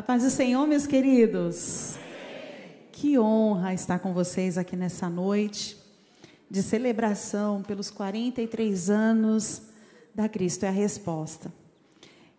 A 0.00 0.02
paz 0.02 0.22
do 0.22 0.30
Senhor, 0.30 0.66
meus 0.66 0.86
queridos. 0.86 1.98
Que 2.90 3.18
honra 3.18 3.74
estar 3.74 3.98
com 3.98 4.14
vocês 4.14 4.56
aqui 4.56 4.74
nessa 4.74 5.10
noite 5.10 5.76
de 6.50 6.62
celebração 6.62 7.62
pelos 7.62 7.90
43 7.90 8.88
anos 8.88 9.60
da 10.14 10.26
Cristo 10.26 10.64
é 10.64 10.68
a 10.68 10.70
resposta. 10.70 11.52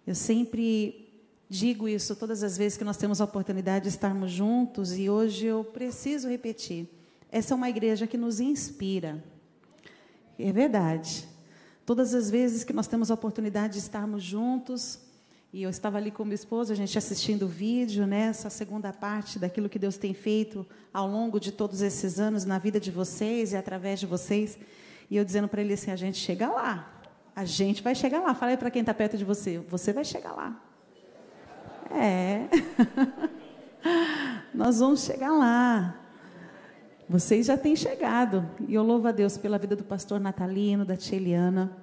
Eu 0.08 0.16
sempre 0.16 1.08
digo 1.48 1.88
isso 1.88 2.16
todas 2.16 2.42
as 2.42 2.58
vezes 2.58 2.80
que 2.80 2.84
nós 2.84 2.98
temos 2.98 3.22
a 3.22 3.26
oportunidade 3.26 3.84
de 3.84 3.90
estarmos 3.90 4.32
juntos 4.32 4.98
e 4.98 5.08
hoje 5.08 5.46
eu 5.46 5.64
preciso 5.64 6.30
repetir. 6.30 6.90
Essa 7.32 7.54
é 7.54 7.56
uma 7.56 7.70
igreja 7.70 8.08
que 8.08 8.18
nos 8.18 8.40
inspira. 8.40 9.24
É 10.40 10.52
verdade. 10.52 11.28
Todas 11.86 12.16
as 12.16 12.28
vezes 12.28 12.64
que 12.64 12.74
nós 12.74 12.88
temos 12.88 13.12
a 13.12 13.14
oportunidade 13.14 13.74
de 13.74 13.80
estarmos 13.82 14.24
juntos, 14.24 15.11
e 15.54 15.64
eu 15.64 15.70
estava 15.70 15.98
ali 15.98 16.12
com 16.12 16.24
meu 16.24 16.34
esposo, 16.34 16.72
a 16.72 16.76
gente 16.76 16.98
assistindo 16.98 17.44
o 17.44 17.48
vídeo, 17.48 18.08
né, 18.08 18.28
essa 18.28 18.50
segunda 18.50 18.94
parte 18.94 19.38
daquilo 19.38 19.68
que 19.68 19.78
Deus 19.78 19.98
tem 19.98 20.14
feito 20.14 20.66
ao 20.94 21.06
longo 21.10 21.42
de 21.42 21.52
todos 21.52 21.82
esses 21.82 22.22
anos 22.22 22.46
na 22.46 22.58
vida 22.58 22.80
de 22.80 22.90
vocês 22.90 23.52
e 23.52 23.58
através 23.58 24.00
de 24.00 24.06
vocês. 24.06 24.58
E 25.10 25.18
eu 25.18 25.26
dizendo 25.26 25.50
para 25.50 25.62
ele 25.62 25.74
assim: 25.74 25.92
a 25.92 25.96
gente 25.98 26.18
chega 26.18 26.48
lá. 26.48 26.90
A 27.36 27.44
gente 27.44 27.84
vai 27.84 27.94
chegar 27.94 28.22
lá. 28.22 28.34
Fala 28.34 28.52
aí 28.52 28.58
para 28.58 28.72
quem 28.72 28.80
está 28.80 28.94
perto 28.94 29.18
de 29.18 29.26
você: 29.26 29.58
você 29.58 29.92
vai 29.92 30.06
chegar 30.06 30.32
lá. 30.32 30.58
É. 31.92 32.48
Nós 34.56 34.80
vamos 34.80 35.04
chegar 35.04 35.34
lá. 35.34 36.00
Vocês 37.10 37.48
já 37.48 37.58
têm 37.58 37.76
chegado. 37.76 38.50
E 38.70 38.74
eu 38.74 38.84
louvo 38.84 39.10
a 39.10 39.12
Deus 39.12 39.38
pela 39.38 39.58
vida 39.58 39.76
do 39.76 39.84
pastor 39.84 40.18
Natalino, 40.18 40.86
da 40.86 40.96
tia 40.96 41.18
Eliana, 41.18 41.78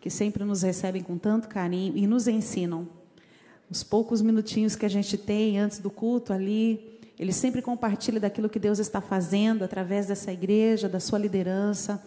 que 0.00 0.10
sempre 0.10 0.42
nos 0.42 0.62
recebem 0.62 1.00
com 1.00 1.16
tanto 1.16 1.46
carinho 1.46 1.96
e 1.96 2.08
nos 2.08 2.26
ensinam 2.26 2.88
os 3.74 3.82
poucos 3.82 4.22
minutinhos 4.22 4.76
que 4.76 4.86
a 4.86 4.88
gente 4.88 5.18
tem 5.18 5.58
antes 5.58 5.80
do 5.80 5.90
culto 5.90 6.32
ali, 6.32 6.96
ele 7.18 7.32
sempre 7.32 7.60
compartilha 7.60 8.20
daquilo 8.20 8.48
que 8.48 8.60
Deus 8.60 8.78
está 8.78 9.00
fazendo 9.00 9.64
através 9.64 10.06
dessa 10.06 10.32
igreja, 10.32 10.88
da 10.88 11.00
sua 11.00 11.18
liderança. 11.18 12.00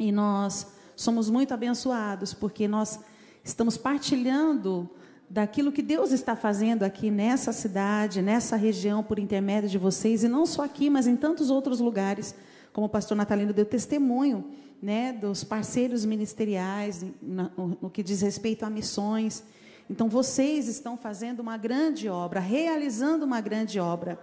E 0.00 0.10
nós 0.10 0.66
somos 0.96 1.28
muito 1.28 1.52
abençoados, 1.52 2.32
porque 2.32 2.66
nós 2.66 3.00
estamos 3.44 3.76
partilhando 3.76 4.88
daquilo 5.28 5.70
que 5.70 5.82
Deus 5.82 6.10
está 6.10 6.34
fazendo 6.34 6.84
aqui 6.84 7.10
nessa 7.10 7.52
cidade, 7.52 8.22
nessa 8.22 8.56
região, 8.56 9.04
por 9.04 9.18
intermédio 9.18 9.68
de 9.68 9.76
vocês, 9.76 10.24
e 10.24 10.28
não 10.28 10.46
só 10.46 10.64
aqui, 10.64 10.88
mas 10.88 11.06
em 11.06 11.16
tantos 11.16 11.50
outros 11.50 11.80
lugares, 11.80 12.34
como 12.72 12.86
o 12.86 12.90
pastor 12.90 13.14
Natalino 13.14 13.52
deu 13.52 13.66
testemunho, 13.66 14.52
né, 14.80 15.12
dos 15.12 15.44
parceiros 15.44 16.06
ministeriais, 16.06 17.04
no, 17.20 17.76
no 17.82 17.90
que 17.90 18.02
diz 18.02 18.22
respeito 18.22 18.64
a 18.64 18.70
missões. 18.70 19.44
Então 19.90 20.08
vocês 20.08 20.68
estão 20.68 20.96
fazendo 20.96 21.40
uma 21.40 21.56
grande 21.56 22.08
obra, 22.08 22.40
realizando 22.40 23.24
uma 23.24 23.40
grande 23.40 23.80
obra. 23.80 24.18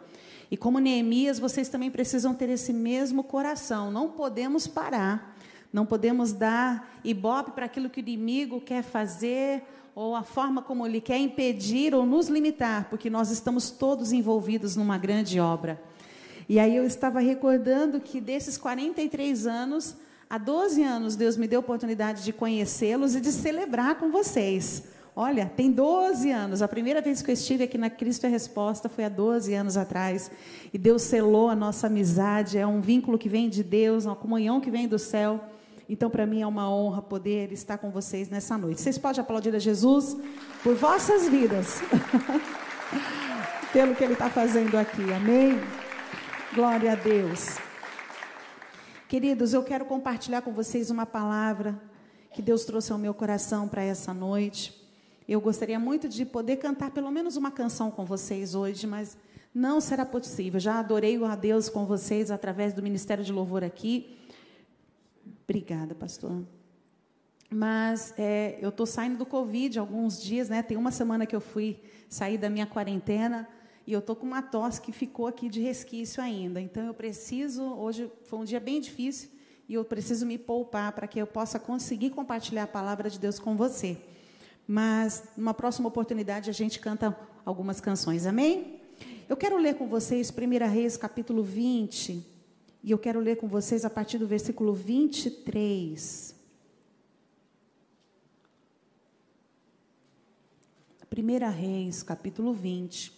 E 0.52 0.55
como 0.55 0.80
Neemias, 0.80 1.39
vocês 1.39 1.69
também 1.69 1.89
precisam 1.89 2.33
ter 2.33 2.49
esse 2.49 2.71
mesmo 2.71 3.23
coração. 3.23 3.89
Não 3.91 4.09
podemos 4.09 4.67
parar. 4.67 5.36
Não 5.73 5.86
podemos 5.86 6.31
dar 6.31 6.99
ibope 7.03 7.52
para 7.52 7.66
aquilo 7.66 7.89
que 7.89 7.99
o 7.99 8.02
inimigo 8.02 8.61
quer 8.61 8.83
fazer 8.83 9.63
ou 9.95 10.16
a 10.16 10.23
forma 10.23 10.61
como 10.61 10.86
ele 10.86 11.02
quer 11.02 11.17
impedir 11.17 11.95
ou 11.95 12.05
nos 12.05 12.27
limitar, 12.27 12.89
porque 12.89 13.09
nós 13.09 13.31
estamos 13.31 13.71
todos 13.71 14.11
envolvidos 14.11 14.75
numa 14.75 14.97
grande 14.97 15.39
obra. 15.39 15.81
E 16.47 16.59
aí 16.59 16.75
eu 16.75 16.86
estava 16.86 17.19
recordando 17.19 17.99
que 17.99 18.21
desses 18.21 18.58
43 18.58 19.47
anos, 19.47 19.95
há 20.30 20.38
12 20.38 20.83
anos 20.83 21.16
Deus 21.16 21.38
me 21.38 21.47
deu 21.47 21.59
a 21.59 21.61
oportunidade 21.61 22.23
de 22.23 22.31
conhecê-los 22.31 23.16
e 23.16 23.21
de 23.21 23.31
celebrar 23.31 23.95
com 23.95 24.11
vocês. 24.11 24.95
Olha, 25.17 25.45
tem 25.55 25.71
12 25.71 26.30
anos. 26.30 26.61
A 26.61 26.67
primeira 26.67 26.99
vez 26.99 27.21
que 27.21 27.31
eu 27.31 27.33
estive 27.33 27.63
aqui 27.63 27.77
na 27.77 27.89
Cristo 27.89 28.25
é 28.25 28.30
Resposta 28.30 28.89
foi 28.89 29.05
há 29.05 29.09
12 29.09 29.53
anos 29.53 29.77
atrás. 29.77 30.30
E 30.73 30.77
Deus 30.77 31.03
selou 31.03 31.47
a 31.47 31.55
nossa 31.55 31.88
amizade. 31.88 32.58
É 32.58 32.67
um 32.67 32.81
vínculo 32.81 33.17
que 33.17 33.30
vem 33.30 33.47
de 33.47 33.63
Deus, 33.63 34.03
uma 34.03 34.16
comunhão 34.16 34.59
que 34.59 34.69
vem 34.69 34.89
do 34.89 34.99
céu. 34.99 35.39
Então, 35.88 36.09
para 36.09 36.25
mim 36.25 36.42
é 36.42 36.48
uma 36.48 36.70
honra 36.70 37.02
poder 37.02 37.54
estar 37.54 37.77
com 37.77 37.89
vocês 37.89 38.30
nessa 38.30 38.58
noite. 38.58 38.81
Vocês 38.81 38.98
podem 38.98 39.21
aplaudir 39.21 39.55
a 39.55 39.59
Jesus 39.59 40.17
por 40.61 40.75
vossas 40.75 41.30
vidas, 41.30 41.81
pelo 43.71 43.95
que 43.95 44.04
Ele 44.04 44.14
está 44.14 44.30
fazendo 44.30 44.75
aqui. 44.77 45.14
Amém? 45.14 45.58
Glória 46.54 46.92
a 46.92 46.95
Deus. 46.95 47.58
Queridos, 49.08 49.54
eu 49.54 49.64
quero 49.64 49.86
compartilhar 49.86 50.42
com 50.42 50.52
vocês 50.52 50.89
uma 50.89 51.05
palavra 51.05 51.80
que 52.33 52.42
Deus 52.42 52.65
trouxe 52.65 52.92
ao 52.92 52.98
meu 52.98 53.14
coração 53.14 53.65
para 53.65 53.83
essa 53.83 54.14
noite. 54.14 54.85
Eu 55.27 55.41
gostaria 55.41 55.80
muito 55.80 56.08
de 56.08 56.23
poder 56.23 56.58
cantar 56.58 56.91
pelo 56.91 57.09
menos 57.09 57.36
uma 57.36 57.49
canção 57.49 57.89
com 57.89 58.05
vocês 58.05 58.53
hoje, 58.53 58.86
mas 58.86 59.17
não 59.53 59.81
será 59.81 60.05
possível. 60.05 60.59
Já 60.59 60.80
adorei 60.80 61.21
a 61.23 61.36
Deus 61.36 61.67
com 61.67 61.83
vocês 61.86 62.30
através 62.30 62.73
do 62.73 62.83
Ministério 62.83 63.23
de 63.23 63.31
Louvor 63.31 63.63
aqui. 63.63 64.17
Obrigada, 65.43 65.95
pastor. 65.95 66.43
Mas 67.49 68.13
é, 68.17 68.59
eu 68.61 68.69
estou 68.69 68.86
saindo 68.86 69.17
do 69.17 69.25
Covid 69.25 69.80
alguns 69.80 70.21
dias, 70.21 70.49
né? 70.49 70.61
Tem 70.61 70.77
uma 70.77 70.91
semana 70.91 71.25
que 71.25 71.36
eu 71.36 71.42
fui 71.42 71.80
sair 72.07 72.37
da 72.37 72.49
minha 72.49 72.67
quarentena 72.67 73.47
e 73.87 73.93
eu 73.93 73.99
estou 73.99 74.15
com 74.15 74.27
uma 74.27 74.43
tosse 74.43 74.80
que 74.80 74.92
ficou 74.92 75.25
aqui 75.25 75.49
de 75.49 75.59
resquício 75.59 76.21
ainda. 76.21 76.61
Então 76.61 76.83
eu 76.83 76.93
preciso, 76.93 77.63
hoje 77.63 78.11
foi 78.25 78.39
um 78.39 78.43
dia 78.43 78.59
bem 78.59 78.80
difícil 78.80 79.30
e 79.67 79.73
eu 79.73 79.83
preciso 79.83 80.23
me 80.25 80.37
poupar 80.37 80.92
para 80.92 81.07
que 81.07 81.19
eu 81.19 81.25
possa 81.25 81.57
conseguir 81.57 82.11
compartilhar 82.11 82.63
a 82.63 82.67
palavra 82.67 83.09
de 83.09 83.17
Deus 83.17 83.39
com 83.39 83.55
você. 83.55 83.97
Mas 84.67 85.23
numa 85.37 85.53
próxima 85.53 85.87
oportunidade 85.87 86.49
a 86.49 86.53
gente 86.53 86.80
canta 86.80 87.17
algumas 87.45 87.80
canções, 87.80 88.26
amém? 88.26 88.81
Eu 89.30 89.37
quero 89.37 89.58
ler 89.58 89.76
com 89.76 89.87
vocês 89.87 90.31
1 90.31 90.67
Reis 90.71 90.98
capítulo 90.98 91.43
20, 91.43 92.26
e 92.83 92.92
eu 92.92 92.98
quero 92.98 93.20
ler 93.20 93.37
com 93.37 93.48
vocês 93.48 93.83
a 93.86 93.89
partir 93.89 94.17
do 94.17 94.27
versículo 94.27 94.73
23. 94.73 96.36
1 101.17 101.49
Reis 101.52 102.04
capítulo 102.04 102.54
20. 102.54 103.14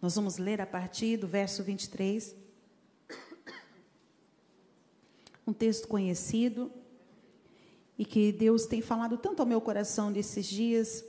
Nós 0.00 0.14
vamos 0.14 0.38
ler 0.38 0.60
a 0.60 0.66
partir 0.66 1.16
do 1.16 1.28
verso 1.28 1.62
23. 1.62 2.34
Um 5.46 5.52
texto 5.52 5.86
conhecido 5.86 6.72
e 7.98 8.04
que 8.04 8.32
Deus 8.32 8.66
tem 8.66 8.82
falado 8.82 9.16
tanto 9.16 9.40
ao 9.40 9.46
meu 9.46 9.60
coração 9.60 10.10
nesses 10.10 10.46
dias, 10.46 11.04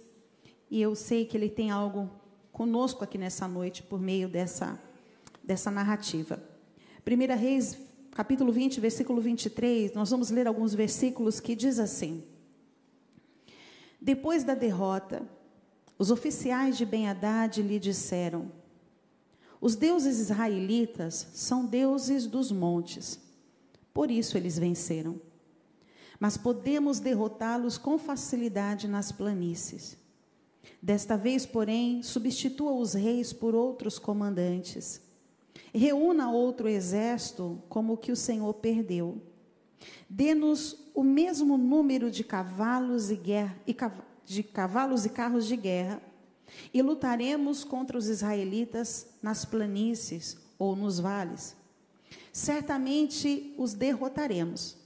e 0.69 0.81
eu 0.81 0.95
sei 0.95 1.25
que 1.25 1.35
Ele 1.35 1.49
tem 1.49 1.71
algo 1.71 2.09
conosco 2.51 3.03
aqui 3.03 3.17
nessa 3.17 3.47
noite 3.47 3.83
por 3.83 3.99
meio 3.99 4.29
dessa, 4.29 4.79
dessa 5.43 5.71
narrativa. 5.71 6.41
1 7.05 7.37
Reis, 7.37 7.77
capítulo 8.11 8.51
20, 8.51 8.79
versículo 8.79 9.21
23, 9.21 9.93
nós 9.93 10.09
vamos 10.09 10.29
ler 10.29 10.47
alguns 10.47 10.73
versículos 10.73 11.39
que 11.39 11.55
diz 11.55 11.79
assim: 11.79 12.23
Depois 13.99 14.43
da 14.43 14.53
derrota, 14.53 15.23
os 15.97 16.11
oficiais 16.11 16.77
de 16.77 16.85
Ben-Hadad 16.85 17.61
lhe 17.61 17.79
disseram: 17.79 18.51
Os 19.59 19.75
deuses 19.75 20.19
israelitas 20.19 21.27
são 21.33 21.65
deuses 21.65 22.27
dos 22.27 22.51
montes, 22.51 23.19
por 23.91 24.11
isso 24.11 24.37
eles 24.37 24.57
venceram 24.57 25.19
mas 26.19 26.37
podemos 26.37 26.99
derrotá-los 26.99 27.77
com 27.77 27.97
facilidade 27.97 28.87
nas 28.87 29.11
planícies. 29.11 29.97
Desta 30.81 31.17
vez, 31.17 31.45
porém, 31.45 32.03
substitua 32.03 32.71
os 32.71 32.93
reis 32.93 33.33
por 33.33 33.55
outros 33.55 33.97
comandantes. 33.99 35.01
Reúna 35.73 36.31
outro 36.31 36.67
exército 36.67 37.61
como 37.67 37.93
o 37.93 37.97
que 37.97 38.11
o 38.11 38.15
Senhor 38.15 38.53
perdeu. 38.55 39.21
Dê-nos 40.09 40.77
o 40.93 41.03
mesmo 41.03 41.57
número 41.57 42.09
de 42.09 42.23
cavalos 42.23 43.09
e, 43.09 43.15
guerra, 43.15 43.57
e 43.67 43.75
de 44.25 44.43
cavalos 44.43 45.05
e 45.05 45.09
carros 45.09 45.45
de 45.45 45.57
guerra, 45.57 46.01
e 46.73 46.81
lutaremos 46.81 47.63
contra 47.63 47.97
os 47.97 48.07
israelitas 48.07 49.07
nas 49.21 49.43
planícies 49.43 50.37
ou 50.57 50.75
nos 50.75 50.99
vales. 50.99 51.55
Certamente 52.31 53.53
os 53.57 53.73
derrotaremos 53.73 54.84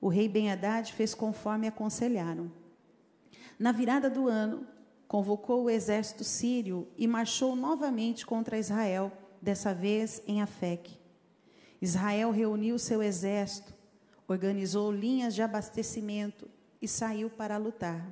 o 0.00 0.08
rei 0.08 0.28
Ben-Hadad 0.28 0.92
fez 0.92 1.14
conforme 1.14 1.66
aconselharam. 1.66 2.50
Na 3.58 3.72
virada 3.72 4.08
do 4.08 4.28
ano, 4.28 4.66
convocou 5.06 5.64
o 5.64 5.70
exército 5.70 6.24
sírio 6.24 6.88
e 6.96 7.06
marchou 7.06 7.54
novamente 7.54 8.24
contra 8.24 8.58
Israel, 8.58 9.12
dessa 9.42 9.74
vez 9.74 10.22
em 10.26 10.40
Afec. 10.40 10.98
Israel 11.82 12.30
reuniu 12.30 12.78
seu 12.78 13.02
exército, 13.02 13.74
organizou 14.28 14.92
linhas 14.92 15.34
de 15.34 15.42
abastecimento 15.42 16.48
e 16.80 16.86
saiu 16.88 17.28
para 17.28 17.56
lutar. 17.56 18.08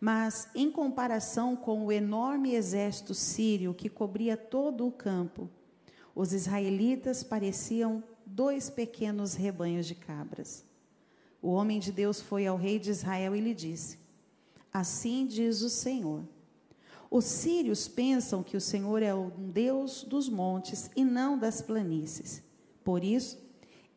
Mas, 0.00 0.48
em 0.54 0.70
comparação 0.70 1.56
com 1.56 1.84
o 1.84 1.92
enorme 1.92 2.54
exército 2.54 3.14
sírio 3.14 3.74
que 3.74 3.88
cobria 3.88 4.36
todo 4.36 4.86
o 4.86 4.92
campo, 4.92 5.50
os 6.14 6.32
israelitas 6.32 7.22
pareciam 7.22 8.02
dois 8.24 8.70
pequenos 8.70 9.34
rebanhos 9.34 9.86
de 9.86 9.94
cabras. 9.94 10.67
O 11.40 11.50
homem 11.50 11.78
de 11.78 11.92
Deus 11.92 12.20
foi 12.20 12.46
ao 12.46 12.56
rei 12.56 12.78
de 12.78 12.90
Israel 12.90 13.34
e 13.34 13.40
lhe 13.40 13.54
disse: 13.54 13.98
Assim 14.72 15.26
diz 15.26 15.62
o 15.62 15.70
Senhor: 15.70 16.22
Os 17.10 17.24
sírios 17.24 17.86
pensam 17.86 18.42
que 18.42 18.56
o 18.56 18.60
Senhor 18.60 19.02
é 19.02 19.14
o 19.14 19.30
Deus 19.30 20.02
dos 20.02 20.28
montes 20.28 20.90
e 20.96 21.04
não 21.04 21.38
das 21.38 21.62
planícies. 21.62 22.42
Por 22.82 23.04
isso, 23.04 23.38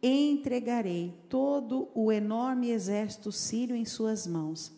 entregarei 0.01 1.13
todo 1.29 1.88
o 1.93 2.11
enorme 2.11 2.71
exército 2.71 3.31
sírio 3.31 3.75
em 3.75 3.85
suas 3.85 4.27
mãos. 4.27 4.71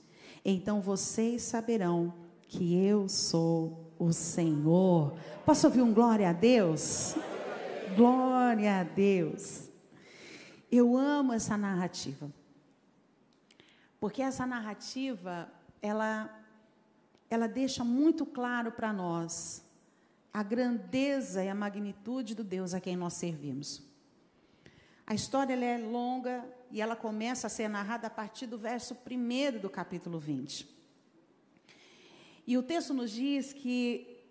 Então 0.44 0.82
vocês 0.82 1.42
saberão 1.44 2.14
que 2.48 2.76
eu 2.76 3.08
sou 3.08 3.92
o 3.98 4.12
Senhor. 4.12 5.14
Posso 5.46 5.68
ouvir 5.68 5.82
um 5.82 5.94
glória 5.94 6.30
a 6.30 6.34
Deus? 6.34 7.16
Glória 7.96 8.82
a 8.82 8.84
Deus. 8.84 9.70
Eu 10.72 10.98
amo 10.98 11.34
essa 11.34 11.56
narrativa. 11.56 12.32
Porque 14.04 14.22
essa 14.22 14.46
narrativa, 14.46 15.50
ela 15.82 16.30
ela 17.30 17.48
deixa 17.48 17.86
muito 17.86 18.26
claro 18.26 18.70
para 18.70 18.92
nós 18.92 19.64
a 20.34 20.44
grandeza 20.44 21.42
e 21.42 21.48
a 21.48 21.56
magnitude 21.56 22.36
do 22.36 22.44
Deus 22.44 22.74
a 22.74 22.82
quem 22.82 22.98
nós 22.98 23.14
servimos. 23.14 23.82
A 25.08 25.14
história 25.14 25.54
é 25.54 25.78
longa 25.78 26.44
e 26.70 26.82
ela 26.82 26.98
começa 26.98 27.48
a 27.48 27.50
ser 27.50 27.70
narrada 27.70 28.08
a 28.08 28.10
partir 28.10 28.46
do 28.46 28.58
verso 28.58 28.94
1 29.10 29.62
do 29.62 29.70
capítulo 29.70 30.20
20. 30.20 30.68
E 32.46 32.58
o 32.58 32.62
texto 32.62 32.94
nos 32.94 33.10
diz 33.10 33.54
que, 33.54 34.22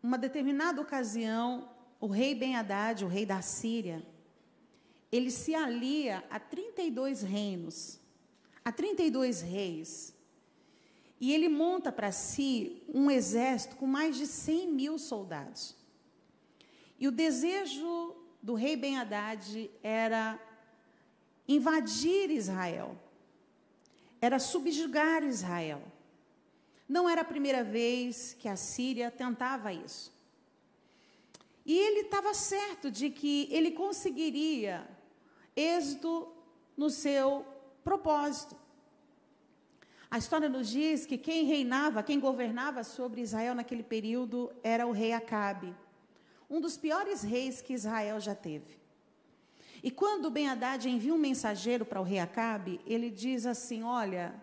uma 0.00 0.16
determinada 0.16 0.80
ocasião, 0.80 1.68
o 2.00 2.06
rei 2.06 2.36
Ben-Hadad, 2.36 3.04
o 3.04 3.08
rei 3.08 3.26
da 3.26 3.42
Síria, 3.42 4.06
ele 5.10 5.32
se 5.32 5.56
alia 5.56 6.22
a 6.30 6.38
32 6.38 7.22
reinos, 7.22 8.05
a 8.66 8.72
32 8.72 9.42
reis. 9.42 10.12
E 11.20 11.32
ele 11.32 11.48
monta 11.48 11.92
para 11.92 12.10
si 12.10 12.82
um 12.92 13.08
exército 13.08 13.76
com 13.76 13.86
mais 13.86 14.16
de 14.16 14.26
100 14.26 14.72
mil 14.72 14.98
soldados. 14.98 15.76
E 16.98 17.06
o 17.06 17.12
desejo 17.12 18.16
do 18.42 18.54
rei 18.54 18.74
Ben-Hadad 18.74 19.70
era 19.84 20.36
invadir 21.46 22.28
Israel, 22.28 22.98
era 24.20 24.40
subjugar 24.40 25.22
Israel. 25.22 25.80
Não 26.88 27.08
era 27.08 27.20
a 27.20 27.24
primeira 27.24 27.62
vez 27.62 28.34
que 28.36 28.48
a 28.48 28.56
Síria 28.56 29.12
tentava 29.12 29.72
isso. 29.72 30.12
E 31.64 31.78
ele 31.78 32.00
estava 32.00 32.34
certo 32.34 32.90
de 32.90 33.10
que 33.10 33.46
ele 33.48 33.70
conseguiria 33.70 34.88
êxito 35.54 36.26
no 36.76 36.90
seu 36.90 37.46
propósito. 37.90 38.56
A 40.10 40.18
história 40.18 40.48
nos 40.48 40.68
diz 40.68 41.06
que 41.06 41.16
quem 41.16 41.44
reinava, 41.44 42.02
quem 42.02 42.18
governava 42.28 42.82
sobre 42.82 43.20
Israel 43.20 43.54
naquele 43.54 43.82
período 43.82 44.38
era 44.62 44.86
o 44.86 44.92
rei 44.92 45.12
Acabe 45.12 45.74
um 46.48 46.60
dos 46.60 46.76
piores 46.76 47.22
reis 47.22 47.60
que 47.60 47.72
Israel 47.72 48.20
já 48.20 48.34
teve. 48.34 48.78
E 49.82 49.90
quando 49.90 50.30
Ben 50.30 50.48
Haddad 50.48 50.88
envia 50.88 51.14
um 51.14 51.18
mensageiro 51.18 51.84
para 51.84 52.00
o 52.00 52.04
rei 52.04 52.18
Acabe, 52.18 52.80
ele 52.86 53.10
diz 53.10 53.46
assim: 53.46 53.82
Olha, 53.82 54.34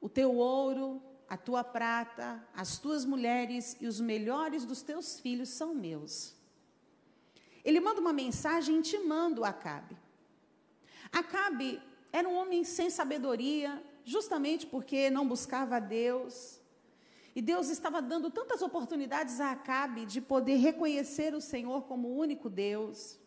o 0.00 0.08
teu 0.08 0.34
ouro, 0.34 1.02
a 1.28 1.36
tua 1.36 1.62
prata, 1.62 2.42
as 2.54 2.78
tuas 2.78 3.04
mulheres 3.04 3.76
e 3.80 3.86
os 3.86 4.00
melhores 4.00 4.64
dos 4.64 4.82
teus 4.82 5.20
filhos 5.20 5.50
são 5.50 5.74
meus. 5.74 6.34
Ele 7.64 7.80
manda 7.80 8.00
uma 8.00 8.12
mensagem 8.12 8.76
intimando 8.76 9.44
Acabe. 9.44 9.96
Acabe 11.12 11.80
era 12.12 12.28
um 12.28 12.36
homem 12.36 12.64
sem 12.64 12.90
sabedoria, 12.90 13.82
justamente 14.04 14.66
porque 14.66 15.10
não 15.10 15.26
buscava 15.26 15.76
a 15.76 15.80
Deus, 15.80 16.60
e 17.34 17.40
Deus 17.40 17.68
estava 17.68 18.02
dando 18.02 18.28
tantas 18.30 18.60
oportunidades 18.60 19.40
a 19.40 19.52
Acabe 19.52 20.04
de 20.04 20.20
poder 20.20 20.56
reconhecer 20.56 21.32
o 21.34 21.40
Senhor 21.40 21.84
como 21.84 22.08
o 22.08 22.18
único 22.18 22.50
Deus. 22.50 23.18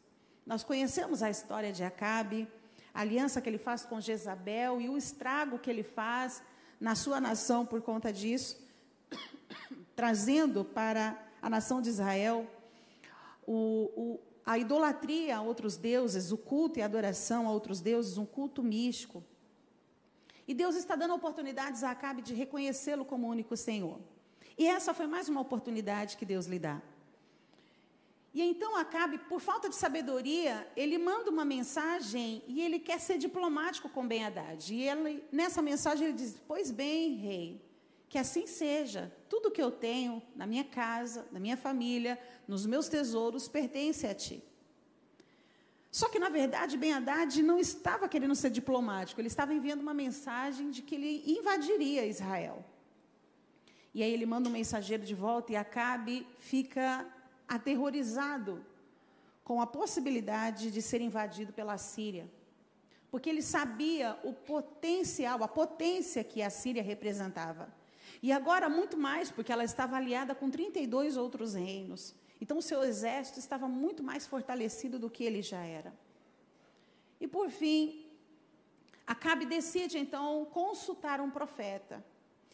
Nós 0.45 0.63
conhecemos 0.63 1.23
a 1.23 1.29
história 1.29 1.71
de 1.71 1.83
Acabe, 1.83 2.47
a 2.93 3.01
aliança 3.01 3.41
que 3.41 3.49
ele 3.49 3.57
faz 3.57 3.85
com 3.85 4.01
Jezabel 4.01 4.81
e 4.81 4.89
o 4.89 4.97
estrago 4.97 5.57
que 5.57 5.69
ele 5.69 5.83
faz 5.83 6.43
na 6.79 6.95
sua 6.95 7.21
nação 7.21 7.65
por 7.65 7.81
conta 7.81 8.11
disso, 8.11 8.61
trazendo 9.95 10.65
para 10.65 11.17
a 11.41 11.49
nação 11.49 11.81
de 11.81 11.89
Israel 11.89 12.45
o, 13.47 13.89
o, 13.95 14.19
a 14.45 14.57
idolatria 14.57 15.37
a 15.37 15.41
outros 15.41 15.77
deuses, 15.77 16.31
o 16.31 16.37
culto 16.37 16.79
e 16.79 16.81
a 16.81 16.85
adoração 16.85 17.47
a 17.47 17.51
outros 17.51 17.79
deuses, 17.79 18.17
um 18.17 18.25
culto 18.25 18.61
místico. 18.61 19.23
E 20.47 20.53
Deus 20.53 20.75
está 20.75 20.95
dando 20.95 21.13
oportunidades 21.13 21.83
a 21.83 21.91
Acabe 21.91 22.21
de 22.21 22.33
reconhecê-lo 22.33 23.05
como 23.05 23.27
único 23.27 23.55
Senhor. 23.55 23.99
E 24.57 24.67
essa 24.67 24.93
foi 24.93 25.07
mais 25.07 25.29
uma 25.29 25.41
oportunidade 25.41 26.17
que 26.17 26.25
Deus 26.25 26.45
lhe 26.45 26.59
dá. 26.59 26.81
E 28.33 28.41
então 28.41 28.75
Acabe, 28.75 29.19
por 29.19 29.39
falta 29.39 29.69
de 29.69 29.75
sabedoria, 29.75 30.67
ele 30.75 30.97
manda 30.97 31.29
uma 31.29 31.45
mensagem 31.45 32.41
e 32.47 32.61
ele 32.61 32.79
quer 32.79 32.99
ser 32.99 33.19
diplomático 33.19 33.87
com 33.87 34.07
Ben 34.07 34.25
Haddad. 34.25 34.73
E 34.73 34.81
ele, 34.81 35.23
nessa 35.31 35.61
mensagem 35.61 36.07
ele 36.07 36.17
diz: 36.17 36.41
Pois 36.47 36.71
bem, 36.71 37.15
rei, 37.15 37.61
que 38.13 38.19
assim 38.19 38.45
seja. 38.45 39.11
Tudo 39.27 39.49
que 39.49 39.59
eu 39.59 39.71
tenho 39.71 40.21
na 40.35 40.45
minha 40.45 40.63
casa, 40.63 41.27
na 41.31 41.39
minha 41.39 41.57
família, 41.57 42.19
nos 42.47 42.63
meus 42.63 42.87
tesouros, 42.87 43.47
pertence 43.47 44.05
a 44.05 44.13
ti. 44.13 44.43
Só 45.91 46.07
que, 46.07 46.19
na 46.19 46.29
verdade, 46.29 46.77
Ben 46.77 46.93
Haddad 46.93 47.41
não 47.41 47.57
estava 47.57 48.07
querendo 48.07 48.35
ser 48.35 48.51
diplomático, 48.51 49.19
ele 49.19 49.29
estava 49.29 49.51
enviando 49.51 49.81
uma 49.81 49.95
mensagem 49.95 50.69
de 50.69 50.83
que 50.83 50.93
ele 50.93 51.23
invadiria 51.25 52.05
Israel. 52.05 52.63
E 53.95 54.03
aí 54.03 54.13
ele 54.13 54.27
manda 54.27 54.47
um 54.47 54.51
mensageiro 54.51 55.03
de 55.03 55.15
volta 55.15 55.51
e 55.51 55.55
Acabe 55.55 56.27
fica 56.37 57.11
aterrorizado 57.47 58.63
com 59.43 59.59
a 59.59 59.65
possibilidade 59.65 60.69
de 60.69 60.83
ser 60.83 61.01
invadido 61.01 61.51
pela 61.51 61.79
Síria. 61.79 62.29
Porque 63.09 63.27
ele 63.27 63.41
sabia 63.41 64.19
o 64.23 64.33
potencial, 64.33 65.43
a 65.43 65.47
potência 65.47 66.23
que 66.23 66.43
a 66.43 66.51
Síria 66.51 66.83
representava. 66.83 67.81
E 68.21 68.31
agora 68.31 68.69
muito 68.69 68.97
mais, 68.97 69.31
porque 69.31 69.51
ela 69.51 69.63
estava 69.63 69.97
aliada 69.97 70.33
com 70.35 70.49
32 70.49 71.17
outros 71.17 71.53
reinos. 71.53 72.15
Então, 72.39 72.57
o 72.57 72.61
seu 72.61 72.83
exército 72.83 73.39
estava 73.39 73.67
muito 73.67 74.03
mais 74.03 74.27
fortalecido 74.27 74.99
do 74.99 75.09
que 75.09 75.23
ele 75.23 75.41
já 75.41 75.63
era. 75.63 75.93
E, 77.19 77.27
por 77.27 77.49
fim, 77.49 78.05
Acabe 79.07 79.45
decide, 79.45 79.97
então, 79.97 80.45
consultar 80.45 81.19
um 81.21 81.29
profeta. 81.29 82.03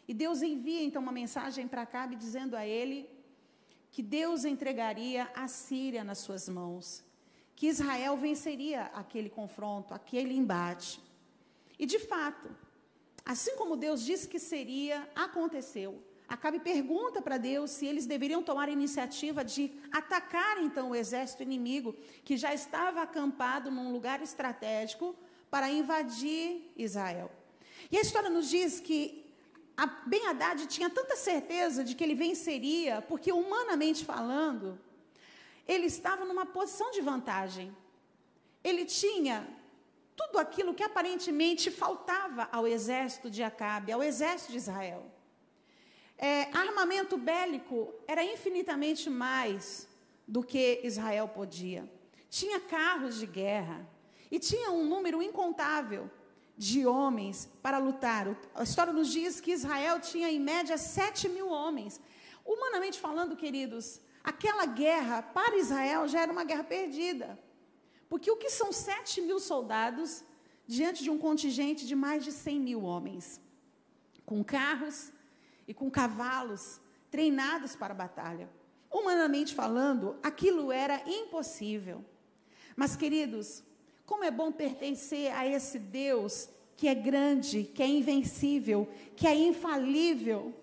E 0.08 0.14
Deus 0.14 0.42
envia, 0.42 0.84
então, 0.84 1.02
uma 1.02 1.12
mensagem 1.12 1.68
para 1.68 1.84
Acabe 1.84 2.16
dizendo 2.16 2.56
a 2.56 2.66
ele 2.66 3.10
que 3.92 4.02
Deus 4.02 4.46
entregaria 4.46 5.30
a 5.36 5.48
Síria 5.48 6.04
nas 6.04 6.20
suas 6.20 6.48
mãos, 6.48 7.04
que 7.56 7.68
Israel 7.68 8.16
venceria 8.18 8.84
aquele 8.94 9.30
confronto, 9.30 9.94
aquele 9.94 10.36
embate. 10.36 11.02
E, 11.78 11.86
de 11.86 12.00
fato, 12.00 12.50
assim 13.26 13.56
como 13.56 13.78
Deus 13.78 14.04
disse 14.04 14.28
que 14.28 14.40
seria, 14.40 15.10
aconteceu. 15.16 16.04
Acabe 16.28 16.60
pergunta 16.60 17.22
para 17.22 17.38
Deus 17.38 17.72
se 17.72 17.88
eles 17.88 18.06
deveriam 18.06 18.44
tomar 18.44 18.70
a 18.70 18.72
iniciativa 18.72 19.44
de 19.44 19.74
atacar 19.92 20.62
então 20.62 20.92
o 20.92 20.96
exército 20.96 21.42
inimigo 21.42 21.96
que 22.24 22.38
já 22.38 22.54
estava 22.54 23.02
acampado 23.02 23.72
num 23.72 23.92
lugar 23.92 24.22
estratégico 24.22 25.16
para 25.50 25.72
invadir 25.72 26.72
Israel. 26.78 27.32
E 27.92 27.98
a 27.98 28.02
história 28.02 28.30
nos 28.30 28.48
diz 28.48 28.80
que 28.80 29.26
Ben 30.06 30.28
Haddad 30.28 30.68
tinha 30.68 30.90
tanta 30.90 31.16
certeza 31.16 31.84
de 31.84 31.96
que 31.96 32.04
ele 32.04 32.14
venceria, 32.14 33.02
porque 33.02 33.32
humanamente 33.32 34.06
falando, 34.06 34.80
ele 35.68 35.88
estava 35.88 36.26
numa 36.26 36.46
posição 36.46 36.92
de 36.92 37.02
vantagem. 37.02 37.76
Ele 38.64 38.86
tinha 38.86 39.48
tudo 40.20 40.36
aquilo 40.46 40.76
que 40.78 40.84
aparentemente 40.90 41.68
faltava 41.84 42.44
ao 42.52 42.66
exército 42.76 43.28
de 43.36 43.42
Acabe, 43.52 43.92
ao 43.92 44.02
exército 44.12 44.52
de 44.54 44.60
Israel 44.64 45.02
é, 46.20 46.50
armamento 46.54 47.18
bélico 47.18 47.94
era 48.06 48.22
infinitamente 48.22 49.10
mais 49.10 49.88
do 50.28 50.44
que 50.44 50.82
Israel 50.84 51.30
podia. 51.30 51.90
Tinha 52.30 52.60
carros 52.60 53.18
de 53.18 53.26
guerra 53.26 53.88
e 54.30 54.38
tinha 54.38 54.70
um 54.70 54.86
número 54.86 55.24
incontável 55.24 56.12
de 56.58 56.86
homens 56.86 57.50
para 57.64 57.78
lutar. 57.78 58.28
A 58.54 58.64
história 58.64 58.92
nos 58.92 59.10
diz 59.10 59.40
que 59.40 59.54
Israel 59.54 60.02
tinha 60.02 60.30
em 60.30 60.40
média 60.40 60.78
7 60.78 61.30
mil 61.30 61.48
homens. 61.48 62.02
Humanamente 62.46 63.00
falando, 63.00 63.38
queridos, 63.38 64.02
aquela 64.22 64.66
guerra 64.66 65.22
para 65.22 65.58
Israel 65.58 66.06
já 66.06 66.20
era 66.20 66.32
uma 66.32 66.44
guerra 66.44 66.66
perdida. 66.66 67.40
Porque 68.10 68.30
o 68.32 68.38
que 68.38 68.50
são 68.50 68.74
7 68.74 69.22
mil 69.22 69.40
soldados 69.40 70.24
diante 70.68 71.04
de 71.04 71.10
um 71.10 71.18
contingente 71.18 71.86
de 71.86 71.96
mais 71.96 72.24
de 72.24 72.32
100 72.32 72.60
mil 72.60 72.82
homens? 72.84 73.40
Com 74.26 74.44
carros, 74.44 75.12
e 75.70 75.74
com 75.74 75.88
cavalos 75.92 76.82
treinados 77.12 77.76
para 77.76 77.94
a 77.94 77.96
batalha. 77.96 78.50
Humanamente 78.92 79.54
falando, 79.54 80.18
aquilo 80.24 80.72
era 80.72 81.00
impossível. 81.06 82.04
Mas, 82.76 82.96
queridos, 82.96 83.64
como 84.04 84.24
é 84.24 84.32
bom 84.32 84.52
pertencer 84.52 85.32
a 85.32 85.46
esse 85.46 85.78
Deus 85.78 86.50
que 86.76 86.88
é 86.88 86.96
grande, 86.96 87.66
que 87.66 87.84
é 87.84 87.88
invencível, 87.88 88.90
que 89.16 89.28
é 89.28 89.36
infalível. 89.36 90.56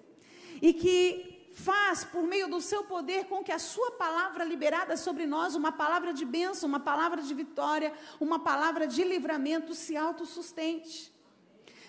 e 0.61 0.73
que 0.73 1.36
faz 1.57 2.05
por 2.05 2.23
meio 2.23 2.49
do 2.49 2.61
seu 2.61 2.85
poder 2.85 3.25
com 3.25 3.43
que 3.43 3.51
a 3.51 3.59
sua 3.59 3.93
palavra 3.93 4.45
liberada 4.45 4.95
sobre 4.95 5.25
nós, 5.25 5.55
uma 5.55 5.73
palavra 5.73 6.13
de 6.13 6.23
bênção, 6.23 6.69
uma 6.69 6.79
palavra 6.79 7.23
de 7.23 7.33
vitória, 7.33 7.95
uma 8.21 8.39
palavra 8.39 8.87
de 8.87 9.03
livramento 9.03 9.75
se 9.75 9.97
autossustente. 9.97 11.11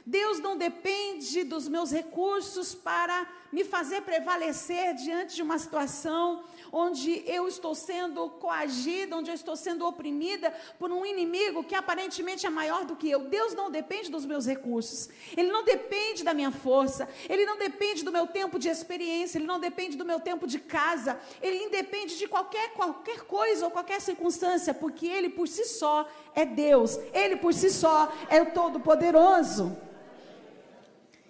Deus 0.06 0.40
não 0.40 0.58
depende 0.58 1.44
dos 1.44 1.68
meus 1.68 1.92
recursos 1.92 2.74
para 2.74 3.28
me 3.52 3.66
fazer 3.66 4.04
prevalecer 4.04 4.96
diante 4.96 5.36
de 5.36 5.42
uma 5.44 5.60
situação 5.60 6.46
onde 6.72 7.24
eu 7.26 7.48
estou 7.48 7.74
sendo 7.74 8.30
coagida, 8.30 9.16
onde 9.16 9.30
eu 9.30 9.36
estou 9.36 9.56
sendo 9.56 9.86
oprimida 9.86 10.52
por 10.78 10.92
um 10.92 11.06
inimigo 11.06 11.64
que 11.64 11.76
aparentemente 11.76 12.46
é 12.46 12.50
maior 12.50 12.86
do 12.86 12.96
que 12.96 13.10
eu. 13.10 13.22
Deus 13.22 13.54
não 13.54 13.70
depende 13.72 14.10
dos 14.12 14.26
meus 14.26 14.46
recursos, 14.46 15.10
Ele 15.36 15.52
não 15.52 15.64
depende 15.64 16.24
da 16.24 16.34
minha 16.34 16.52
força, 16.52 17.08
Ele 17.30 17.46
não 17.46 17.58
depende 17.58 18.04
do 18.04 18.12
meu 18.12 18.28
tempo 18.28 18.60
de 18.60 18.70
experiência, 18.70 19.38
Ele 19.38 19.48
não 19.48 19.60
depende 19.60 19.98
do 19.98 20.06
meu 20.06 20.20
tempo 20.20 20.48
de 20.48 20.60
casa, 20.60 21.20
Ele 21.42 21.58
independe 21.64 22.18
de 22.18 22.28
qualquer, 22.28 22.74
qualquer 22.74 23.22
coisa 23.22 23.66
ou 23.66 23.72
qualquer 23.72 24.02
circunstância, 24.02 24.74
porque 24.74 25.08
Ele 25.08 25.30
por 25.30 25.48
si 25.48 25.66
só 25.66 26.08
é 26.34 26.46
Deus, 26.46 26.98
Ele 27.14 27.36
por 27.38 27.54
si 27.54 27.70
só 27.70 28.12
é 28.30 28.42
o 28.42 28.52
Todo-Poderoso. 28.52 29.88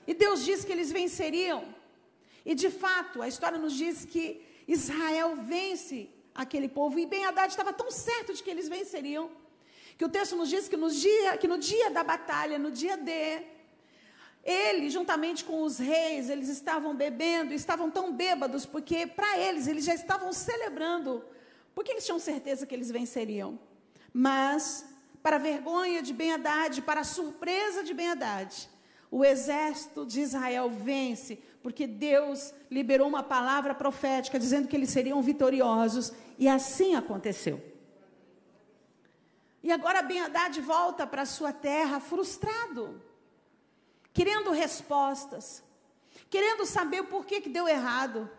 E 0.07 0.13
Deus 0.13 0.45
diz 0.45 0.63
que 0.63 0.71
eles 0.71 0.89
venceriam. 0.89 1.65
E 2.45 2.55
de 2.55 2.69
fato, 2.69 3.21
a 3.21 3.27
história 3.27 3.57
nos 3.57 3.73
diz 3.73 4.05
que 4.05 4.41
Israel 4.67 5.35
vence 5.35 6.09
aquele 6.35 6.67
povo. 6.67 6.99
E 6.99 7.05
Ben 7.05 7.25
Haddad 7.25 7.49
estava 7.49 7.73
tão 7.73 7.89
certo 7.89 8.33
de 8.33 8.43
que 8.43 8.49
eles 8.49 8.67
venceriam, 8.67 9.29
que 9.97 10.05
o 10.05 10.09
texto 10.09 10.35
nos 10.35 10.49
diz 10.49 10.67
que 10.67 10.77
no 10.77 10.91
dia, 10.91 11.37
que 11.37 11.47
no 11.47 11.57
dia 11.57 11.89
da 11.89 12.03
batalha, 12.03 12.59
no 12.59 12.69
dia 12.69 12.97
D, 12.97 13.43
ele, 14.43 14.89
juntamente 14.89 15.43
com 15.43 15.63
os 15.63 15.77
reis, 15.77 16.29
eles 16.29 16.47
estavam 16.47 16.95
bebendo, 16.95 17.53
estavam 17.53 17.89
tão 17.89 18.13
bêbados, 18.13 18.65
porque 18.65 19.07
para 19.07 19.37
eles, 19.39 19.67
eles 19.67 19.83
já 19.83 19.93
estavam 19.93 20.31
celebrando, 20.31 21.23
porque 21.73 21.91
eles 21.91 22.05
tinham 22.05 22.19
certeza 22.19 22.65
que 22.65 22.73
eles 22.73 22.91
venceriam. 22.91 23.59
Mas, 24.13 24.85
para 25.21 25.35
a 25.35 25.39
vergonha 25.39 26.01
de 26.01 26.13
Ben 26.13 26.31
Haddad, 26.31 26.81
para 26.83 27.01
a 27.01 27.03
surpresa 27.03 27.83
de 27.83 27.93
Ben 27.93 28.09
Haddad, 28.09 28.69
o 29.11 29.25
exército 29.25 30.05
de 30.05 30.21
Israel 30.21 30.69
vence, 30.69 31.39
porque 31.61 31.87
Deus 31.87 32.53
liberou 32.69 33.07
uma 33.07 33.23
palavra 33.23 33.73
profética 33.75 34.39
dizendo 34.39 34.67
que 34.67 34.75
eles 34.75 34.89
seriam 34.89 35.21
vitoriosos, 35.21 36.13
e 36.37 36.47
assim 36.47 36.95
aconteceu. 36.95 37.61
E 39.63 39.71
agora 39.71 40.01
Ben 40.01 40.21
Haddad 40.21 40.61
volta 40.61 41.05
para 41.05 41.25
sua 41.25 41.51
terra 41.51 41.99
frustrado, 41.99 43.01
querendo 44.13 44.51
respostas, 44.51 45.63
querendo 46.29 46.65
saber 46.65 47.03
porquê 47.03 47.41
que 47.41 47.49
deu 47.49 47.67
errado. 47.67 48.29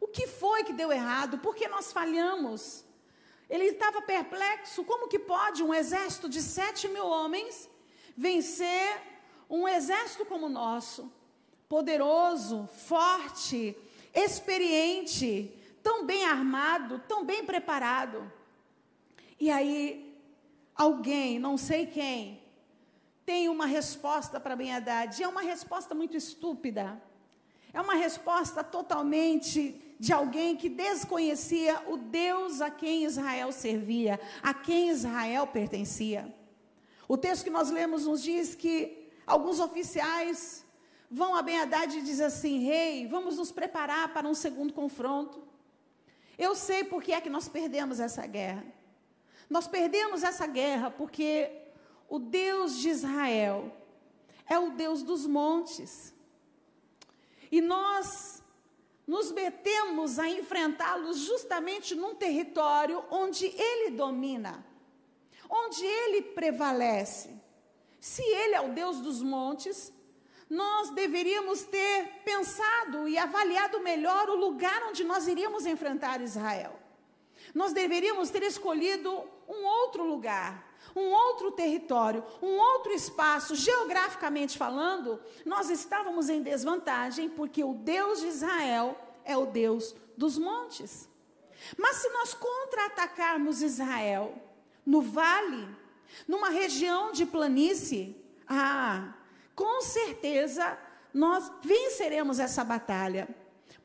O 0.00 0.06
que 0.06 0.26
foi 0.26 0.64
que 0.64 0.72
deu 0.72 0.92
errado? 0.92 1.38
Por 1.38 1.54
que 1.54 1.68
nós 1.68 1.92
falhamos? 1.92 2.84
Ele 3.48 3.64
estava 3.64 4.02
perplexo: 4.02 4.84
como 4.84 5.08
que 5.08 5.18
pode 5.18 5.62
um 5.62 5.74
exército 5.74 6.28
de 6.28 6.42
sete 6.42 6.88
mil 6.88 7.06
homens 7.06 7.68
vencer 8.16 9.00
um 9.48 9.66
exército 9.66 10.24
como 10.24 10.46
o 10.46 10.48
nosso? 10.48 11.12
Poderoso, 11.72 12.68
forte, 12.86 13.74
experiente, 14.12 15.50
tão 15.82 16.04
bem 16.04 16.26
armado, 16.26 17.00
tão 17.08 17.24
bem 17.24 17.46
preparado. 17.46 18.30
E 19.40 19.50
aí, 19.50 20.14
alguém, 20.76 21.38
não 21.38 21.56
sei 21.56 21.86
quem, 21.86 22.42
tem 23.24 23.48
uma 23.48 23.64
resposta 23.64 24.38
para 24.38 24.54
Ben 24.54 24.70
Haddad. 24.70 25.22
É 25.22 25.26
uma 25.26 25.40
resposta 25.40 25.94
muito 25.94 26.14
estúpida. 26.14 27.02
É 27.72 27.80
uma 27.80 27.94
resposta 27.94 28.62
totalmente 28.62 29.96
de 29.98 30.12
alguém 30.12 30.54
que 30.54 30.68
desconhecia 30.68 31.84
o 31.88 31.96
Deus 31.96 32.60
a 32.60 32.70
quem 32.70 33.04
Israel 33.04 33.50
servia, 33.50 34.20
a 34.42 34.52
quem 34.52 34.90
Israel 34.90 35.46
pertencia. 35.46 36.34
O 37.08 37.16
texto 37.16 37.44
que 37.44 37.50
nós 37.50 37.70
lemos 37.70 38.04
nos 38.04 38.22
diz 38.22 38.54
que 38.54 39.08
alguns 39.26 39.58
oficiais 39.58 40.61
vão 41.12 41.36
a 41.36 41.42
Ben 41.42 41.60
Haddad 41.60 41.98
e 41.98 42.02
dizem 42.02 42.26
assim: 42.26 42.58
Rei, 42.64 43.06
vamos 43.06 43.36
nos 43.36 43.52
preparar 43.52 44.12
para 44.14 44.26
um 44.26 44.34
segundo 44.34 44.72
confronto. 44.72 45.42
Eu 46.38 46.56
sei 46.56 46.82
por 46.82 47.02
que 47.02 47.12
é 47.12 47.20
que 47.20 47.28
nós 47.28 47.48
perdemos 47.48 48.00
essa 48.00 48.26
guerra. 48.26 48.64
Nós 49.48 49.68
perdemos 49.68 50.22
essa 50.22 50.46
guerra 50.46 50.90
porque 50.90 51.50
o 52.08 52.18
Deus 52.18 52.78
de 52.78 52.88
Israel 52.88 53.70
é 54.48 54.58
o 54.58 54.70
Deus 54.70 55.02
dos 55.02 55.26
montes. 55.26 56.14
E 57.50 57.60
nós 57.60 58.42
nos 59.06 59.30
metemos 59.30 60.18
a 60.18 60.26
enfrentá-los 60.26 61.18
justamente 61.18 61.94
num 61.94 62.14
território 62.14 63.04
onde 63.10 63.44
ele 63.44 63.90
domina, 63.90 64.64
onde 65.50 65.84
ele 65.84 66.22
prevalece. 66.22 67.28
Se 68.00 68.22
ele 68.22 68.54
é 68.54 68.60
o 68.62 68.72
Deus 68.72 69.00
dos 69.00 69.22
montes, 69.22 69.92
nós 70.52 70.90
deveríamos 70.90 71.62
ter 71.62 72.20
pensado 72.26 73.08
e 73.08 73.16
avaliado 73.16 73.80
melhor 73.80 74.28
o 74.28 74.34
lugar 74.34 74.82
onde 74.86 75.02
nós 75.02 75.26
iríamos 75.26 75.64
enfrentar 75.64 76.20
Israel. 76.20 76.78
Nós 77.54 77.72
deveríamos 77.72 78.28
ter 78.28 78.42
escolhido 78.42 79.10
um 79.48 79.64
outro 79.64 80.04
lugar, 80.04 80.76
um 80.94 81.10
outro 81.10 81.52
território, 81.52 82.22
um 82.42 82.58
outro 82.58 82.92
espaço. 82.92 83.54
Geograficamente 83.54 84.58
falando, 84.58 85.18
nós 85.46 85.70
estávamos 85.70 86.28
em 86.28 86.42
desvantagem 86.42 87.30
porque 87.30 87.64
o 87.64 87.72
Deus 87.72 88.20
de 88.20 88.26
Israel 88.26 88.94
é 89.24 89.34
o 89.34 89.46
Deus 89.46 89.94
dos 90.18 90.36
montes. 90.36 91.08
Mas 91.78 91.96
se 91.96 92.10
nós 92.10 92.34
contra-atacarmos 92.34 93.62
Israel 93.62 94.34
no 94.84 95.00
vale, 95.00 95.66
numa 96.28 96.50
região 96.50 97.10
de 97.10 97.24
planície, 97.24 98.14
ah, 98.46 99.14
com 99.54 99.80
certeza 99.82 100.78
nós 101.12 101.50
venceremos 101.62 102.38
essa 102.38 102.64
batalha, 102.64 103.28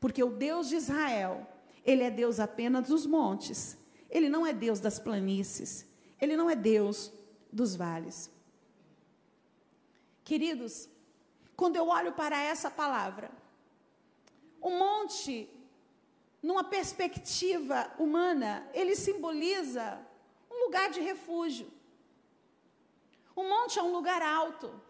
porque 0.00 0.22
o 0.22 0.30
Deus 0.30 0.68
de 0.68 0.76
Israel, 0.76 1.46
ele 1.84 2.02
é 2.02 2.10
Deus 2.10 2.40
apenas 2.40 2.88
dos 2.88 3.06
montes, 3.06 3.76
ele 4.10 4.28
não 4.28 4.46
é 4.46 4.52
Deus 4.52 4.80
das 4.80 4.98
planícies, 4.98 5.86
ele 6.20 6.36
não 6.36 6.48
é 6.48 6.56
Deus 6.56 7.12
dos 7.52 7.74
vales. 7.74 8.30
Queridos, 10.24 10.88
quando 11.56 11.76
eu 11.76 11.88
olho 11.88 12.12
para 12.12 12.38
essa 12.38 12.70
palavra, 12.70 13.30
o 14.60 14.70
monte, 14.70 15.48
numa 16.42 16.64
perspectiva 16.64 17.90
humana, 17.98 18.68
ele 18.72 18.94
simboliza 18.94 19.98
um 20.50 20.64
lugar 20.64 20.90
de 20.90 21.00
refúgio. 21.00 21.70
O 23.34 23.42
monte 23.42 23.78
é 23.78 23.82
um 23.82 23.92
lugar 23.92 24.20
alto. 24.20 24.87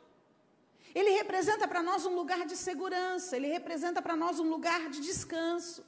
Ele 0.95 1.11
representa 1.11 1.69
para 1.69 1.83
nós 1.83 2.07
um 2.07 2.15
lugar 2.15 2.47
de 2.47 2.57
segurança, 2.57 3.37
ele 3.37 3.49
representa 3.49 4.01
para 4.01 4.17
nós 4.17 4.41
um 4.41 4.49
lugar 4.49 4.89
de 4.89 5.01
descanso. 5.01 5.85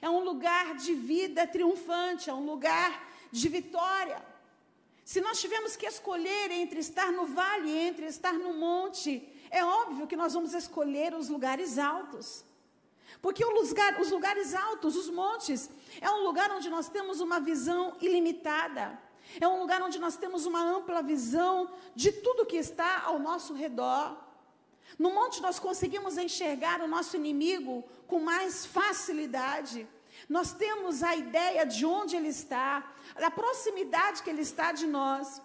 É 0.00 0.08
um 0.08 0.24
lugar 0.24 0.74
de 0.76 0.94
vida 0.94 1.46
triunfante, 1.46 2.28
é 2.28 2.34
um 2.34 2.44
lugar 2.44 3.08
de 3.30 3.48
vitória. 3.48 4.22
Se 5.04 5.20
nós 5.20 5.40
tivermos 5.40 5.76
que 5.76 5.86
escolher 5.86 6.50
entre 6.50 6.80
estar 6.80 7.10
no 7.12 7.26
vale 7.26 7.70
e 7.70 7.78
entre 7.78 8.06
estar 8.06 8.32
no 8.32 8.54
monte, 8.54 9.28
é 9.50 9.64
óbvio 9.64 10.06
que 10.06 10.16
nós 10.16 10.32
vamos 10.32 10.54
escolher 10.54 11.14
os 11.14 11.28
lugares 11.28 11.78
altos. 11.78 12.44
Porque 13.20 13.44
lugar, 13.44 14.00
os 14.00 14.10
lugares 14.10 14.54
altos, 14.54 14.96
os 14.96 15.08
montes, 15.08 15.68
é 16.00 16.10
um 16.10 16.24
lugar 16.24 16.50
onde 16.50 16.68
nós 16.70 16.88
temos 16.88 17.20
uma 17.20 17.38
visão 17.38 17.96
ilimitada. 18.00 18.98
É 19.40 19.46
um 19.46 19.60
lugar 19.60 19.82
onde 19.82 19.98
nós 19.98 20.16
temos 20.16 20.46
uma 20.46 20.60
ampla 20.60 21.02
visão 21.02 21.70
de 21.94 22.10
tudo 22.10 22.46
que 22.46 22.56
está 22.56 23.02
ao 23.04 23.18
nosso 23.18 23.54
redor. 23.54 24.16
No 24.98 25.10
monte 25.10 25.40
nós 25.42 25.58
conseguimos 25.58 26.18
enxergar 26.18 26.80
o 26.80 26.88
nosso 26.88 27.16
inimigo 27.16 27.84
com 28.06 28.20
mais 28.20 28.66
facilidade. 28.66 29.88
Nós 30.28 30.52
temos 30.52 31.02
a 31.02 31.16
ideia 31.16 31.64
de 31.64 31.84
onde 31.84 32.16
ele 32.16 32.28
está, 32.28 32.92
da 33.18 33.30
proximidade 33.30 34.22
que 34.22 34.30
ele 34.30 34.42
está 34.42 34.72
de 34.72 34.86
nós. 34.86 35.40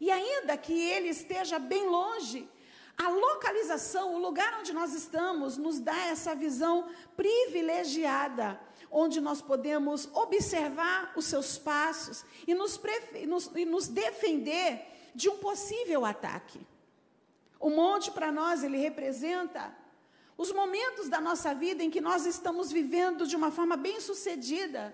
E 0.00 0.10
ainda 0.10 0.56
que 0.56 0.72
ele 0.72 1.08
esteja 1.08 1.58
bem 1.58 1.86
longe, 1.86 2.48
a 2.96 3.08
localização, 3.08 4.14
o 4.14 4.18
lugar 4.18 4.58
onde 4.60 4.72
nós 4.72 4.92
estamos, 4.94 5.56
nos 5.56 5.80
dá 5.80 5.96
essa 6.06 6.34
visão 6.34 6.88
privilegiada, 7.16 8.60
onde 8.90 9.20
nós 9.20 9.40
podemos 9.40 10.08
observar 10.12 11.12
os 11.16 11.24
seus 11.24 11.56
passos 11.56 12.24
e 12.46 12.54
nos, 12.54 12.80
nos, 13.26 13.50
e 13.54 13.64
nos 13.64 13.88
defender 13.88 14.86
de 15.14 15.28
um 15.28 15.38
possível 15.38 16.04
ataque. 16.04 16.66
O 17.62 17.70
monte 17.70 18.10
para 18.10 18.32
nós 18.32 18.64
ele 18.64 18.76
representa 18.76 19.72
os 20.36 20.50
momentos 20.50 21.08
da 21.08 21.20
nossa 21.20 21.54
vida 21.54 21.80
em 21.84 21.90
que 21.90 22.00
nós 22.00 22.26
estamos 22.26 22.72
vivendo 22.72 23.24
de 23.24 23.36
uma 23.36 23.52
forma 23.52 23.76
bem 23.76 24.00
sucedida, 24.00 24.92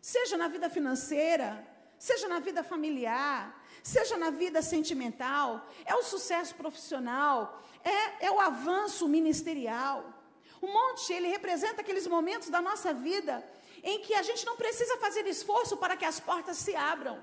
seja 0.00 0.36
na 0.36 0.48
vida 0.48 0.68
financeira, 0.68 1.64
seja 1.96 2.26
na 2.26 2.40
vida 2.40 2.64
familiar, 2.64 3.64
seja 3.84 4.16
na 4.16 4.30
vida 4.30 4.60
sentimental, 4.62 5.64
é 5.86 5.94
o 5.94 6.02
sucesso 6.02 6.56
profissional, 6.56 7.62
é, 7.84 8.26
é 8.26 8.30
o 8.32 8.40
avanço 8.40 9.06
ministerial. 9.06 10.12
O 10.60 10.66
monte, 10.66 11.12
ele 11.12 11.28
representa 11.28 11.82
aqueles 11.82 12.08
momentos 12.08 12.50
da 12.50 12.60
nossa 12.60 12.92
vida 12.92 13.48
em 13.80 14.00
que 14.00 14.12
a 14.14 14.22
gente 14.22 14.44
não 14.44 14.56
precisa 14.56 14.96
fazer 14.96 15.24
esforço 15.28 15.76
para 15.76 15.96
que 15.96 16.04
as 16.04 16.18
portas 16.18 16.56
se 16.56 16.74
abram. 16.74 17.16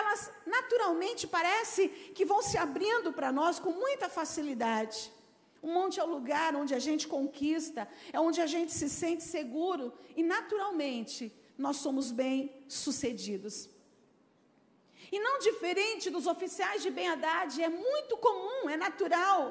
Elas 0.00 0.28
naturalmente 0.44 1.24
parece 1.24 1.82
que 2.16 2.24
vão 2.24 2.42
se 2.42 2.56
abrindo 2.58 3.12
para 3.12 3.30
nós 3.30 3.60
com 3.60 3.70
muita 3.70 4.08
facilidade. 4.08 4.98
O 5.62 5.68
monte 5.68 6.00
é 6.00 6.04
o 6.04 6.12
lugar 6.16 6.56
onde 6.56 6.74
a 6.74 6.80
gente 6.80 7.06
conquista, 7.06 7.88
é 8.12 8.18
onde 8.18 8.40
a 8.40 8.48
gente 8.54 8.72
se 8.72 8.88
sente 8.90 9.22
seguro 9.22 9.92
e 10.16 10.22
naturalmente 10.36 11.32
nós 11.56 11.76
somos 11.76 12.10
bem-sucedidos. 12.10 13.68
E 15.12 15.20
não 15.20 15.38
diferente 15.38 16.10
dos 16.10 16.26
oficiais 16.26 16.82
de 16.82 16.90
bem-adade, 16.90 17.62
é 17.62 17.68
muito 17.68 18.16
comum, 18.16 18.68
é 18.68 18.76
natural 18.76 19.42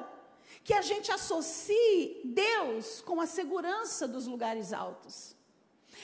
que 0.62 0.74
a 0.74 0.82
gente 0.82 1.10
associe 1.10 2.20
Deus 2.22 3.00
com 3.00 3.18
a 3.18 3.26
segurança 3.26 4.06
dos 4.06 4.26
lugares 4.26 4.74
altos. 4.74 5.34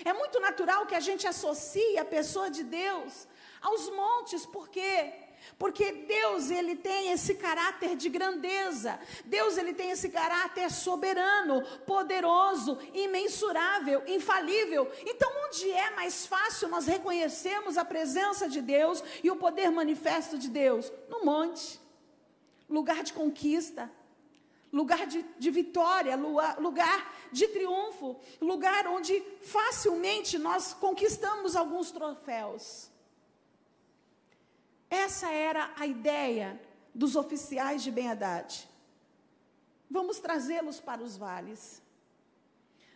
É 0.02 0.14
muito 0.14 0.40
natural 0.40 0.86
que 0.86 0.94
a 0.94 1.00
gente 1.08 1.26
associe 1.26 1.98
a 1.98 2.06
pessoa 2.06 2.48
de 2.50 2.62
Deus 2.62 3.28
aos 3.60 3.88
montes, 3.90 4.46
por 4.46 4.68
quê? 4.68 5.12
Porque 5.58 5.92
Deus, 5.92 6.50
ele 6.50 6.76
tem 6.76 7.12
esse 7.12 7.34
caráter 7.34 7.96
de 7.96 8.08
grandeza. 8.08 8.98
Deus, 9.24 9.58
ele 9.58 9.74
tem 9.74 9.90
esse 9.90 10.08
caráter 10.08 10.70
soberano, 10.70 11.62
poderoso, 11.86 12.78
imensurável, 12.94 14.02
infalível. 14.06 14.90
Então, 15.04 15.30
onde 15.46 15.70
é 15.70 15.90
mais 15.90 16.26
fácil 16.26 16.68
nós 16.68 16.86
reconhecermos 16.86 17.76
a 17.76 17.84
presença 17.84 18.48
de 18.48 18.60
Deus 18.60 19.02
e 19.22 19.30
o 19.30 19.36
poder 19.36 19.70
manifesto 19.70 20.38
de 20.38 20.48
Deus? 20.48 20.90
No 21.08 21.24
monte. 21.24 21.80
Lugar 22.68 23.02
de 23.02 23.12
conquista, 23.12 23.90
lugar 24.72 25.06
de, 25.06 25.24
de 25.38 25.50
vitória, 25.50 26.16
lugar 26.16 27.28
de 27.32 27.48
triunfo, 27.48 28.16
lugar 28.40 28.86
onde 28.86 29.20
facilmente 29.42 30.38
nós 30.38 30.72
conquistamos 30.72 31.56
alguns 31.56 31.90
troféus. 31.90 32.89
Essa 34.90 35.30
era 35.30 35.72
a 35.76 35.86
ideia 35.86 36.60
dos 36.92 37.14
oficiais 37.14 37.80
de 37.82 37.92
Ben-Hadad. 37.92 38.68
Vamos 39.88 40.18
trazê-los 40.18 40.80
para 40.80 41.00
os 41.00 41.16
vales. 41.16 41.80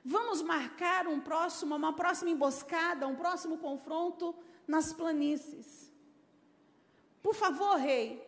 Vamos 0.04 0.42
marcar 0.42 1.06
um 1.06 1.20
próximo, 1.20 1.76
uma 1.76 1.92
próxima 1.92 2.30
emboscada, 2.30 3.06
um 3.06 3.14
próximo 3.14 3.58
confronto 3.58 4.34
nas 4.66 4.92
planícies. 4.92 5.90
Por 7.22 7.34
favor, 7.34 7.76
rei, 7.76 8.22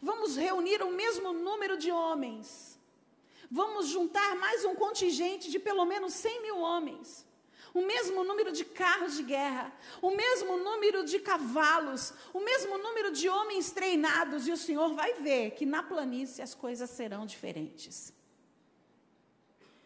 vamos 0.00 0.36
reunir 0.36 0.80
o 0.82 0.90
mesmo 0.92 1.32
número 1.32 1.76
de 1.76 1.90
homens. 1.90 2.78
Vamos 3.50 3.88
juntar 3.88 4.36
mais 4.36 4.64
um 4.64 4.74
contingente 4.74 5.50
de 5.50 5.58
pelo 5.58 5.84
menos 5.84 6.14
100 6.14 6.42
mil 6.42 6.58
homens 6.58 7.26
o 7.74 7.84
mesmo 7.84 8.22
número 8.22 8.52
de 8.52 8.64
carros 8.64 9.16
de 9.16 9.24
guerra, 9.24 9.72
o 10.00 10.12
mesmo 10.12 10.56
número 10.56 11.04
de 11.04 11.18
cavalos, 11.18 12.14
o 12.32 12.38
mesmo 12.38 12.78
número 12.78 13.10
de 13.10 13.28
homens 13.28 13.72
treinados, 13.72 14.46
e 14.46 14.52
o 14.52 14.56
Senhor 14.56 14.94
vai 14.94 15.14
ver 15.14 15.50
que 15.50 15.66
na 15.66 15.82
planície 15.82 16.40
as 16.40 16.54
coisas 16.54 16.88
serão 16.88 17.26
diferentes. 17.26 18.12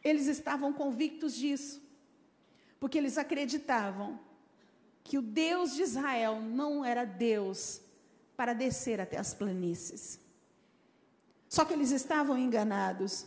Eles 0.05 0.27
estavam 0.27 0.71
convictos 0.71 1.35
disso, 1.35 1.83
porque 2.79 2.99
eles 2.99 3.17
acreditavam 3.17 4.21
que 5.03 5.17
o 5.17 5.23
Deus 5.23 5.75
de 5.75 5.83
Israel 5.83 6.43
não 6.43 6.85
era 6.85 7.07
Deus 7.07 7.81
para 8.37 8.53
descer 8.53 9.01
até 9.01 9.17
as 9.17 9.33
planícies. 9.33 10.21
Só 11.49 11.65
que 11.65 11.73
eles 11.73 11.91
estavam 11.91 12.37
enganados. 12.37 13.25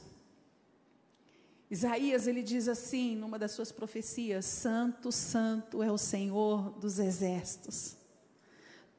Isaías 1.72 2.28
ele 2.28 2.44
diz 2.44 2.68
assim, 2.68 3.16
numa 3.16 3.40
das 3.40 3.54
suas 3.54 3.72
profecias: 3.72 4.44
Santo, 4.44 5.10
Santo 5.10 5.82
é 5.82 5.90
o 5.90 5.98
Senhor 5.98 6.72
dos 6.72 7.00
exércitos. 7.00 7.96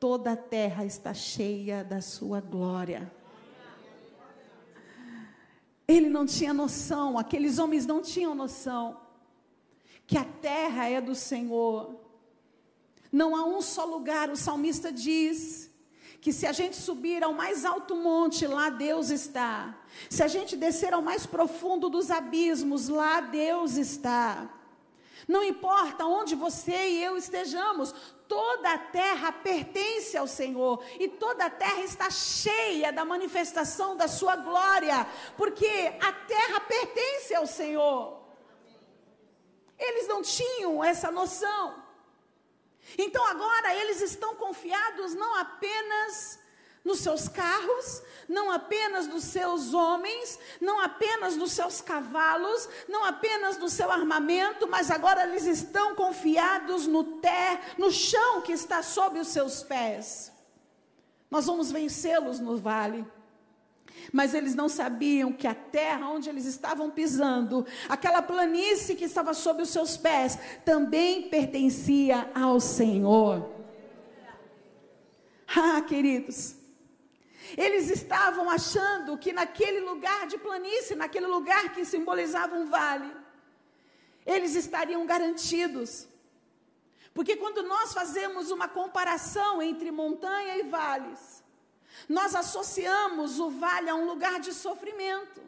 Toda 0.00 0.32
a 0.32 0.36
terra 0.36 0.84
está 0.86 1.12
cheia 1.12 1.84
da 1.84 2.00
sua 2.00 2.40
glória. 2.40 3.12
Ele 5.86 6.08
não 6.08 6.24
tinha 6.24 6.54
noção, 6.54 7.18
aqueles 7.18 7.58
homens 7.58 7.84
não 7.84 8.00
tinham 8.00 8.34
noção 8.34 9.02
que 10.06 10.16
a 10.16 10.24
terra 10.24 10.88
é 10.88 11.00
do 11.00 11.14
Senhor. 11.14 12.00
Não 13.10 13.36
há 13.36 13.44
um 13.44 13.60
só 13.60 13.84
lugar, 13.84 14.30
o 14.30 14.36
salmista 14.36 14.90
diz, 14.90 15.70
que 16.22 16.32
se 16.32 16.46
a 16.46 16.52
gente 16.52 16.76
subir 16.76 17.24
ao 17.24 17.34
mais 17.34 17.64
alto 17.64 17.96
monte, 17.96 18.46
lá 18.46 18.70
Deus 18.70 19.10
está. 19.10 19.74
Se 20.08 20.22
a 20.22 20.28
gente 20.28 20.56
descer 20.56 20.94
ao 20.94 21.02
mais 21.02 21.26
profundo 21.26 21.90
dos 21.90 22.12
abismos, 22.12 22.88
lá 22.88 23.20
Deus 23.20 23.74
está. 23.74 24.48
Não 25.26 25.42
importa 25.42 26.06
onde 26.06 26.36
você 26.36 26.90
e 26.90 27.02
eu 27.02 27.16
estejamos, 27.16 27.92
toda 28.28 28.72
a 28.72 28.78
terra 28.78 29.32
pertence 29.32 30.16
ao 30.16 30.28
Senhor 30.28 30.80
e 31.00 31.08
toda 31.08 31.46
a 31.46 31.50
terra 31.50 31.80
está 31.82 32.08
cheia 32.08 32.92
da 32.92 33.04
manifestação 33.04 33.96
da 33.96 34.06
Sua 34.06 34.36
glória, 34.36 35.04
porque 35.36 35.92
a 36.00 36.12
terra 36.12 36.60
pertence 36.60 37.34
ao 37.34 37.48
Senhor. 37.48 38.22
Eles 39.76 40.06
não 40.06 40.22
tinham 40.22 40.84
essa 40.84 41.10
noção. 41.10 41.81
Então 42.98 43.24
agora 43.26 43.74
eles 43.74 44.00
estão 44.00 44.34
confiados 44.34 45.14
não 45.14 45.34
apenas 45.36 46.38
nos 46.84 46.98
seus 46.98 47.28
carros, 47.28 48.02
não 48.28 48.50
apenas 48.50 49.06
nos 49.06 49.24
seus 49.24 49.72
homens, 49.72 50.38
não 50.60 50.80
apenas 50.80 51.36
nos 51.36 51.52
seus 51.52 51.80
cavalos, 51.80 52.68
não 52.88 53.04
apenas 53.04 53.56
no 53.56 53.68
seu 53.68 53.90
armamento, 53.90 54.66
mas 54.66 54.90
agora 54.90 55.22
eles 55.24 55.44
estão 55.44 55.94
confiados 55.94 56.86
no 56.86 57.04
té, 57.20 57.60
no 57.78 57.90
chão 57.90 58.40
que 58.42 58.52
está 58.52 58.82
sob 58.82 59.18
os 59.20 59.28
seus 59.28 59.62
pés. 59.62 60.32
Nós 61.30 61.46
vamos 61.46 61.70
vencê-los 61.70 62.40
no 62.40 62.56
vale. 62.56 63.06
Mas 64.12 64.34
eles 64.34 64.54
não 64.54 64.68
sabiam 64.68 65.32
que 65.32 65.46
a 65.46 65.54
terra 65.54 66.08
onde 66.08 66.28
eles 66.28 66.44
estavam 66.44 66.90
pisando, 66.90 67.66
aquela 67.88 68.20
planície 68.20 68.94
que 68.94 69.04
estava 69.04 69.32
sob 69.34 69.62
os 69.62 69.70
seus 69.70 69.96
pés, 69.96 70.38
também 70.64 71.28
pertencia 71.28 72.30
ao 72.34 72.60
Senhor. 72.60 73.48
Ah, 75.54 75.82
queridos, 75.82 76.56
eles 77.56 77.90
estavam 77.90 78.48
achando 78.48 79.18
que 79.18 79.32
naquele 79.32 79.80
lugar 79.80 80.26
de 80.26 80.38
planície, 80.38 80.96
naquele 80.96 81.26
lugar 81.26 81.72
que 81.74 81.84
simbolizava 81.84 82.54
um 82.56 82.66
vale, 82.68 83.10
eles 84.24 84.54
estariam 84.54 85.04
garantidos. 85.04 86.08
Porque 87.12 87.36
quando 87.36 87.62
nós 87.62 87.92
fazemos 87.92 88.50
uma 88.50 88.68
comparação 88.68 89.60
entre 89.60 89.90
montanha 89.90 90.56
e 90.56 90.62
vales, 90.62 91.41
nós 92.08 92.34
associamos 92.34 93.38
o 93.38 93.50
vale 93.50 93.88
a 93.90 93.94
um 93.94 94.06
lugar 94.06 94.40
de 94.40 94.52
sofrimento. 94.52 95.42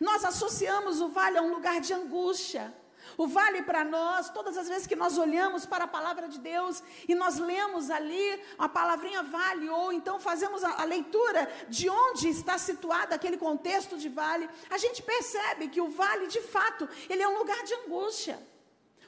Nós 0.00 0.24
associamos 0.24 1.00
o 1.00 1.08
vale 1.08 1.38
a 1.38 1.42
um 1.42 1.52
lugar 1.52 1.80
de 1.80 1.92
angústia. 1.92 2.74
O 3.16 3.26
vale 3.26 3.62
para 3.62 3.84
nós, 3.84 4.28
todas 4.30 4.56
as 4.58 4.68
vezes 4.68 4.86
que 4.86 4.96
nós 4.96 5.16
olhamos 5.16 5.64
para 5.64 5.84
a 5.84 5.88
palavra 5.88 6.28
de 6.28 6.38
Deus 6.38 6.82
e 7.08 7.14
nós 7.14 7.38
lemos 7.38 7.88
ali 7.88 8.42
a 8.58 8.68
palavrinha 8.68 9.22
vale, 9.22 9.68
ou 9.68 9.92
então 9.92 10.18
fazemos 10.18 10.64
a, 10.64 10.82
a 10.82 10.84
leitura 10.84 11.48
de 11.68 11.88
onde 11.88 12.28
está 12.28 12.58
situado 12.58 13.14
aquele 13.14 13.36
contexto 13.36 13.96
de 13.96 14.08
vale, 14.08 14.48
a 14.68 14.76
gente 14.76 15.02
percebe 15.02 15.68
que 15.68 15.80
o 15.80 15.88
vale, 15.88 16.26
de 16.26 16.42
fato, 16.42 16.88
ele 17.08 17.22
é 17.22 17.28
um 17.28 17.38
lugar 17.38 17.62
de 17.62 17.74
angústia. 17.74 18.38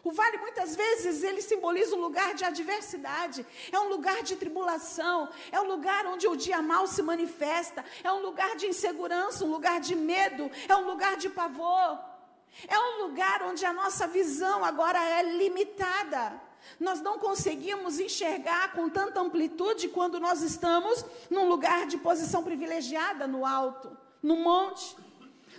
O 0.04 0.12
vale 0.12 0.38
muitas 0.38 0.76
vezes 0.76 1.22
ele 1.22 1.42
simboliza 1.42 1.96
um 1.96 2.00
lugar 2.00 2.34
de 2.34 2.44
adversidade, 2.44 3.44
é 3.72 3.78
um 3.80 3.88
lugar 3.88 4.22
de 4.22 4.37
tribulação, 4.37 5.28
é 5.50 5.61
um 5.61 5.66
lugar 5.66 6.06
onde 6.06 6.26
o 6.28 6.37
dia 6.37 6.62
mal 6.62 6.87
se 6.87 7.02
manifesta, 7.02 7.84
é 8.02 8.12
um 8.12 8.20
lugar 8.20 8.56
de 8.56 8.66
insegurança, 8.66 9.44
um 9.44 9.50
lugar 9.50 9.80
de 9.80 9.94
medo, 9.94 10.50
é 10.68 10.76
um 10.76 10.87
lugar 10.87 11.16
de 11.16 11.28
pavor. 11.28 11.98
É 12.66 12.78
um 12.78 13.02
lugar 13.06 13.42
onde 13.42 13.64
a 13.64 13.72
nossa 13.72 14.06
visão 14.06 14.64
agora 14.64 14.98
é 14.98 15.22
limitada. 15.22 16.40
Nós 16.78 17.00
não 17.00 17.18
conseguimos 17.18 17.98
enxergar 18.00 18.72
com 18.72 18.88
tanta 18.88 19.20
amplitude 19.20 19.88
quando 19.88 20.18
nós 20.18 20.42
estamos 20.42 21.04
num 21.30 21.48
lugar 21.48 21.87
de 21.87 21.96
posição 21.98 22.42
privilegiada 22.42 23.26
no 23.26 23.46
alto, 23.46 23.96
no 24.22 24.37
monte. 24.37 24.96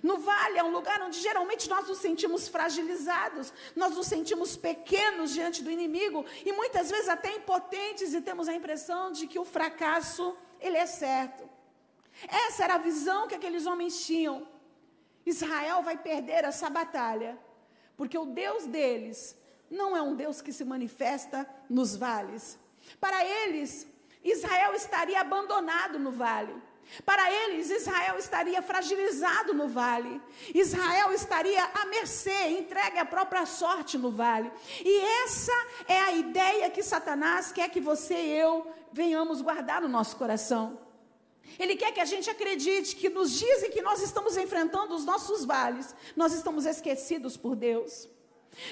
No 0.02 0.18
vale 0.20 0.58
é 0.58 0.64
um 0.64 0.72
lugar 0.72 1.02
onde 1.02 1.20
geralmente 1.20 1.70
nós 1.70 1.88
nos 1.88 1.98
sentimos 1.98 2.48
fragilizados, 2.48 3.52
nós 3.76 3.96
nos 3.96 4.08
sentimos 4.08 4.56
pequenos 4.56 5.32
diante 5.32 5.64
do 5.64 5.72
inimigo 5.72 6.26
e 6.46 6.52
muitas 6.52 6.90
vezes 6.90 7.10
até 7.10 7.36
impotentes 7.36 8.14
e 8.14 8.22
temos 8.22 8.48
a 8.48 8.54
impressão 8.54 9.12
de 9.12 9.28
que 9.28 9.40
o 9.40 9.46
fracasso 9.46 10.36
ele 10.60 10.78
é 10.78 10.86
certo. 10.86 11.50
Essa 12.28 12.64
era 12.66 12.76
a 12.76 12.80
visão 12.80 13.28
que 13.28 13.36
aqueles 13.36 13.66
homens 13.66 14.06
tinham. 14.06 14.48
Israel 15.26 15.82
vai 15.82 15.98
perder 15.98 16.44
essa 16.44 16.70
batalha, 16.70 17.38
porque 17.96 18.18
o 18.18 18.26
Deus 18.26 18.66
deles 18.66 19.38
não 19.70 19.96
é 19.96 20.02
um 20.02 20.16
Deus 20.16 20.42
que 20.42 20.52
se 20.52 20.66
manifesta 20.66 21.48
nos 21.70 21.96
vales. 21.96 22.58
Para 23.00 23.24
eles, 23.24 23.88
Israel 24.24 24.74
estaria 24.74 25.22
abandonado 25.22 26.00
no 26.00 26.12
vale. 26.12 26.56
Para 27.06 27.32
eles, 27.32 27.70
Israel 27.70 28.18
estaria 28.18 28.62
fragilizado 28.62 29.54
no 29.54 29.68
vale. 29.68 30.22
Israel 30.54 31.14
estaria 31.14 31.64
à 31.64 31.86
mercê, 31.86 32.50
entregue 32.50 32.98
à 32.98 33.06
própria 33.06 33.46
sorte 33.46 33.98
no 33.98 34.12
vale. 34.12 34.52
E 34.84 35.00
essa 35.24 35.54
é 35.88 36.00
a 36.00 36.12
ideia 36.14 36.70
que 36.70 36.84
Satanás 36.84 37.52
quer 37.52 37.70
que 37.70 37.80
você 37.80 38.16
e 38.16 38.38
eu 38.40 38.68
venhamos 38.92 39.42
guardar 39.42 39.82
no 39.82 39.88
nosso 39.88 40.16
coração. 40.18 40.80
Ele 41.58 41.76
quer 41.76 41.94
que 41.94 42.00
a 42.00 42.06
gente 42.06 42.30
acredite 42.30 42.96
que 42.96 43.10
nos 43.10 43.32
dias 43.32 43.64
em 43.64 43.72
que 43.72 43.82
nós 43.82 44.02
estamos 44.02 44.38
enfrentando 44.38 44.96
os 44.96 45.06
nossos 45.06 45.46
vales, 45.46 45.96
nós 46.16 46.34
estamos 46.34 46.66
esquecidos 46.66 47.38
por 47.38 47.56
Deus. 47.56 48.08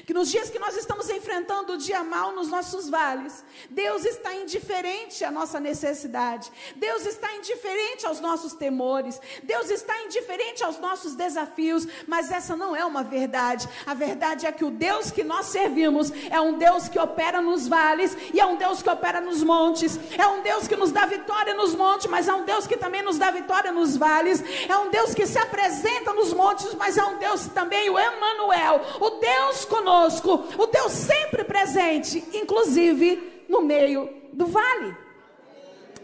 Que 0.05 0.13
nos 0.13 0.29
dias 0.29 0.49
que 0.49 0.59
nós 0.59 0.75
estamos 0.75 1.09
enfrentando 1.09 1.73
o 1.73 1.77
dia 1.77 2.03
mal 2.03 2.33
nos 2.33 2.49
nossos 2.49 2.89
vales, 2.89 3.43
Deus 3.69 4.05
está 4.05 4.33
indiferente 4.35 5.23
à 5.23 5.31
nossa 5.31 5.59
necessidade, 5.59 6.51
Deus 6.75 7.05
está 7.05 7.33
indiferente 7.35 8.05
aos 8.05 8.19
nossos 8.19 8.53
temores, 8.53 9.19
Deus 9.43 9.69
está 9.69 10.01
indiferente 10.03 10.63
aos 10.63 10.77
nossos 10.79 11.15
desafios, 11.15 11.87
mas 12.05 12.31
essa 12.31 12.55
não 12.55 12.75
é 12.75 12.85
uma 12.85 13.03
verdade. 13.03 13.67
A 13.85 13.93
verdade 13.93 14.45
é 14.45 14.51
que 14.51 14.65
o 14.65 14.71
Deus 14.71 15.11
que 15.11 15.23
nós 15.23 15.47
servimos 15.47 16.11
é 16.29 16.39
um 16.39 16.57
Deus 16.57 16.89
que 16.89 16.99
opera 16.99 17.41
nos 17.41 17.67
vales 17.67 18.15
e 18.33 18.39
é 18.39 18.45
um 18.45 18.57
Deus 18.57 18.81
que 18.81 18.89
opera 18.89 19.21
nos 19.21 19.43
montes, 19.43 19.97
é 20.17 20.27
um 20.27 20.41
Deus 20.41 20.67
que 20.67 20.75
nos 20.75 20.91
dá 20.91 21.05
vitória 21.05 21.53
nos 21.53 21.73
montes, 21.75 22.07
mas 22.07 22.27
é 22.27 22.33
um 22.33 22.43
Deus 22.43 22.67
que 22.67 22.77
também 22.77 23.01
nos 23.01 23.17
dá 23.17 23.31
vitória 23.31 23.71
nos 23.71 23.95
vales, 23.95 24.43
é 24.67 24.77
um 24.77 24.89
Deus 24.89 25.13
que 25.13 25.25
se 25.25 25.39
apresenta 25.39 26.13
nos 26.13 26.33
montes, 26.33 26.73
mas 26.75 26.97
é 26.97 27.03
um 27.05 27.17
Deus 27.17 27.47
também, 27.47 27.89
o 27.89 27.97
Emmanuel, 27.99 28.81
o 28.99 29.09
Deus 29.11 29.65
conosco, 29.67 30.45
o 30.57 30.65
Deus 30.67 30.91
sempre 30.91 31.43
presente, 31.43 32.23
inclusive 32.33 33.45
no 33.47 33.61
meio 33.61 34.29
do 34.33 34.45
vale. 34.47 34.95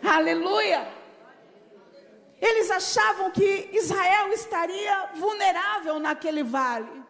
Aleluia! 0.04 0.88
Eles 2.40 2.70
achavam 2.70 3.32
que 3.32 3.70
Israel 3.72 4.32
estaria 4.34 5.12
vulnerável 5.16 5.98
naquele 5.98 6.44
vale. 6.44 7.04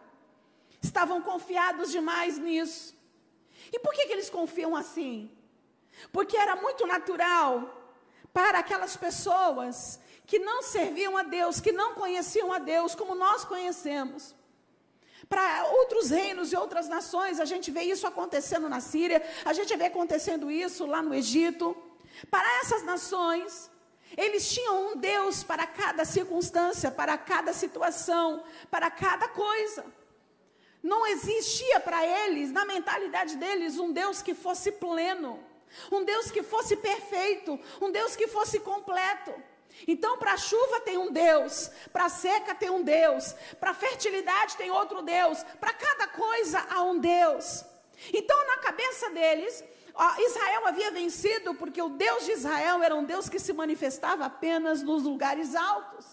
Estavam 0.80 1.20
confiados 1.20 1.90
demais 1.90 2.38
nisso. 2.38 2.94
E 3.72 3.78
por 3.80 3.92
que, 3.92 4.06
que 4.06 4.12
eles 4.12 4.30
confiam 4.30 4.76
assim? 4.76 5.30
Porque 6.12 6.36
era 6.36 6.54
muito 6.56 6.86
natural 6.86 7.82
para 8.32 8.60
aquelas 8.60 8.96
pessoas 8.96 9.98
que 10.26 10.38
não 10.38 10.62
serviam 10.62 11.16
a 11.16 11.22
Deus, 11.22 11.58
que 11.58 11.72
não 11.72 11.94
conheciam 11.94 12.52
a 12.52 12.58
Deus 12.58 12.94
como 12.94 13.14
nós 13.14 13.44
conhecemos 13.44 14.34
para 15.28 15.66
outros 15.66 16.10
reinos 16.10 16.52
e 16.52 16.56
outras 16.56 16.88
nações. 16.88 17.40
A 17.40 17.44
gente 17.44 17.70
vê 17.70 17.82
isso 17.82 18.06
acontecendo 18.06 18.68
na 18.68 18.80
Síria, 18.80 19.22
a 19.44 19.52
gente 19.52 19.74
vê 19.76 19.86
acontecendo 19.86 20.50
isso 20.50 20.86
lá 20.86 21.02
no 21.02 21.14
Egito. 21.14 21.76
Para 22.30 22.60
essas 22.60 22.82
nações, 22.82 23.70
eles 24.16 24.52
tinham 24.52 24.92
um 24.92 24.96
Deus 24.96 25.42
para 25.42 25.66
cada 25.66 26.04
circunstância, 26.04 26.90
para 26.90 27.16
cada 27.18 27.52
situação, 27.52 28.44
para 28.70 28.90
cada 28.90 29.28
coisa. 29.28 29.84
Não 30.82 31.06
existia 31.06 31.80
para 31.80 32.06
eles, 32.06 32.52
na 32.52 32.64
mentalidade 32.64 33.36
deles, 33.36 33.78
um 33.78 33.90
Deus 33.90 34.20
que 34.20 34.34
fosse 34.34 34.72
pleno, 34.72 35.42
um 35.90 36.04
Deus 36.04 36.30
que 36.30 36.42
fosse 36.42 36.76
perfeito, 36.76 37.58
um 37.80 37.90
Deus 37.90 38.14
que 38.14 38.28
fosse 38.28 38.60
completo. 38.60 39.32
Então, 39.86 40.16
para 40.18 40.32
a 40.32 40.36
chuva 40.36 40.80
tem 40.80 40.96
um 40.96 41.12
Deus, 41.12 41.70
para 41.92 42.06
a 42.06 42.08
seca 42.08 42.54
tem 42.54 42.70
um 42.70 42.82
Deus, 42.82 43.34
para 43.58 43.70
a 43.72 43.74
fertilidade 43.74 44.56
tem 44.56 44.70
outro 44.70 45.02
Deus, 45.02 45.44
para 45.60 45.72
cada 45.72 46.06
coisa 46.08 46.64
há 46.70 46.82
um 46.82 46.98
Deus. 46.98 47.64
Então, 48.12 48.46
na 48.46 48.58
cabeça 48.58 49.10
deles, 49.10 49.64
ó, 49.94 50.14
Israel 50.18 50.66
havia 50.66 50.90
vencido 50.90 51.54
porque 51.54 51.80
o 51.80 51.90
Deus 51.90 52.24
de 52.24 52.32
Israel 52.32 52.82
era 52.82 52.94
um 52.94 53.04
Deus 53.04 53.28
que 53.28 53.38
se 53.38 53.52
manifestava 53.52 54.24
apenas 54.24 54.82
nos 54.82 55.02
lugares 55.02 55.54
altos. 55.54 56.06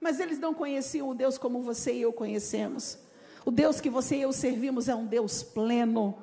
Mas 0.00 0.20
eles 0.20 0.38
não 0.38 0.54
conheciam 0.54 1.08
o 1.08 1.14
Deus 1.14 1.38
como 1.38 1.60
você 1.62 1.92
e 1.92 2.02
eu 2.02 2.12
conhecemos. 2.12 2.98
O 3.44 3.50
Deus 3.50 3.80
que 3.80 3.90
você 3.90 4.16
e 4.16 4.22
eu 4.22 4.32
servimos 4.32 4.88
é 4.88 4.94
um 4.94 5.06
Deus 5.06 5.42
pleno. 5.42 6.22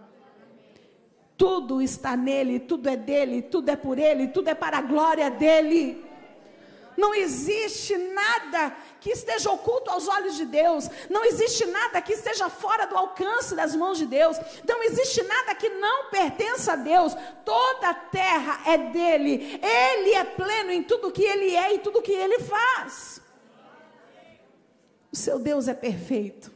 Tudo 1.38 1.82
está 1.82 2.16
nele, 2.16 2.60
tudo 2.60 2.88
é 2.88 2.96
dele, 2.96 3.42
tudo 3.42 3.70
é 3.70 3.76
por 3.76 3.98
ele, 4.00 4.30
tudo 4.30 4.48
é 4.48 4.56
para 4.56 4.78
a 4.78 4.82
glória 4.82 5.30
dele. 5.30 6.05
Não 6.98 7.14
existe 7.14 7.98
nada 7.98 8.76
que 9.00 9.12
esteja 9.12 9.52
oculto 9.52 9.92
aos 9.92 10.08
olhos 10.08 10.36
de 10.36 10.46
Deus. 10.46 10.90
Não 11.10 11.24
existe 11.26 11.66
nada 11.66 12.02
que 12.02 12.14
esteja 12.14 12.50
fora 12.50 12.86
do 12.86 12.96
alcance 12.98 13.56
das 13.56 13.76
mãos 13.76 13.98
de 13.98 14.06
Deus. 14.06 14.38
Não 14.68 14.82
existe 14.84 15.22
nada 15.24 15.54
que 15.56 15.70
não 15.70 16.10
pertença 16.10 16.74
a 16.74 16.76
Deus. 16.76 17.16
Toda 17.44 17.90
a 17.90 17.94
terra 17.94 18.62
é 18.66 18.78
dele. 18.78 19.60
Ele 19.62 20.14
é 20.14 20.24
pleno 20.24 20.72
em 20.72 20.84
tudo 20.84 21.12
que 21.12 21.24
ele 21.24 21.56
é 21.56 21.76
e 21.76 21.80
tudo 21.80 22.02
que 22.02 22.14
ele 22.14 22.40
faz. 22.40 23.22
O 25.12 25.16
seu 25.16 25.40
Deus 25.40 25.68
é 25.68 25.74
perfeito. 25.74 26.52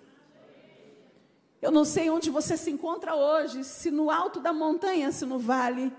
Eu 1.62 1.72
não 1.72 1.84
sei 1.84 2.10
onde 2.10 2.30
você 2.30 2.56
se 2.56 2.72
encontra 2.72 3.16
hoje, 3.16 3.66
se 3.66 3.92
no 3.92 4.10
alto 4.10 4.40
da 4.40 4.54
montanha, 4.54 5.12
se 5.12 5.26
no 5.26 5.38
vale. 5.38 5.92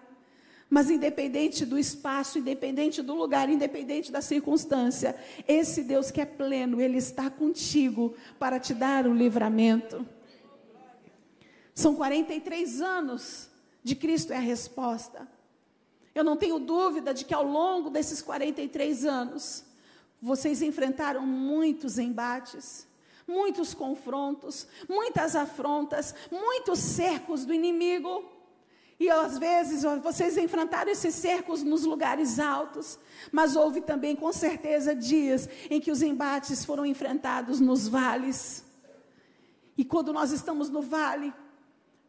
Mas 0.70 0.88
independente 0.88 1.66
do 1.66 1.76
espaço, 1.76 2.38
independente 2.38 3.02
do 3.02 3.12
lugar, 3.12 3.50
independente 3.50 4.12
da 4.12 4.22
circunstância, 4.22 5.16
esse 5.46 5.83
Deus 5.83 6.12
que 6.12 6.20
é 6.20 6.24
pleno, 6.24 6.80
ele 6.80 6.96
está 6.96 7.28
contigo 7.28 8.14
para 8.38 8.61
te 8.61 8.72
dar 8.72 9.04
o 9.09 9.12
livramento. 9.12 10.06
São 11.74 11.96
43 11.96 12.80
anos 12.80 13.50
de 13.83 13.96
Cristo 13.96 14.33
é 14.33 14.37
a 14.37 14.40
resposta. 14.40 15.26
Eu 16.14 16.22
não 16.22 16.37
tenho 16.37 16.59
dúvida 16.59 17.12
de 17.12 17.24
que 17.24 17.35
ao 17.35 17.44
longo 17.44 17.90
desses 17.90 18.22
43 18.22 19.04
anos, 19.04 19.64
vocês 20.20 20.61
enfrentaram 20.61 21.26
muitos 21.26 21.98
embates, 21.98 22.87
muitos 23.26 23.72
confrontos, 23.72 24.66
muitas 24.88 25.35
afrontas, 25.35 26.14
muitos 26.30 26.78
cercos 26.78 27.44
do 27.44 27.54
inimigo. 27.54 28.24
E 29.00 29.08
às 29.08 29.38
vezes 29.38 29.82
vocês 30.02 30.36
enfrentaram 30.36 30.92
esses 30.92 31.14
cercos 31.14 31.62
nos 31.62 31.84
lugares 31.84 32.38
altos, 32.38 32.98
mas 33.32 33.56
houve 33.56 33.80
também, 33.80 34.14
com 34.14 34.30
certeza, 34.30 34.94
dias 34.94 35.48
em 35.70 35.80
que 35.80 35.90
os 35.90 36.02
embates 36.02 36.66
foram 36.66 36.84
enfrentados 36.84 37.60
nos 37.60 37.88
vales. 37.88 38.62
E 39.74 39.86
quando 39.86 40.12
nós 40.12 40.32
estamos 40.32 40.68
no 40.68 40.82
vale, 40.82 41.32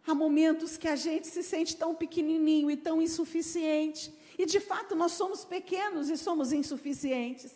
há 0.06 0.14
momentos 0.14 0.76
que 0.76 0.90
a 0.90 0.98
gente 0.98 1.28
se 1.28 1.42
sente 1.42 1.78
tão 1.78 1.96
pequenininho 1.96 2.70
e 2.70 2.76
tão 2.76 3.02
insuficiente. 3.02 4.14
E 4.38 4.46
de 4.46 4.60
fato 4.60 4.94
nós 4.94 5.14
somos 5.14 5.46
pequenos 5.46 6.10
e 6.10 6.18
somos 6.18 6.52
insuficientes. 6.52 7.54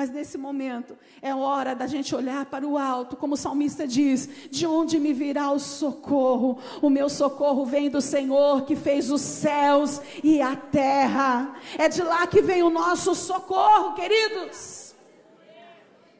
Mas 0.00 0.08
nesse 0.08 0.38
momento 0.38 0.96
é 1.20 1.34
hora 1.34 1.74
da 1.74 1.86
gente 1.86 2.14
olhar 2.14 2.46
para 2.46 2.66
o 2.66 2.78
alto, 2.78 3.18
como 3.18 3.34
o 3.34 3.36
salmista 3.36 3.86
diz: 3.86 4.48
de 4.50 4.66
onde 4.66 4.98
me 4.98 5.12
virá 5.12 5.50
o 5.50 5.58
socorro? 5.58 6.58
O 6.80 6.88
meu 6.88 7.10
socorro 7.10 7.66
vem 7.66 7.90
do 7.90 8.00
Senhor 8.00 8.64
que 8.64 8.74
fez 8.74 9.10
os 9.10 9.20
céus 9.20 10.00
e 10.24 10.40
a 10.40 10.56
terra. 10.56 11.54
É 11.76 11.86
de 11.86 12.02
lá 12.02 12.26
que 12.26 12.40
vem 12.40 12.62
o 12.62 12.70
nosso 12.70 13.14
socorro, 13.14 13.92
queridos. 13.92 14.94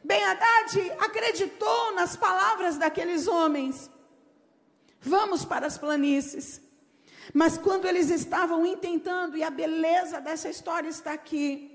Ben 0.03 0.23
Haddad 0.25 0.91
acreditou 0.99 1.95
nas 1.95 2.15
palavras 2.15 2.77
daqueles 2.77 3.27
homens. 3.27 3.89
Vamos 4.99 5.43
para 5.43 5.65
as 5.65 5.79
planícies. 5.79 6.61
Mas 7.33 7.57
quando 7.57 7.87
eles 7.87 8.11
estavam 8.11 8.63
intentando, 8.63 9.35
e 9.37 9.41
a 9.41 9.49
beleza 9.49 10.21
dessa 10.21 10.49
história 10.49 10.87
está 10.87 11.13
aqui, 11.13 11.70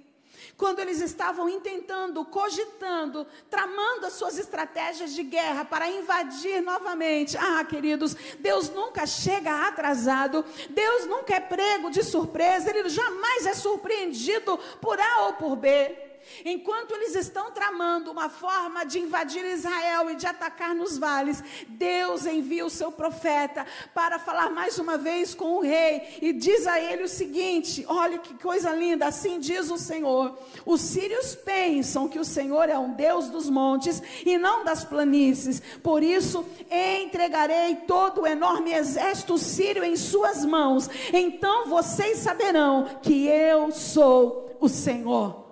quando 0.57 0.81
eles 0.81 1.01
estavam 1.01 1.49
intentando, 1.49 2.25
cogitando, 2.25 3.27
tramando 3.51 4.07
as 4.07 4.15
suas 4.15 4.39
estratégias 4.39 5.15
de 5.15 5.23
guerra 5.23 5.65
para 5.65 5.91
invadir 5.91 6.61
novamente. 6.61 7.37
Ah, 7.39 7.65
queridos, 7.65 8.15
Deus 8.39 8.69
nunca 8.71 9.07
chega 9.07 9.67
atrasado, 9.67 10.45
Deus 10.71 11.07
nunca 11.07 11.35
é 11.35 11.41
prego 11.41 11.91
de 11.91 12.03
surpresa, 12.03 12.71
Ele 12.71 12.89
jamais 12.89 13.47
é 13.47 13.55
surpreendido 13.55 14.59
por 14.81 15.01
A 15.01 15.27
ou 15.27 15.33
por 15.35 15.57
B. 15.57 16.06
Enquanto 16.45 16.93
eles 16.93 17.15
estão 17.15 17.51
tramando 17.51 18.11
uma 18.11 18.29
forma 18.29 18.85
de 18.85 18.99
invadir 18.99 19.45
Israel 19.45 20.11
e 20.11 20.17
de 20.17 20.27
atacar 20.27 20.75
nos 20.75 20.99
vales, 20.99 21.43
Deus 21.69 22.27
envia 22.27 22.65
o 22.65 22.71
seu 22.71 22.93
profeta 22.93 23.67
para 23.95 24.19
falar 24.19 24.51
mais 24.51 24.79
uma 24.79 24.99
vez 24.99 25.35
com 25.35 25.57
o 25.57 25.61
rei 25.61 26.19
e 26.21 26.33
diz 26.33 26.67
a 26.67 26.81
ele 26.81 27.05
o 27.05 27.09
seguinte: 27.09 27.85
olha 27.89 28.19
que 28.19 28.35
coisa 28.35 28.71
linda, 28.73 29.07
assim 29.07 29.39
diz 29.39 29.71
o 29.71 29.79
Senhor. 29.79 30.37
Os 30.65 30.81
sírios 30.81 31.35
pensam 31.35 32.09
que 32.09 32.19
o 32.19 32.25
Senhor 32.25 32.69
é 32.69 32.79
um 32.79 32.93
Deus 32.93 33.29
dos 33.29 33.49
montes 33.49 34.03
e 34.25 34.37
não 34.39 34.65
das 34.65 34.85
planícies, 34.85 35.63
por 35.83 36.03
isso 36.03 36.45
entregarei 36.71 37.77
todo 37.87 38.23
o 38.23 38.27
enorme 38.27 38.73
exército 38.73 39.39
sírio 39.39 39.85
em 39.85 39.97
suas 39.97 40.45
mãos. 40.45 40.89
Então 41.13 41.69
vocês 41.69 42.19
saberão 42.19 43.01
que 43.03 43.27
eu 43.27 43.71
sou 43.73 44.57
o 44.61 44.69
Senhor. 44.69 45.46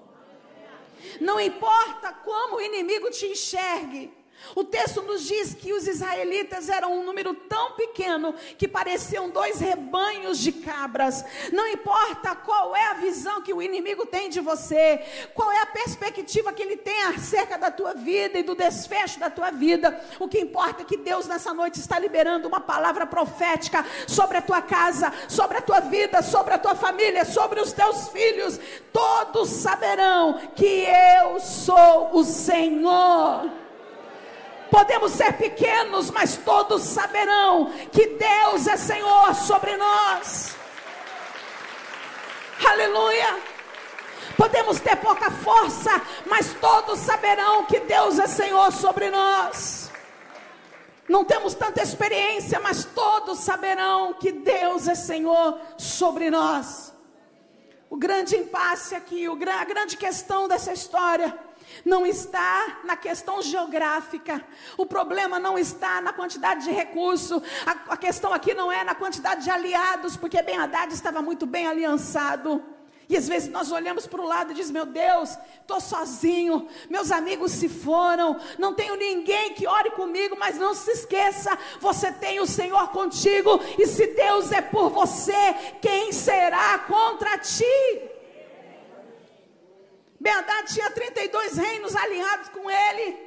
Não 1.21 1.41
importa 1.41 2.13
como 2.13 2.57
o 2.57 2.61
inimigo 2.61 3.11
te 3.11 3.27
enxergue, 3.27 4.13
O 4.55 4.63
texto 4.63 5.03
nos 5.03 5.23
diz 5.23 5.55
que 5.55 5.73
os 5.73 5.87
israelitas 5.87 6.69
eram 6.69 6.99
um 6.99 7.05
número 7.05 7.35
tão 7.35 7.73
pequeno 7.73 8.35
que 8.59 8.69
pareciam 8.69 9.31
dois 9.31 9.61
rebanhos 9.61 10.39
de 10.39 10.53
cabras. 10.53 11.25
Não 11.53 11.67
importa 11.69 12.35
qual 12.37 12.77
é 12.77 12.87
a 12.91 12.95
visão 12.95 13.43
que 13.43 13.53
o 13.53 13.63
inimigo 13.63 14.07
tem 14.07 14.29
de 14.29 14.41
você, 14.41 15.03
qual 15.35 15.51
é 15.51 15.61
a 15.63 15.67
perspectiva 15.67 16.53
que 16.53 16.63
ele 16.63 16.77
tem 16.77 17.03
acerca 17.05 17.59
da 17.59 17.71
tua 17.71 17.95
vida 17.95 18.39
e 18.39 18.43
do 18.43 18.55
desfecho 18.55 19.19
da 19.19 19.31
tua 19.31 19.51
vida, 19.51 19.99
o 20.19 20.29
que 20.29 20.39
importa 20.39 20.83
é 20.83 20.85
que 20.85 20.97
Deus 20.97 21.27
nessa 21.27 21.53
noite 21.53 21.81
está 21.81 21.99
liberando 21.99 22.47
uma 22.47 22.61
palavra 22.61 23.07
profética 23.07 23.85
sobre 24.07 24.39
a 24.39 24.43
tua 24.43 24.63
casa, 24.63 25.13
sobre 25.29 25.59
a 25.59 25.63
tua 25.63 25.81
vida, 25.81 26.23
sobre 26.23 26.55
a 26.55 26.59
tua 26.59 26.75
família, 26.75 27.25
sobre 27.25 27.61
os 27.61 27.73
teus 27.73 28.09
filhos. 28.09 28.61
Todos 28.93 29.49
saberão 29.49 30.39
que 30.55 30.87
eu 31.21 31.41
sou 31.41 32.11
o 32.13 32.25
Senhor. 32.25 33.64
Podemos 34.75 35.13
ser 35.13 35.35
pequenos, 35.35 36.11
mas 36.11 36.37
todos 36.37 36.83
saberão 36.83 37.71
que 37.93 38.09
Deus 38.09 38.67
é 38.67 38.77
Senhor 38.77 39.33
sobre 39.33 39.77
nós. 39.77 40.57
Aleluia. 42.69 43.39
Podemos 44.37 44.81
ter 44.81 44.97
pouca 44.97 45.31
força, 45.31 45.93
mas 46.27 46.55
todos 46.55 46.99
saberão 46.99 47.67
que 47.67 47.79
Deus 47.79 48.19
é 48.19 48.27
Senhor 48.27 48.73
sobre 48.73 49.11
nós. 49.11 49.93
Não 51.09 51.25
temos 51.25 51.55
tanta 51.55 51.81
experiência, 51.81 52.59
mas 52.59 52.85
todos 52.85 53.39
saberão 53.39 54.15
que 54.15 54.33
Deus 54.33 54.89
é 54.89 54.97
Senhor 54.97 55.57
sobre 55.79 56.31
nós. 56.31 56.93
O 57.89 57.97
grande 57.97 58.35
impasse 58.35 58.97
aqui, 58.97 59.25
a 59.25 59.65
grande 59.65 59.97
questão 59.97 60.49
dessa 60.49 60.73
história 60.73 61.33
não 61.85 62.05
está 62.05 62.81
na 62.85 62.97
questão 62.97 63.41
geográfica, 63.41 64.45
o 64.77 64.85
problema 64.85 65.39
não 65.39 65.59
está 65.59 66.01
na 66.01 66.13
quantidade 66.13 66.65
de 66.65 66.71
recurso, 66.71 67.43
a, 67.65 67.95
a 67.95 67.97
questão 67.97 68.33
aqui 68.33 68.55
não 68.55 68.71
é 68.71 68.85
na 68.85 68.95
quantidade 68.95 69.45
de 69.45 69.51
aliados, 69.51 70.17
porque 70.17 70.43
Ben 70.43 70.59
Haddad 70.59 70.93
estava 70.93 71.23
muito 71.23 71.47
bem 71.47 71.67
aliançado. 71.67 72.63
E 73.09 73.17
às 73.17 73.29
vezes 73.29 73.51
nós 73.51 73.71
olhamos 73.71 74.07
para 74.07 74.21
o 74.21 74.27
lado 74.27 74.53
e 74.53 74.55
diz: 74.55 74.71
Meu 74.71 74.87
Deus, 74.87 75.37
estou 75.61 75.81
sozinho, 75.81 76.67
meus 76.89 77.11
amigos 77.11 77.53
se 77.53 77.69
foram, 77.69 78.41
não 78.59 78.73
tenho 78.73 78.97
ninguém 78.97 79.53
que 79.53 79.67
ore 79.67 79.91
comigo, 79.91 80.37
mas 80.39 80.59
não 80.59 80.75
se 80.75 80.91
esqueça: 80.91 81.57
você 81.81 82.11
tem 82.11 82.41
o 82.41 82.47
Senhor 82.47 82.89
contigo, 82.89 83.61
e 83.79 83.87
se 83.87 84.07
Deus 84.07 84.53
é 84.53 84.63
por 84.63 84.89
você, 84.91 85.55
quem 85.83 86.13
será 86.13 86.79
contra 86.79 87.39
ti? 87.39 88.14
Ben 90.25 90.33
tinha 90.73 90.91
32 90.91 91.59
reinos 91.59 91.95
alinhados 91.95 92.49
com 92.49 92.71
ele. 92.71 93.19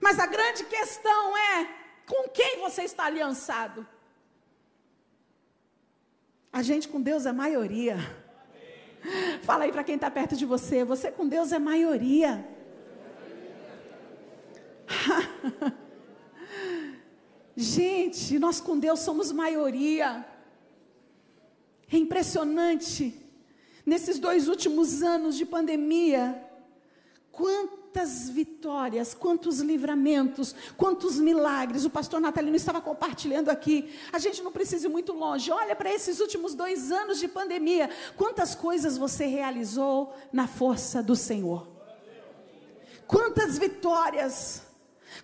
Mas 0.00 0.18
a 0.18 0.26
grande 0.26 0.64
questão 0.64 1.36
é: 1.36 1.68
com 2.04 2.28
quem 2.30 2.58
você 2.58 2.82
está 2.82 3.04
aliançado? 3.04 3.86
A 6.52 6.62
gente 6.62 6.88
com 6.88 7.00
Deus 7.00 7.26
é 7.26 7.32
maioria. 7.32 7.96
Fala 9.42 9.62
aí 9.64 9.70
para 9.70 9.84
quem 9.84 9.94
está 9.94 10.10
perto 10.10 10.34
de 10.34 10.44
você: 10.44 10.84
você 10.84 11.12
com 11.12 11.28
Deus 11.28 11.52
é 11.52 11.60
maioria. 11.60 12.44
gente, 17.56 18.36
nós 18.40 18.60
com 18.60 18.76
Deus 18.76 18.98
somos 18.98 19.30
maioria. 19.30 20.26
É 21.92 21.96
impressionante 21.96 23.27
nesses 23.88 24.18
dois 24.18 24.48
últimos 24.48 25.02
anos 25.02 25.34
de 25.34 25.46
pandemia, 25.46 26.44
quantas 27.32 28.28
vitórias, 28.28 29.14
quantos 29.14 29.60
livramentos, 29.60 30.54
quantos 30.76 31.18
milagres. 31.18 31.86
O 31.86 31.90
pastor 31.90 32.20
Natalino 32.20 32.54
estava 32.54 32.82
compartilhando 32.82 33.48
aqui. 33.48 33.90
A 34.12 34.18
gente 34.18 34.42
não 34.42 34.52
precisa 34.52 34.86
ir 34.86 34.90
muito 34.90 35.14
longe. 35.14 35.50
Olha 35.50 35.74
para 35.74 35.92
esses 35.92 36.20
últimos 36.20 36.54
dois 36.54 36.92
anos 36.92 37.18
de 37.18 37.26
pandemia. 37.26 37.88
Quantas 38.14 38.54
coisas 38.54 38.98
você 38.98 39.24
realizou 39.24 40.14
na 40.30 40.46
força 40.46 41.02
do 41.02 41.16
Senhor. 41.16 41.66
Quantas 43.06 43.58
vitórias, 43.58 44.62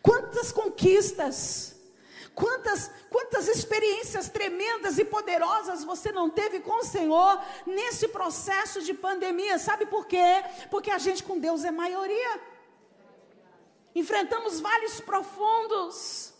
quantas 0.00 0.50
conquistas. 0.50 1.73
Quantas, 2.34 2.90
quantas 3.10 3.46
experiências 3.46 4.28
tremendas 4.28 4.98
e 4.98 5.04
poderosas 5.04 5.84
você 5.84 6.10
não 6.10 6.28
teve 6.28 6.58
com 6.60 6.80
o 6.80 6.84
Senhor 6.84 7.40
nesse 7.64 8.08
processo 8.08 8.82
de 8.82 8.92
pandemia? 8.92 9.56
Sabe 9.58 9.86
por 9.86 10.06
quê? 10.06 10.42
Porque 10.68 10.90
a 10.90 10.98
gente 10.98 11.22
com 11.22 11.38
Deus 11.38 11.64
é 11.64 11.70
maioria. 11.70 12.40
Enfrentamos 13.94 14.58
vales 14.58 15.00
profundos, 15.00 16.34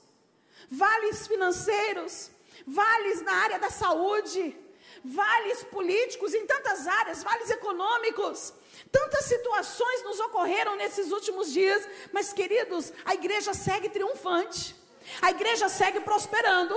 vales 0.68 1.28
financeiros, 1.28 2.28
vales 2.66 3.22
na 3.22 3.32
área 3.32 3.58
da 3.60 3.70
saúde, 3.70 4.56
vales 5.04 5.62
políticos 5.62 6.34
em 6.34 6.44
tantas 6.44 6.88
áreas, 6.88 7.22
vales 7.22 7.50
econômicos. 7.50 8.52
Tantas 8.90 9.26
situações 9.26 10.02
nos 10.02 10.18
ocorreram 10.18 10.74
nesses 10.74 11.12
últimos 11.12 11.52
dias, 11.52 11.88
mas 12.12 12.32
queridos, 12.32 12.92
a 13.04 13.14
igreja 13.14 13.54
segue 13.54 13.88
triunfante. 13.88 14.82
A 15.20 15.30
igreja 15.30 15.68
segue 15.68 16.00
prosperando. 16.00 16.74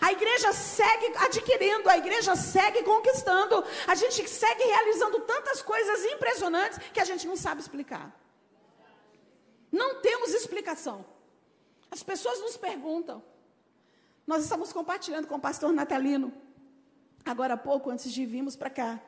A 0.00 0.12
igreja 0.12 0.52
segue 0.52 1.12
adquirindo, 1.18 1.88
a 1.90 1.98
igreja 1.98 2.34
segue 2.34 2.82
conquistando, 2.82 3.62
a 3.86 3.94
gente 3.94 4.26
segue 4.26 4.64
realizando 4.64 5.20
tantas 5.20 5.60
coisas 5.60 6.04
impressionantes 6.06 6.78
que 6.92 7.00
a 7.00 7.04
gente 7.04 7.26
não 7.26 7.36
sabe 7.36 7.60
explicar. 7.60 8.10
Não 9.70 10.00
temos 10.00 10.32
explicação. 10.32 11.04
As 11.90 12.02
pessoas 12.02 12.40
nos 12.40 12.56
perguntam. 12.56 13.22
Nós 14.26 14.42
estamos 14.44 14.72
compartilhando 14.72 15.26
com 15.26 15.34
o 15.34 15.40
pastor 15.40 15.70
Natalino, 15.70 16.32
agora 17.24 17.54
há 17.54 17.56
pouco, 17.56 17.90
antes 17.90 18.10
de 18.10 18.24
virmos 18.24 18.56
para 18.56 18.70
cá. 18.70 19.00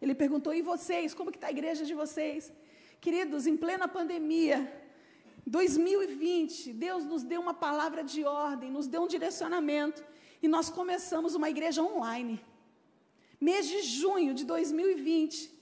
Ele 0.00 0.14
perguntou: 0.14 0.54
e 0.54 0.62
vocês? 0.62 1.12
Como 1.12 1.30
que 1.32 1.38
está 1.38 1.48
a 1.48 1.50
igreja 1.50 1.84
de 1.84 1.92
vocês? 1.92 2.52
Queridos, 3.00 3.46
em 3.46 3.56
plena 3.56 3.88
pandemia, 3.88 4.79
2020, 5.50 6.72
Deus 6.74 7.04
nos 7.04 7.24
deu 7.24 7.40
uma 7.40 7.52
palavra 7.52 8.04
de 8.04 8.24
ordem, 8.24 8.70
nos 8.70 8.86
deu 8.86 9.02
um 9.02 9.08
direcionamento 9.08 10.00
e 10.40 10.46
nós 10.46 10.70
começamos 10.70 11.34
uma 11.34 11.50
igreja 11.50 11.82
online. 11.82 12.40
Mês 13.40 13.66
de 13.66 13.82
junho 13.82 14.32
de 14.32 14.44
2020, 14.44 15.52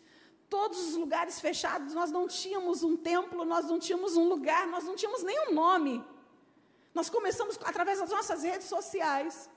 todos 0.51 0.79
os 0.89 0.95
lugares 0.95 1.41
fechados, 1.41 1.95
nós 1.95 2.11
não 2.11 2.29
tínhamos 2.29 2.83
um 2.83 2.99
templo, 2.99 3.47
nós 3.47 3.65
não 3.65 3.79
tínhamos 3.79 4.15
um 4.15 4.29
lugar, 4.29 4.67
nós 4.67 4.85
não 4.85 4.95
tínhamos 4.95 5.23
nenhum 5.23 5.55
nome. 5.55 6.05
Nós 6.93 7.09
começamos 7.09 7.59
através 7.65 7.99
das 7.99 8.11
nossas 8.11 8.43
redes 8.43 8.67
sociais. 8.67 9.49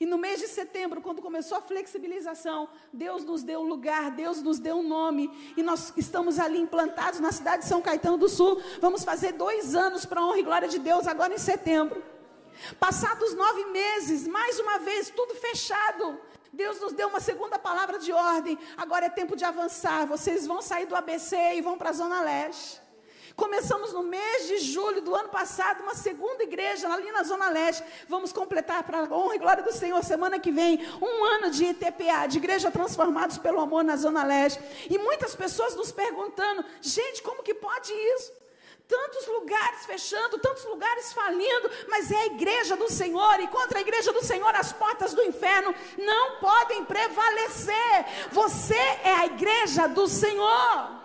E 0.00 0.06
no 0.06 0.18
mês 0.18 0.40
de 0.40 0.48
setembro, 0.48 1.00
quando 1.00 1.22
começou 1.22 1.58
a 1.58 1.62
flexibilização, 1.62 2.68
Deus 2.92 3.24
nos 3.24 3.42
deu 3.42 3.60
um 3.60 3.68
lugar, 3.68 4.10
Deus 4.10 4.42
nos 4.42 4.58
deu 4.58 4.76
um 4.76 4.82
nome. 4.82 5.30
E 5.56 5.62
nós 5.62 5.92
estamos 5.96 6.38
ali 6.38 6.58
implantados 6.58 7.20
na 7.20 7.30
cidade 7.30 7.62
de 7.62 7.68
São 7.68 7.80
Caetano 7.80 8.16
do 8.16 8.28
Sul. 8.28 8.60
Vamos 8.80 9.04
fazer 9.04 9.32
dois 9.32 9.74
anos 9.74 10.04
para 10.04 10.20
a 10.20 10.26
honra 10.26 10.38
e 10.38 10.42
glória 10.42 10.68
de 10.68 10.78
Deus 10.78 11.06
agora 11.06 11.32
em 11.32 11.38
setembro. 11.38 12.02
Passados 12.78 13.34
nove 13.34 13.64
meses, 13.66 14.26
mais 14.26 14.58
uma 14.58 14.78
vez, 14.78 15.10
tudo 15.10 15.34
fechado. 15.34 16.20
Deus 16.52 16.78
nos 16.80 16.92
deu 16.92 17.08
uma 17.08 17.20
segunda 17.20 17.58
palavra 17.58 17.98
de 17.98 18.12
ordem. 18.12 18.58
Agora 18.76 19.06
é 19.06 19.08
tempo 19.08 19.34
de 19.34 19.44
avançar. 19.44 20.06
Vocês 20.06 20.46
vão 20.46 20.60
sair 20.60 20.86
do 20.86 20.94
ABC 20.94 21.36
e 21.54 21.62
vão 21.62 21.78
para 21.78 21.90
a 21.90 21.94
Zona 21.94 22.20
Leste. 22.20 22.81
Começamos 23.36 23.92
no 23.92 24.02
mês 24.02 24.46
de 24.46 24.58
julho 24.58 25.00
do 25.00 25.14
ano 25.14 25.28
passado, 25.28 25.82
uma 25.82 25.94
segunda 25.94 26.42
igreja 26.42 26.92
ali 26.92 27.10
na 27.10 27.22
Zona 27.22 27.48
Leste. 27.48 27.82
Vamos 28.08 28.32
completar, 28.32 28.82
para 28.82 29.00
a 29.00 29.14
honra 29.14 29.36
e 29.36 29.38
glória 29.38 29.62
do 29.62 29.72
Senhor, 29.72 30.02
semana 30.04 30.38
que 30.38 30.50
vem, 30.50 30.78
um 31.00 31.24
ano 31.24 31.50
de 31.50 31.64
ITPA, 31.64 32.26
de 32.28 32.38
Igreja 32.38 32.70
Transformados 32.70 33.38
pelo 33.38 33.60
Amor 33.60 33.84
na 33.84 33.96
Zona 33.96 34.24
Leste. 34.24 34.60
E 34.90 34.98
muitas 34.98 35.34
pessoas 35.34 35.74
nos 35.74 35.90
perguntando: 35.92 36.64
gente, 36.80 37.22
como 37.22 37.42
que 37.42 37.54
pode 37.54 37.92
isso? 37.92 38.42
tantos 38.88 39.26
lugares 39.26 39.86
fechando, 39.86 40.38
tantos 40.38 40.64
lugares 40.66 41.14
falindo, 41.14 41.70
mas 41.88 42.10
é 42.10 42.16
a 42.16 42.26
igreja 42.26 42.76
do 42.76 42.90
Senhor, 42.90 43.40
e 43.40 43.48
contra 43.48 43.78
a 43.78 43.80
igreja 43.80 44.12
do 44.12 44.22
Senhor 44.22 44.54
as 44.54 44.70
portas 44.70 45.14
do 45.14 45.22
inferno 45.22 45.74
não 45.96 46.36
podem 46.36 46.84
prevalecer. 46.84 48.04
Você 48.30 48.74
é 48.74 49.14
a 49.14 49.26
igreja 49.26 49.86
do 49.86 50.06
Senhor. 50.06 51.01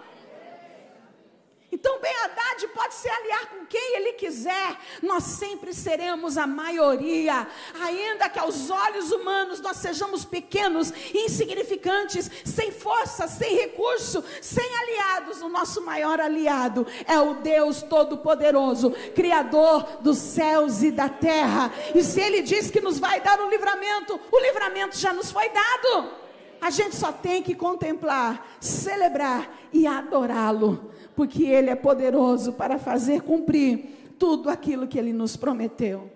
Então, 1.69 1.99
Ben 1.99 2.15
Haddad 2.23 2.65
pode 2.69 2.93
se 2.93 3.09
aliar 3.09 3.49
com 3.49 3.65
quem 3.65 3.97
ele 3.97 4.13
quiser, 4.13 4.79
nós 5.03 5.23
sempre 5.23 5.73
seremos 5.73 6.37
a 6.37 6.47
maioria, 6.47 7.45
ainda 7.81 8.29
que 8.29 8.39
aos 8.39 8.69
olhos 8.69 9.11
humanos 9.11 9.59
nós 9.59 9.75
sejamos 9.77 10.23
pequenos, 10.23 10.93
insignificantes, 11.13 12.31
sem 12.45 12.71
força, 12.71 13.27
sem 13.27 13.57
recurso, 13.57 14.23
sem 14.41 14.65
aliados. 14.77 15.41
O 15.41 15.49
nosso 15.49 15.83
maior 15.83 16.21
aliado 16.21 16.87
é 17.05 17.19
o 17.19 17.35
Deus 17.35 17.81
Todo-Poderoso, 17.81 18.91
Criador 19.13 19.83
dos 19.99 20.17
céus 20.17 20.81
e 20.83 20.89
da 20.89 21.09
terra. 21.09 21.69
E 21.93 22.01
se 22.01 22.21
Ele 22.21 22.41
diz 22.41 22.71
que 22.71 22.79
nos 22.79 22.97
vai 22.97 23.19
dar 23.19 23.41
o 23.41 23.49
livramento, 23.49 24.17
o 24.31 24.39
livramento 24.39 24.97
já 24.97 25.11
nos 25.11 25.31
foi 25.31 25.49
dado. 25.49 26.26
A 26.59 26.69
gente 26.69 26.95
só 26.95 27.11
tem 27.11 27.43
que 27.43 27.53
contemplar, 27.53 28.57
celebrar 28.59 29.49
e 29.71 29.85
adorá-lo 29.85 30.91
porque 31.15 31.45
Ele 31.45 31.71
é 31.71 31.75
poderoso 31.75 32.53
para 32.53 32.77
fazer 32.77 33.21
cumprir 33.21 34.13
tudo 34.19 34.49
aquilo 34.49 34.87
que 34.87 34.99
ele 34.99 35.13
nos 35.13 35.35
prometeu. 35.35 36.11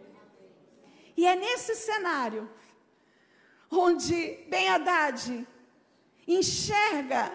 E 1.17 1.25
é 1.25 1.36
nesse 1.36 1.75
cenário 1.75 2.49
onde 3.69 4.39
Ben 4.47 4.69
Haddad 4.69 5.47
enxerga 6.27 7.32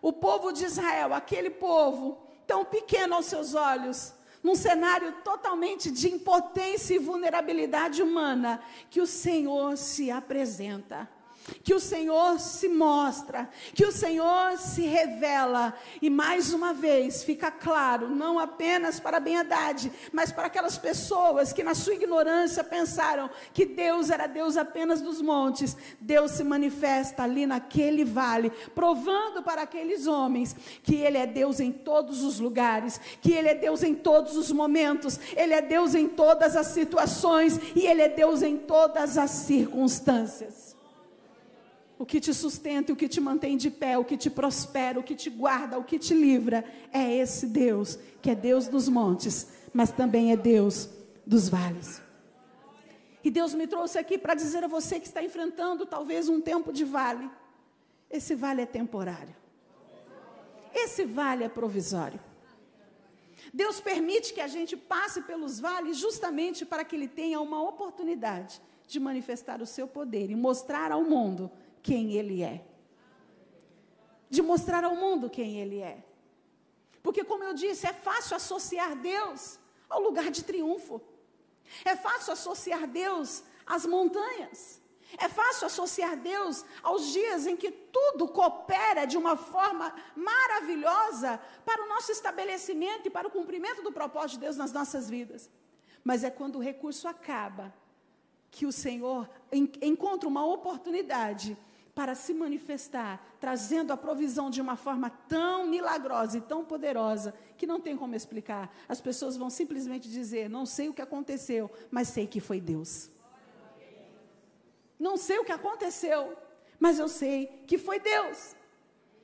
o 0.00 0.12
povo 0.12 0.52
de 0.52 0.64
Israel, 0.64 1.12
aquele 1.12 1.50
povo 1.50 2.18
tão 2.46 2.64
pequeno 2.64 3.16
aos 3.16 3.26
seus 3.26 3.54
olhos, 3.54 4.14
num 4.42 4.54
cenário 4.54 5.12
totalmente 5.24 5.90
de 5.90 6.08
impotência 6.08 6.94
e 6.94 6.98
vulnerabilidade 6.98 8.02
humana, 8.02 8.62
que 8.90 9.00
o 9.00 9.06
Senhor 9.06 9.76
se 9.76 10.10
apresenta 10.10 11.08
que 11.62 11.74
o 11.74 11.80
Senhor 11.80 12.38
se 12.38 12.68
mostra, 12.68 13.48
que 13.74 13.84
o 13.84 13.92
Senhor 13.92 14.58
se 14.58 14.82
revela, 14.82 15.74
e 16.00 16.10
mais 16.10 16.52
uma 16.52 16.72
vez 16.72 17.22
fica 17.22 17.50
claro, 17.50 18.08
não 18.08 18.38
apenas 18.38 19.00
para 19.00 19.20
Ben 19.20 19.38
Haddad, 19.38 19.90
mas 20.12 20.32
para 20.32 20.46
aquelas 20.46 20.78
pessoas 20.78 21.52
que 21.52 21.62
na 21.62 21.74
sua 21.74 21.94
ignorância 21.94 22.62
pensaram 22.64 23.30
que 23.52 23.64
Deus 23.64 24.10
era 24.10 24.26
Deus 24.26 24.56
apenas 24.56 25.00
dos 25.00 25.20
montes, 25.20 25.76
Deus 26.00 26.32
se 26.32 26.44
manifesta 26.44 27.22
ali 27.22 27.46
naquele 27.46 28.04
vale, 28.04 28.50
provando 28.74 29.42
para 29.42 29.62
aqueles 29.62 30.06
homens 30.06 30.54
que 30.82 30.96
Ele 30.96 31.18
é 31.18 31.26
Deus 31.26 31.60
em 31.60 31.72
todos 31.72 32.22
os 32.22 32.38
lugares, 32.38 33.00
que 33.20 33.32
Ele 33.32 33.48
é 33.48 33.54
Deus 33.54 33.82
em 33.82 33.94
todos 33.94 34.36
os 34.36 34.50
momentos, 34.52 35.18
Ele 35.36 35.54
é 35.54 35.62
Deus 35.62 35.94
em 35.94 36.08
todas 36.08 36.56
as 36.56 36.68
situações 36.68 37.58
e 37.74 37.86
Ele 37.86 38.02
é 38.02 38.08
Deus 38.08 38.42
em 38.42 38.56
todas 38.56 39.18
as 39.18 39.30
circunstâncias 39.30 40.67
o 41.98 42.06
que 42.06 42.20
te 42.20 42.32
sustenta, 42.32 42.92
o 42.92 42.96
que 42.96 43.08
te 43.08 43.20
mantém 43.20 43.56
de 43.56 43.70
pé, 43.70 43.98
o 43.98 44.04
que 44.04 44.16
te 44.16 44.30
prospera, 44.30 45.00
o 45.00 45.02
que 45.02 45.16
te 45.16 45.28
guarda, 45.28 45.78
o 45.78 45.84
que 45.84 45.98
te 45.98 46.14
livra, 46.14 46.64
é 46.92 47.16
esse 47.16 47.46
Deus, 47.46 47.98
que 48.22 48.30
é 48.30 48.34
Deus 48.34 48.68
dos 48.68 48.88
montes, 48.88 49.48
mas 49.72 49.90
também 49.90 50.30
é 50.30 50.36
Deus 50.36 50.88
dos 51.26 51.48
vales. 51.48 52.00
E 53.24 53.30
Deus 53.30 53.52
me 53.52 53.66
trouxe 53.66 53.98
aqui 53.98 54.16
para 54.16 54.34
dizer 54.34 54.62
a 54.62 54.68
você 54.68 55.00
que 55.00 55.06
está 55.06 55.22
enfrentando 55.22 55.84
talvez 55.84 56.28
um 56.28 56.40
tempo 56.40 56.72
de 56.72 56.84
vale. 56.84 57.28
Esse 58.08 58.34
vale 58.34 58.62
é 58.62 58.66
temporário. 58.66 59.34
Esse 60.72 61.04
vale 61.04 61.42
é 61.42 61.48
provisório. 61.48 62.20
Deus 63.52 63.80
permite 63.80 64.32
que 64.32 64.40
a 64.40 64.46
gente 64.46 64.76
passe 64.76 65.22
pelos 65.22 65.58
vales 65.58 65.96
justamente 65.96 66.64
para 66.64 66.84
que 66.84 66.94
Ele 66.94 67.08
tenha 67.08 67.40
uma 67.40 67.60
oportunidade 67.60 68.60
de 68.86 69.00
manifestar 69.00 69.60
o 69.60 69.66
seu 69.66 69.88
poder 69.88 70.30
e 70.30 70.36
mostrar 70.36 70.92
ao 70.92 71.02
mundo 71.02 71.50
quem 71.88 72.12
Ele 72.12 72.42
é. 72.42 72.62
De 74.28 74.42
mostrar 74.42 74.84
ao 74.84 74.94
mundo 74.94 75.30
quem 75.30 75.58
Ele 75.58 75.80
é. 75.80 76.04
Porque, 77.02 77.24
como 77.24 77.44
eu 77.44 77.54
disse, 77.54 77.86
é 77.86 77.94
fácil 77.94 78.36
associar 78.36 78.94
Deus 78.94 79.58
ao 79.88 80.02
lugar 80.02 80.30
de 80.30 80.44
triunfo. 80.44 81.00
É 81.92 81.96
fácil 81.96 82.34
associar 82.34 82.86
Deus 82.86 83.42
às 83.66 83.86
montanhas. 83.86 84.82
É 85.16 85.28
fácil 85.30 85.66
associar 85.66 86.14
Deus 86.18 86.62
aos 86.82 87.06
dias 87.06 87.46
em 87.46 87.56
que 87.56 87.70
tudo 87.70 88.28
coopera 88.28 89.06
de 89.06 89.16
uma 89.16 89.34
forma 89.34 89.94
maravilhosa 90.14 91.40
para 91.64 91.82
o 91.82 91.88
nosso 91.88 92.12
estabelecimento 92.12 93.06
e 93.06 93.10
para 93.10 93.28
o 93.28 93.30
cumprimento 93.30 93.80
do 93.82 93.90
propósito 93.90 94.34
de 94.34 94.40
Deus 94.40 94.56
nas 94.58 94.72
nossas 94.72 95.08
vidas. 95.08 95.48
Mas 96.04 96.22
é 96.22 96.30
quando 96.30 96.56
o 96.56 96.62
recurso 96.70 97.08
acaba 97.08 97.74
que 98.50 98.66
o 98.66 98.72
Senhor 98.72 99.26
encontra 99.80 100.28
uma 100.28 100.44
oportunidade 100.44 101.56
para 101.98 102.14
se 102.14 102.32
manifestar, 102.32 103.20
trazendo 103.40 103.92
a 103.92 103.96
provisão 103.96 104.50
de 104.50 104.60
uma 104.60 104.76
forma 104.76 105.10
tão 105.28 105.66
milagrosa 105.66 106.38
e 106.38 106.40
tão 106.40 106.64
poderosa 106.64 107.34
que 107.56 107.66
não 107.66 107.80
tem 107.80 107.96
como 107.96 108.14
explicar. 108.14 108.72
As 108.88 109.00
pessoas 109.00 109.36
vão 109.36 109.50
simplesmente 109.50 110.08
dizer: 110.08 110.48
Não 110.48 110.64
sei 110.64 110.88
o 110.88 110.94
que 110.94 111.02
aconteceu, 111.02 111.68
mas 111.90 112.06
sei 112.06 112.28
que 112.28 112.38
foi 112.38 112.60
Deus. 112.60 113.10
Não 114.96 115.16
sei 115.16 115.40
o 115.40 115.44
que 115.44 115.50
aconteceu, 115.50 116.36
mas 116.78 117.00
eu 117.00 117.08
sei 117.08 117.64
que 117.66 117.76
foi 117.76 117.98
Deus. 117.98 118.54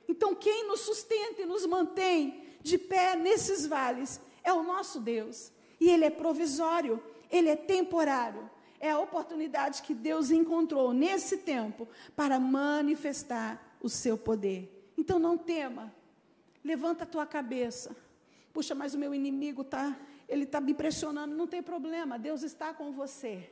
Então, 0.05 0.35
quem 0.35 0.67
nos 0.67 0.81
sustenta 0.81 1.43
e 1.43 1.45
nos 1.45 1.65
mantém 1.65 2.43
de 2.61 2.77
pé 2.77 3.15
nesses 3.15 3.65
vales 3.65 4.19
é 4.43 4.51
o 4.51 4.63
nosso 4.63 4.99
Deus. 4.99 5.49
E 5.79 5.89
Ele 5.89 6.03
é 6.03 6.09
provisório, 6.09 7.01
Ele 7.31 7.47
é 7.47 7.55
temporário 7.55 8.49
é 8.79 8.91
a 8.91 8.99
oportunidade 8.99 9.81
que 9.81 9.93
Deus 9.93 10.31
encontrou 10.31 10.93
nesse 10.93 11.37
tempo 11.37 11.87
para 12.15 12.39
manifestar 12.39 13.77
o 13.81 13.89
seu 13.89 14.17
poder. 14.17 14.91
Então 14.97 15.19
não 15.19 15.37
tema. 15.37 15.93
Levanta 16.63 17.03
a 17.03 17.07
tua 17.07 17.25
cabeça. 17.25 17.95
Puxa, 18.53 18.73
mas 18.73 18.93
o 18.93 18.97
meu 18.97 19.13
inimigo 19.13 19.63
tá, 19.63 19.95
ele 20.27 20.43
está 20.43 20.59
me 20.61 20.73
pressionando. 20.73 21.35
Não 21.35 21.47
tem 21.47 21.61
problema, 21.61 22.17
Deus 22.17 22.41
está 22.41 22.73
com 22.73 22.91
você. 22.91 23.49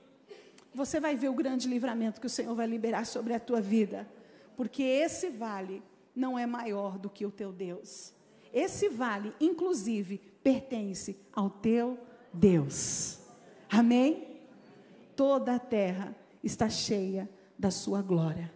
Você 0.74 1.00
vai 1.00 1.16
ver 1.16 1.30
o 1.30 1.34
grande 1.34 1.68
livramento 1.68 2.20
que 2.20 2.28
o 2.28 2.30
Senhor 2.30 2.56
vai 2.56 2.66
liberar 2.66 3.06
sobre 3.06 3.34
a 3.34 3.40
tua 3.40 3.62
vida, 3.62 4.10
porque 4.56 4.82
esse 4.82 5.30
vale 5.30 5.84
não 6.16 6.38
é 6.38 6.46
maior 6.46 6.98
do 6.98 7.10
que 7.10 7.26
o 7.26 7.32
teu 7.32 7.52
Deus. 7.52 8.14
Esse 8.52 8.90
vale, 8.90 9.34
inclusive, 9.40 10.20
pertence 10.44 11.18
ao 11.32 11.50
teu 11.50 11.98
Deus. 12.34 13.20
Amém? 13.70 14.33
Toda 15.16 15.56
a 15.56 15.60
terra 15.60 16.16
está 16.44 16.70
cheia 16.70 17.30
da 17.58 17.72
sua 17.72 18.02
glória. 18.02 18.52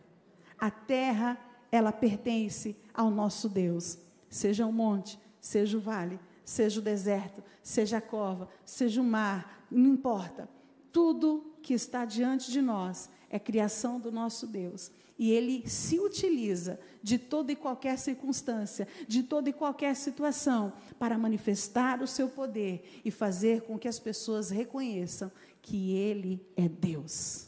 A 0.58 0.70
terra, 0.70 1.38
ela 1.72 1.92
pertence 1.92 2.76
ao 2.94 3.10
nosso 3.10 3.48
Deus. 3.48 3.98
Seja 4.30 4.66
o 4.66 4.74
monte, 4.74 5.20
seja 5.40 5.78
o 5.78 5.82
vale, 5.82 6.20
seja 6.44 6.80
o 6.80 6.84
deserto, 6.84 7.44
seja 7.62 7.98
a 7.98 8.02
cova, 8.02 8.50
seja 8.66 9.02
o 9.02 9.04
mar, 9.04 9.66
não 9.70 9.92
importa. 9.92 10.50
Tudo 10.92 11.54
que 11.62 11.74
está 11.74 12.06
diante 12.06 12.52
de 12.52 12.62
nós 12.62 13.10
é 13.30 13.38
criação 13.38 14.00
do 14.00 14.12
nosso 14.12 14.48
Deus. 14.48 14.92
E 15.20 15.32
ele 15.32 15.68
se 15.68 16.00
utiliza 16.00 16.80
de 17.02 17.18
toda 17.18 17.52
e 17.52 17.56
qualquer 17.56 17.98
circunstância, 17.98 18.88
de 19.08 19.24
toda 19.24 19.50
e 19.50 19.54
qualquer 19.54 19.96
situação, 19.96 20.74
para 21.00 21.18
manifestar 21.18 22.02
o 22.02 22.08
seu 22.08 22.30
poder 22.30 23.02
e 23.04 23.10
fazer 23.10 23.62
com 23.62 23.80
que 23.80 23.88
as 23.88 24.00
pessoas 24.00 24.50
reconheçam 24.50 25.32
que 25.68 25.98
Ele 25.98 26.42
é 26.56 26.70
Deus. 26.70 27.48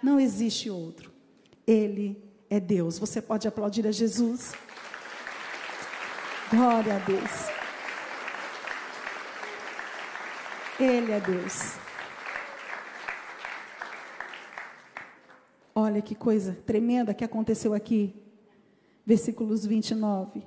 Não 0.00 0.20
existe 0.20 0.70
outro. 0.70 1.12
Ele 1.66 2.22
é 2.48 2.60
Deus. 2.60 3.00
Você 3.00 3.20
pode 3.20 3.48
aplaudir 3.48 3.84
a 3.84 3.90
Jesus? 3.90 4.52
Glória 6.48 6.94
a 6.94 6.98
Deus. 7.00 7.30
Ele 10.78 11.10
é 11.10 11.20
Deus. 11.20 11.74
Olha 15.74 16.00
que 16.00 16.14
coisa 16.14 16.56
tremenda 16.64 17.12
que 17.12 17.24
aconteceu 17.24 17.74
aqui. 17.74 18.14
Versículos 19.04 19.66
29. 19.66 20.46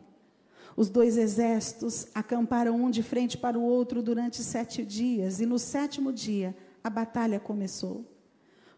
Os 0.77 0.89
dois 0.89 1.17
exércitos 1.17 2.07
acamparam 2.15 2.81
um 2.81 2.89
de 2.89 3.03
frente 3.03 3.37
para 3.37 3.59
o 3.59 3.61
outro 3.61 4.01
durante 4.01 4.41
sete 4.41 4.85
dias, 4.85 5.41
e 5.41 5.45
no 5.45 5.59
sétimo 5.59 6.13
dia 6.13 6.55
a 6.83 6.89
batalha 6.89 7.39
começou. 7.39 8.05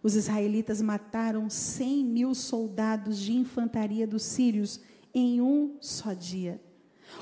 Os 0.01 0.15
israelitas 0.15 0.81
mataram 0.81 1.49
cem 1.49 2.03
mil 2.03 2.35
soldados 2.35 3.17
de 3.19 3.33
infantaria 3.33 4.05
dos 4.05 4.23
sírios 4.23 4.81
em 5.13 5.39
um 5.41 5.77
só 5.79 6.13
dia. 6.13 6.61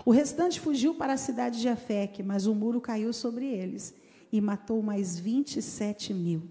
O 0.06 0.12
restante 0.12 0.60
fugiu 0.60 0.96
para 0.96 1.13
a 1.13 1.17
cidade 1.17 1.60
de 1.60 1.67
Afeque, 1.67 2.24
mas 2.24 2.48
o 2.48 2.56
muro 2.56 2.82
caiu 2.82 3.13
sobre 3.13 3.46
eles 3.46 3.94
e 4.32 4.41
matou 4.41 4.82
mais 4.82 5.20
27 5.20 6.13
mil. 6.13 6.44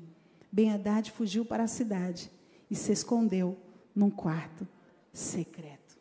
Ben 0.52 0.70
Haddad 0.70 1.10
fugiu 1.10 1.44
para 1.44 1.64
a 1.64 1.68
cidade 1.68 2.30
e 2.70 2.74
se 2.74 2.92
escondeu 2.92 3.56
num 3.94 4.10
quarto 4.10 4.66
secreto. 5.12 5.98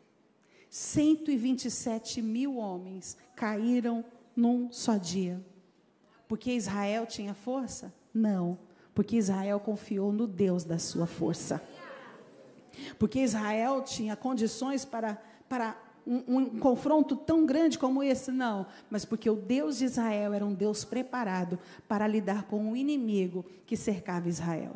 127 0.68 2.22
mil 2.22 2.56
homens 2.56 3.16
caíram 3.34 4.04
num 4.36 4.70
só 4.70 4.96
dia. 4.96 5.44
Porque 6.28 6.52
Israel 6.52 7.06
tinha 7.06 7.34
força? 7.34 7.92
Não, 8.12 8.58
porque 8.94 9.16
Israel 9.16 9.60
confiou 9.60 10.12
no 10.12 10.26
Deus 10.26 10.64
da 10.64 10.78
sua 10.78 11.06
força. 11.06 11.62
Porque 12.98 13.20
Israel 13.20 13.82
tinha 13.82 14.16
condições 14.16 14.84
para, 14.84 15.20
para 15.48 15.76
um, 16.06 16.36
um, 16.36 16.46
confronto 16.58 17.14
tão 17.14 17.44
grande 17.44 17.78
como 17.78 18.02
esse? 18.02 18.30
Não, 18.30 18.66
mas 18.90 19.04
porque 19.04 19.28
o 19.28 19.36
Deus 19.36 19.78
de 19.78 19.84
Israel 19.84 20.32
era 20.32 20.44
um 20.44 20.54
Deus 20.54 20.84
preparado 20.84 21.58
para 21.86 22.06
lidar 22.06 22.44
com 22.44 22.72
o 22.72 22.76
inimigo 22.76 23.44
que 23.66 23.76
cercava 23.76 24.28
Israel. 24.28 24.72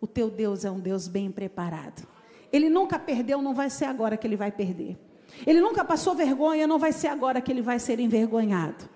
O 0.00 0.06
teu 0.06 0.30
Deus 0.30 0.64
é 0.64 0.70
um 0.70 0.80
Deus 0.80 1.08
bem 1.08 1.30
preparado. 1.30 2.06
Ele 2.52 2.68
nunca 2.68 2.98
perdeu, 2.98 3.40
não 3.40 3.54
vai 3.54 3.70
ser 3.70 3.86
agora 3.86 4.16
que 4.16 4.26
ele 4.26 4.36
vai 4.36 4.52
perder. 4.52 4.98
Ele 5.46 5.60
nunca 5.60 5.84
passou 5.84 6.14
vergonha, 6.14 6.66
não 6.66 6.78
vai 6.78 6.92
ser 6.92 7.08
agora 7.08 7.40
que 7.40 7.50
ele 7.50 7.62
vai 7.62 7.78
ser 7.78 7.98
envergonhado. 7.98 8.88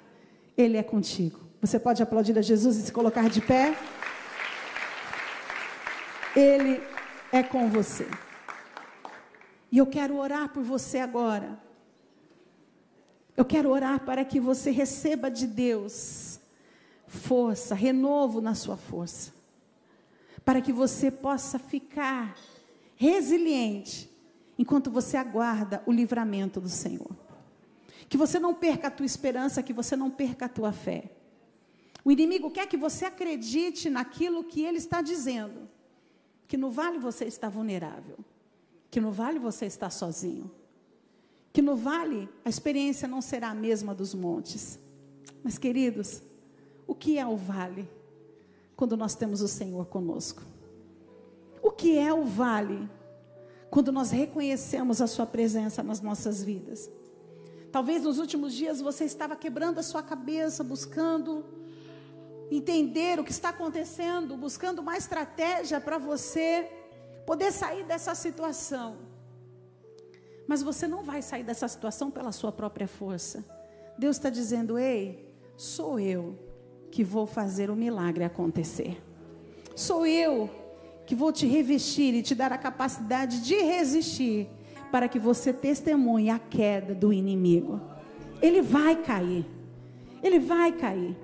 Ele 0.57 0.77
é 0.77 0.83
contigo. 0.83 1.46
Você 1.67 1.81
pode 1.81 2.01
aplaudir 2.01 2.39
a 2.39 2.43
Jesus 2.43 2.77
e 2.77 2.83
se 2.83 2.93
colocar 2.93 3.29
de 3.29 3.41
pé? 3.41 3.77
Ele 6.37 6.81
é 7.33 7.43
com 7.43 7.69
você. 7.69 8.07
E 9.73 9.79
eu 9.79 9.85
quero 9.85 10.17
orar 10.17 10.49
por 10.51 10.63
você 10.63 10.99
agora. 10.99 11.59
Eu 13.37 13.45
quero 13.45 13.69
orar 13.69 13.99
para 13.99 14.25
que 14.25 14.39
você 14.39 14.71
receba 14.71 15.29
de 15.29 15.45
Deus 15.45 16.39
força, 17.09 17.75
renovo 17.75 18.41
na 18.41 18.55
sua 18.55 18.77
força, 18.77 19.33
para 20.45 20.61
que 20.61 20.73
você 20.73 21.11
possa 21.11 21.59
ficar 21.59 22.37
resiliente 22.95 24.09
enquanto 24.57 24.89
você 24.89 25.17
aguarda 25.17 25.83
o 25.85 25.91
livramento 25.91 26.61
do 26.61 26.69
Senhor. 26.69 27.11
Que 28.09 28.17
você 28.17 28.39
não 28.39 28.55
perca 28.55 28.87
a 28.87 28.91
tua 28.91 29.05
esperança, 29.05 29.65
que 29.65 29.73
você 29.73 29.97
não 29.97 30.13
perca 30.13 30.45
a 30.45 30.49
tua 30.49 30.71
fé. 30.71 31.16
O 32.07 32.11
inimigo 32.13 32.53
quer 32.53 32.69
que 32.69 32.77
você 32.77 33.05
acredite 33.05 33.91
naquilo 33.91 34.45
que 34.45 34.63
ele 34.63 34.79
está 34.79 35.03
dizendo. 35.03 35.67
Que 36.47 36.57
no 36.57 36.71
vale 36.71 37.01
você 37.01 37.25
está 37.25 37.49
vulnerável. 37.49 38.17
Que 38.89 39.01
no 39.01 39.11
vale 39.11 39.41
você 39.41 39.67
está 39.67 39.91
sozinho. 39.91 40.49
Que 41.53 41.61
no 41.61 41.75
vale 41.75 42.29
a 42.45 42.49
experiência 42.49 43.09
não 43.09 43.21
será 43.21 43.49
a 43.49 43.55
mesma 43.57 43.93
dos 43.93 44.15
montes. 44.15 44.79
Mas, 45.43 45.59
queridos, 45.59 46.23
o 46.87 46.95
que 46.95 47.19
é 47.19 47.27
o 47.27 47.37
vale? 47.37 47.91
Quando 48.77 48.97
nós 48.97 49.17
temos 49.17 49.41
o 49.41 49.49
Senhor 49.49 49.87
conosco. 49.87 50.45
O 51.61 51.73
que 51.73 51.99
é 51.99 52.15
o 52.15 52.23
vale? 52.23 52.89
Quando 53.69 53.91
nós 53.91 54.13
reconhecemos 54.13 55.03
a 55.03 55.09
Sua 55.09 55.27
presença 55.27 55.83
nas 55.83 56.01
nossas 56.01 56.41
vidas. 56.41 56.89
Talvez 57.73 58.05
nos 58.05 58.21
últimos 58.21 58.55
dias 58.55 58.81
você 58.81 59.05
estava 59.05 59.35
quebrando 59.35 59.81
a 59.81 59.83
sua 59.83 60.05
cabeça, 60.05 60.63
buscando 60.63 61.56
entender 62.51 63.19
o 63.19 63.25
que 63.25 63.33
está 63.33 63.49
acontecendo, 63.49 64.37
buscando 64.37 64.81
uma 64.81 64.97
estratégia 64.97 65.81
para 65.81 65.99
você 65.99 66.71
poder 67.27 67.53
sair 67.53 67.85
dessa 67.85 68.15
situação. 68.15 68.97
Mas 70.47 70.63
você 70.63 70.87
não 70.87 71.03
vai 71.03 71.23
sair 71.23 71.43
dessa 71.43 71.67
situação 71.67 72.11
pela 72.11 72.31
sua 72.31 72.53
própria 72.53 72.87
força. 72.87 73.45
Deus 73.99 74.17
está 74.17 74.31
dizendo: 74.31 74.79
ei, 74.79 75.29
sou 75.57 75.99
eu 75.99 76.39
que 76.91 77.03
vou 77.03 77.27
fazer 77.27 77.69
o 77.69 77.77
milagre 77.77 78.25
acontecer. 78.25 79.03
Sou 79.75 80.07
eu 80.07 80.49
que 81.05 81.15
vou 81.15 81.33
te 81.33 81.47
revestir 81.47 82.15
e 82.15 82.23
te 82.23 82.35
dar 82.35 82.53
a 82.53 82.59
capacidade 82.59 83.41
de 83.41 83.55
resistir 83.57 84.49
para 84.91 85.09
que 85.09 85.19
você 85.19 85.53
testemunhe 85.53 86.31
a 86.31 86.39
queda 86.39 86.95
do 86.95 87.13
inimigo. 87.13 87.81
Ele 88.41 88.63
vai 88.63 88.97
cair. 88.97 89.45
Ele 90.23 90.39
vai 90.39 90.73
cair. 90.73 91.17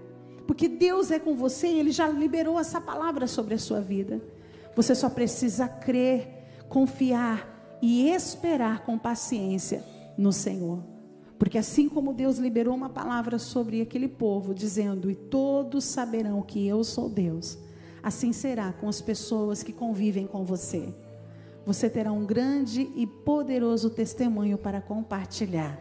Porque 0.53 0.69
Deus 0.69 1.11
é 1.11 1.19
com 1.19 1.35
você 1.35 1.67
e 1.67 1.81
Ele 1.81 1.91
já 1.91 2.07
liberou 2.07 2.61
essa 2.61 2.79
palavra 2.79 3.27
sobre 3.27 3.55
a 3.55 3.59
sua 3.59 3.81
vida. 3.81 4.21
Você 4.77 4.95
só 4.95 5.09
precisa 5.09 5.67
crer, 5.67 6.29
confiar 6.69 7.79
e 7.81 8.11
esperar 8.11 8.85
com 8.85 8.99
paciência 8.99 9.83
no 10.15 10.31
Senhor. 10.31 10.85
Porque 11.39 11.57
assim 11.57 11.89
como 11.89 12.13
Deus 12.13 12.37
liberou 12.37 12.75
uma 12.75 12.91
palavra 12.91 13.39
sobre 13.39 13.81
aquele 13.81 14.07
povo, 14.07 14.53
dizendo: 14.53 15.11
E 15.11 15.15
todos 15.15 15.87
saberão 15.87 16.43
que 16.43 16.69
eu 16.69 16.85
sou 16.85 17.09
Deus, 17.09 17.57
assim 18.03 18.31
será 18.31 18.75
com 18.75 18.91
as 18.91 19.01
pessoas 19.01 19.63
que 19.63 19.73
convivem 19.73 20.27
com 20.27 20.45
você. 20.45 20.93
Você 21.65 21.89
terá 21.89 22.13
um 22.13 22.27
grande 22.27 22.91
e 22.95 23.07
poderoso 23.07 23.89
testemunho 23.89 24.59
para 24.59 24.83
compartilhar 24.83 25.81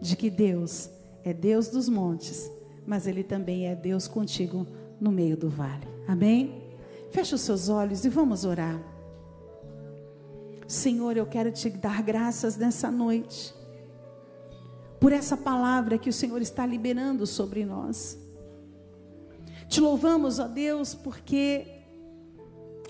de 0.00 0.14
que 0.14 0.30
Deus 0.30 0.88
é 1.24 1.32
Deus 1.34 1.66
dos 1.66 1.88
montes 1.88 2.54
mas 2.86 3.06
Ele 3.06 3.22
também 3.22 3.66
é 3.66 3.74
Deus 3.74 4.06
contigo 4.06 4.66
no 5.00 5.10
meio 5.10 5.36
do 5.36 5.48
vale. 5.48 5.86
Amém? 6.06 6.62
Feche 7.10 7.34
os 7.34 7.40
seus 7.40 7.68
olhos 7.68 8.04
e 8.04 8.08
vamos 8.08 8.44
orar. 8.44 8.80
Senhor, 10.66 11.16
eu 11.16 11.26
quero 11.26 11.52
te 11.52 11.70
dar 11.70 12.02
graças 12.02 12.56
nessa 12.56 12.90
noite, 12.90 13.54
por 15.00 15.12
essa 15.12 15.36
palavra 15.36 15.98
que 15.98 16.10
o 16.10 16.12
Senhor 16.12 16.40
está 16.40 16.66
liberando 16.66 17.26
sobre 17.26 17.64
nós. 17.64 18.18
Te 19.68 19.80
louvamos, 19.80 20.38
ó 20.38 20.48
Deus, 20.48 20.94
porque 20.94 21.66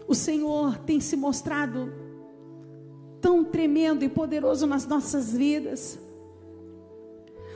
o 0.07 0.15
Senhor 0.15 0.79
tem 0.79 1.01
se 1.01 1.17
mostrado 1.17 1.93
tão 3.21 3.45
tremendo 3.45 4.05
e 4.05 4.09
poderoso 4.09 4.67
nas 4.67 4.87
nossas 4.87 5.33
vidas. 5.33 5.99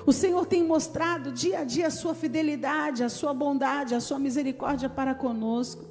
O 0.06 0.12
Senhor 0.12 0.46
tem 0.46 0.64
mostrado 0.64 1.32
dia 1.32 1.60
a 1.60 1.64
dia 1.64 1.88
a 1.88 1.90
sua 1.90 2.14
fidelidade, 2.14 3.04
a 3.04 3.08
sua 3.08 3.34
bondade, 3.34 3.94
a 3.94 4.00
sua 4.00 4.18
misericórdia 4.18 4.88
para 4.88 5.14
conosco. 5.14 5.84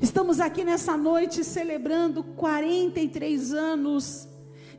Estamos 0.00 0.40
aqui 0.40 0.64
nessa 0.64 0.96
noite 0.96 1.44
celebrando 1.44 2.22
43 2.22 3.52
anos 3.52 4.28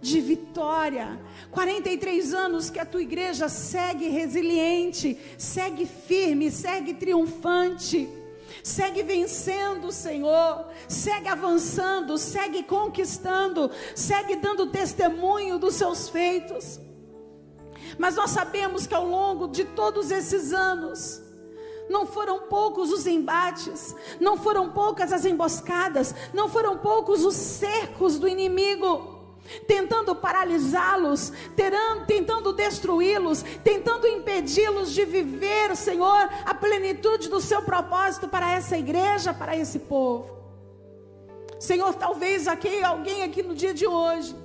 de 0.01 0.19
vitória. 0.19 1.19
43 1.51 2.33
anos 2.33 2.69
que 2.69 2.79
a 2.79 2.85
tua 2.85 3.01
igreja 3.01 3.47
segue 3.47 4.09
resiliente, 4.09 5.17
segue 5.37 5.85
firme, 5.85 6.51
segue 6.51 6.93
triunfante, 6.93 8.09
segue 8.63 9.01
vencendo, 9.03 9.91
Senhor, 9.91 10.67
segue 10.87 11.27
avançando, 11.27 12.17
segue 12.17 12.63
conquistando, 12.63 13.71
segue 13.95 14.35
dando 14.35 14.67
testemunho 14.67 15.57
dos 15.57 15.75
seus 15.75 16.09
feitos. 16.09 16.79
Mas 18.01 18.15
nós 18.15 18.31
sabemos 18.31 18.87
que 18.87 18.95
ao 18.95 19.05
longo 19.05 19.47
de 19.47 19.63
todos 19.63 20.09
esses 20.09 20.51
anos, 20.53 21.21
não 21.87 22.07
foram 22.07 22.39
poucos 22.47 22.91
os 22.91 23.05
embates, 23.05 23.95
não 24.19 24.35
foram 24.37 24.71
poucas 24.71 25.13
as 25.13 25.23
emboscadas, 25.23 26.15
não 26.33 26.49
foram 26.49 26.79
poucos 26.79 27.23
os 27.23 27.35
cercos 27.35 28.17
do 28.17 28.27
inimigo, 28.27 29.37
tentando 29.67 30.15
paralisá-los, 30.15 31.31
tentando 32.07 32.51
destruí-los, 32.53 33.43
tentando 33.63 34.07
impedi-los 34.07 34.91
de 34.91 35.05
viver, 35.05 35.75
Senhor, 35.75 36.27
a 36.43 36.55
plenitude 36.55 37.29
do 37.29 37.39
seu 37.39 37.61
propósito 37.61 38.27
para 38.27 38.51
essa 38.51 38.75
igreja, 38.75 39.31
para 39.31 39.55
esse 39.55 39.77
povo. 39.77 40.39
Senhor, 41.59 41.93
talvez 41.93 42.47
aqui, 42.47 42.83
alguém 42.83 43.21
aqui 43.21 43.43
no 43.43 43.53
dia 43.53 43.75
de 43.75 43.85
hoje 43.85 44.35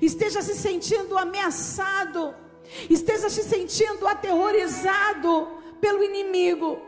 esteja 0.00 0.40
se 0.40 0.54
sentindo 0.54 1.18
ameaçado 1.18 2.45
esteja 2.88 3.28
se 3.28 3.42
sentindo 3.42 4.06
aterrorizado 4.06 5.48
pelo 5.80 6.02
inimigo. 6.02 6.80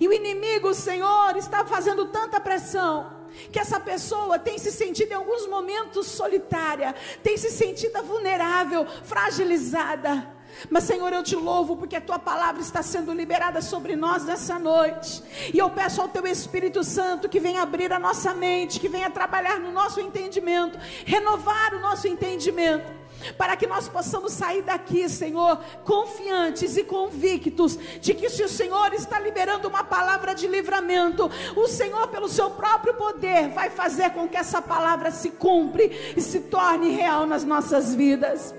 E 0.00 0.06
o 0.06 0.12
inimigo, 0.12 0.74
Senhor, 0.74 1.36
está 1.36 1.64
fazendo 1.64 2.06
tanta 2.06 2.40
pressão 2.40 3.18
que 3.52 3.58
essa 3.58 3.78
pessoa 3.78 4.38
tem 4.38 4.58
se 4.58 4.72
sentido 4.72 5.12
em 5.12 5.14
alguns 5.14 5.46
momentos 5.46 6.06
solitária, 6.06 6.94
tem 7.22 7.36
se 7.36 7.50
sentido 7.50 8.02
vulnerável, 8.02 8.86
fragilizada. 9.04 10.36
Mas, 10.68 10.84
Senhor, 10.84 11.12
eu 11.12 11.22
te 11.22 11.36
louvo 11.36 11.76
porque 11.76 11.94
a 11.94 12.00
tua 12.00 12.18
palavra 12.18 12.60
está 12.60 12.82
sendo 12.82 13.12
liberada 13.12 13.62
sobre 13.62 13.94
nós 13.94 14.24
nessa 14.24 14.58
noite. 14.58 15.22
E 15.54 15.58
eu 15.58 15.70
peço 15.70 16.00
ao 16.00 16.08
teu 16.08 16.26
Espírito 16.26 16.82
Santo 16.82 17.28
que 17.28 17.38
venha 17.38 17.62
abrir 17.62 17.92
a 17.92 17.98
nossa 17.98 18.34
mente, 18.34 18.80
que 18.80 18.88
venha 18.88 19.08
trabalhar 19.08 19.60
no 19.60 19.70
nosso 19.70 20.00
entendimento, 20.00 20.78
renovar 21.04 21.74
o 21.74 21.80
nosso 21.80 22.08
entendimento 22.08 22.98
para 23.36 23.56
que 23.56 23.66
nós 23.66 23.88
possamos 23.88 24.32
sair 24.32 24.62
daqui, 24.62 25.08
Senhor, 25.08 25.58
confiantes 25.84 26.76
e 26.76 26.84
convictos 26.84 27.76
de 28.00 28.14
que 28.14 28.30
se 28.30 28.42
o 28.42 28.48
Senhor 28.48 28.92
está 28.94 29.18
liberando 29.18 29.68
uma 29.68 29.84
palavra 29.84 30.34
de 30.34 30.46
livramento, 30.46 31.30
o 31.56 31.66
Senhor, 31.68 32.08
pelo 32.08 32.28
seu 32.28 32.50
próprio 32.50 32.94
poder, 32.94 33.48
vai 33.48 33.70
fazer 33.70 34.10
com 34.10 34.28
que 34.28 34.36
essa 34.36 34.62
palavra 34.62 35.10
se 35.10 35.30
cumpre 35.30 36.14
e 36.16 36.20
se 36.20 36.40
torne 36.40 36.90
real 36.90 37.26
nas 37.26 37.44
nossas 37.44 37.94
vidas. 37.94 38.54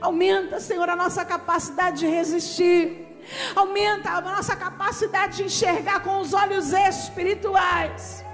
Aumenta, 0.00 0.60
Senhor, 0.60 0.88
a 0.88 0.96
nossa 0.96 1.24
capacidade 1.24 2.00
de 2.00 2.06
resistir. 2.06 3.06
Aumenta 3.54 4.10
a 4.10 4.20
nossa 4.20 4.56
capacidade 4.56 5.38
de 5.38 5.44
enxergar 5.44 6.02
com 6.02 6.20
os 6.20 6.32
olhos 6.32 6.72
espirituais 6.72 8.24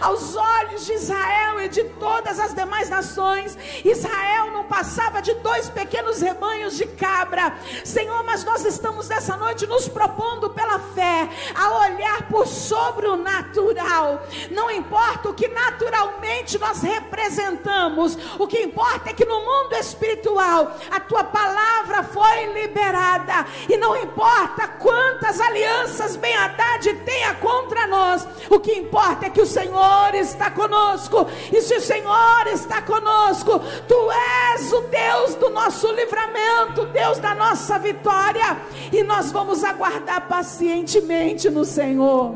aos 0.00 0.36
olhos 0.36 0.86
de 0.86 0.92
Israel 0.92 1.60
e 1.60 1.68
de 1.68 1.84
todas 1.84 2.38
as 2.38 2.54
demais 2.54 2.88
nações. 2.88 3.56
Israel 3.84 4.50
não 4.50 4.64
passava 4.64 5.20
de 5.20 5.34
dois 5.34 5.68
pequenos 5.70 6.20
rebanhos 6.20 6.76
de 6.76 6.86
cabra. 6.86 7.56
Senhor, 7.84 8.22
mas 8.24 8.44
nós 8.44 8.64
estamos 8.64 9.08
nessa 9.08 9.36
noite 9.36 9.66
nos 9.66 9.88
propondo 9.88 10.50
pela 10.50 10.78
fé 10.78 11.28
a 11.54 11.86
olhar 11.86 12.28
por 12.28 12.46
sobre 12.46 13.06
o 13.06 13.16
natural. 13.16 14.22
Não 14.50 14.70
importa 14.70 15.28
o 15.28 15.34
que 15.34 15.48
naturalmente 15.48 16.58
nós 16.58 16.82
representamos, 16.82 18.16
o 18.38 18.46
que 18.46 18.62
importa 18.62 19.10
é 19.10 19.12
que 19.12 19.24
no 19.24 19.40
mundo 19.40 19.74
espiritual 19.74 20.76
a 20.90 21.00
tua 21.00 21.24
palavra 21.24 22.02
foi 22.02 22.52
liberada 22.52 23.46
e 23.68 23.76
não 23.76 23.96
importa 23.96 24.68
quantas 24.68 25.40
alianças 25.40 26.16
bem 26.16 26.34
Haddad 26.34 26.92
tenha 27.04 27.34
contra 27.34 27.86
nós, 27.86 28.26
o 28.48 28.60
que 28.60 28.72
importa 28.72 29.26
é 29.26 29.30
que 29.30 29.40
o 29.40 29.46
Senhor 29.54 30.14
está 30.14 30.50
conosco. 30.50 31.26
E 31.52 31.62
se 31.62 31.76
o 31.76 31.80
Senhor 31.80 32.46
está 32.52 32.82
conosco, 32.82 33.60
tu 33.88 34.10
és 34.52 34.72
o 34.72 34.80
Deus 34.82 35.34
do 35.36 35.50
nosso 35.50 35.90
livramento, 35.92 36.86
Deus 36.86 37.18
da 37.18 37.34
nossa 37.34 37.78
vitória. 37.78 38.58
E 38.92 39.02
nós 39.04 39.30
vamos 39.30 39.62
aguardar 39.62 40.26
pacientemente 40.28 41.48
no 41.48 41.64
Senhor. 41.64 42.34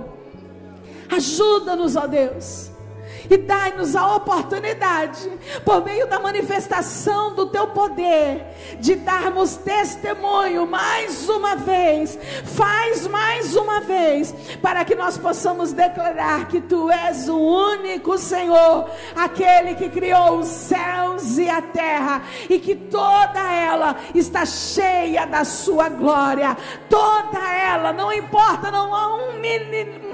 Ajuda-nos, 1.10 1.96
ó 1.96 2.06
Deus. 2.06 2.67
E 3.30 3.36
dai-nos 3.36 3.94
a 3.94 4.16
oportunidade, 4.16 5.30
por 5.64 5.84
meio 5.84 6.06
da 6.06 6.18
manifestação 6.18 7.34
do 7.34 7.46
teu 7.46 7.68
poder, 7.68 8.44
de 8.80 8.94
darmos 8.96 9.56
testemunho 9.56 10.66
mais 10.66 11.28
uma 11.28 11.56
vez. 11.56 12.18
Faz 12.44 13.06
mais 13.06 13.54
uma 13.54 13.80
vez, 13.80 14.34
para 14.62 14.84
que 14.84 14.94
nós 14.94 15.18
possamos 15.18 15.72
declarar 15.72 16.48
que 16.48 16.60
tu 16.60 16.90
és 16.90 17.28
o 17.28 17.36
único 17.36 18.16
Senhor, 18.18 18.88
aquele 19.14 19.74
que 19.74 19.88
criou 19.88 20.38
os 20.38 20.48
céus 20.48 21.38
e 21.38 21.48
a 21.48 21.60
terra, 21.60 22.22
e 22.48 22.58
que 22.58 22.74
toda 22.74 23.40
ela 23.40 23.96
está 24.14 24.44
cheia 24.46 25.26
da 25.26 25.44
sua 25.44 25.88
glória. 25.88 26.56
Toda 26.88 27.38
ela, 27.38 27.92
não 27.92 28.12
importa, 28.12 28.70
não 28.70 28.94
há 28.94 29.16
um, 29.16 29.28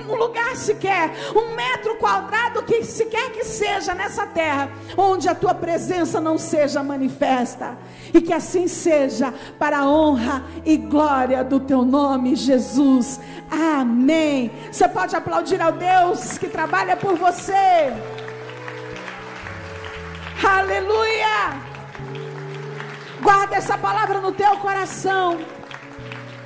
um 0.08 0.14
lugar 0.16 0.56
sequer, 0.56 1.10
um 1.34 1.54
metro 1.54 1.96
quadrado 1.96 2.62
que 2.62 2.84
sequer 3.04 3.32
que 3.32 3.44
seja 3.44 3.94
nessa 3.94 4.26
terra, 4.26 4.70
onde 4.96 5.28
a 5.28 5.34
tua 5.34 5.54
presença 5.54 6.20
não 6.20 6.38
seja 6.38 6.82
manifesta. 6.82 7.76
E 8.12 8.20
que 8.20 8.32
assim 8.32 8.66
seja, 8.66 9.32
para 9.58 9.78
a 9.78 9.86
honra 9.88 10.44
e 10.64 10.76
glória 10.76 11.44
do 11.44 11.60
teu 11.60 11.84
nome, 11.84 12.34
Jesus. 12.34 13.20
Amém. 13.50 14.50
Você 14.70 14.88
pode 14.88 15.14
aplaudir 15.14 15.60
ao 15.60 15.72
Deus 15.72 16.38
que 16.38 16.48
trabalha 16.48 16.96
por 16.96 17.16
você. 17.16 17.92
Aleluia. 20.42 21.60
Guarda 23.20 23.56
essa 23.56 23.76
palavra 23.76 24.20
no 24.20 24.32
teu 24.32 24.56
coração. 24.58 25.38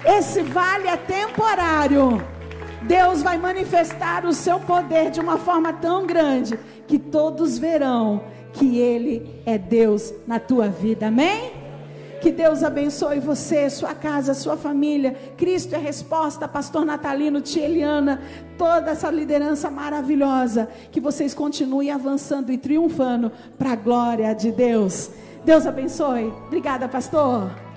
Esse 0.04 0.42
vale 0.42 0.88
é 0.88 0.96
temporário. 0.96 2.38
Deus 2.89 3.22
vai 3.22 3.36
manifestar 3.36 4.24
o 4.24 4.32
seu 4.32 4.59
poder 4.59 5.11
de 5.11 5.20
uma 5.20 5.36
forma 5.36 5.74
tão 5.74 6.07
grande 6.07 6.59
que 6.86 6.99
todos 6.99 7.59
verão 7.59 8.22
que 8.55 8.78
Ele 8.78 9.43
é 9.45 9.59
Deus 9.59 10.12
na 10.26 10.41
tua 10.41 10.68
vida. 10.68 11.09
Amém? 11.09 11.53
Que 12.22 12.32
Deus 12.32 12.64
abençoe 12.64 13.20
você, 13.20 13.68
sua 13.68 13.95
casa, 13.95 14.32
sua 14.32 14.57
família. 14.57 15.14
Cristo 15.36 15.74
é 15.74 15.78
resposta, 15.78 16.49
Pastor 16.49 16.84
Natalino, 16.86 17.43
Tia 17.43 17.66
Eliana, 17.66 18.22
toda 18.57 18.91
essa 18.93 19.11
liderança 19.11 19.70
maravilhosa. 19.70 20.66
Que 20.91 20.99
vocês 20.99 21.34
continuem 21.34 21.91
avançando 21.91 22.51
e 22.51 22.57
triunfando 22.57 23.30
para 23.59 23.72
a 23.72 23.76
glória 23.76 24.32
de 24.32 24.51
Deus. 24.51 25.11
Deus 25.45 25.66
abençoe. 25.66 26.32
Obrigada, 26.47 26.89
pastor. 26.89 27.67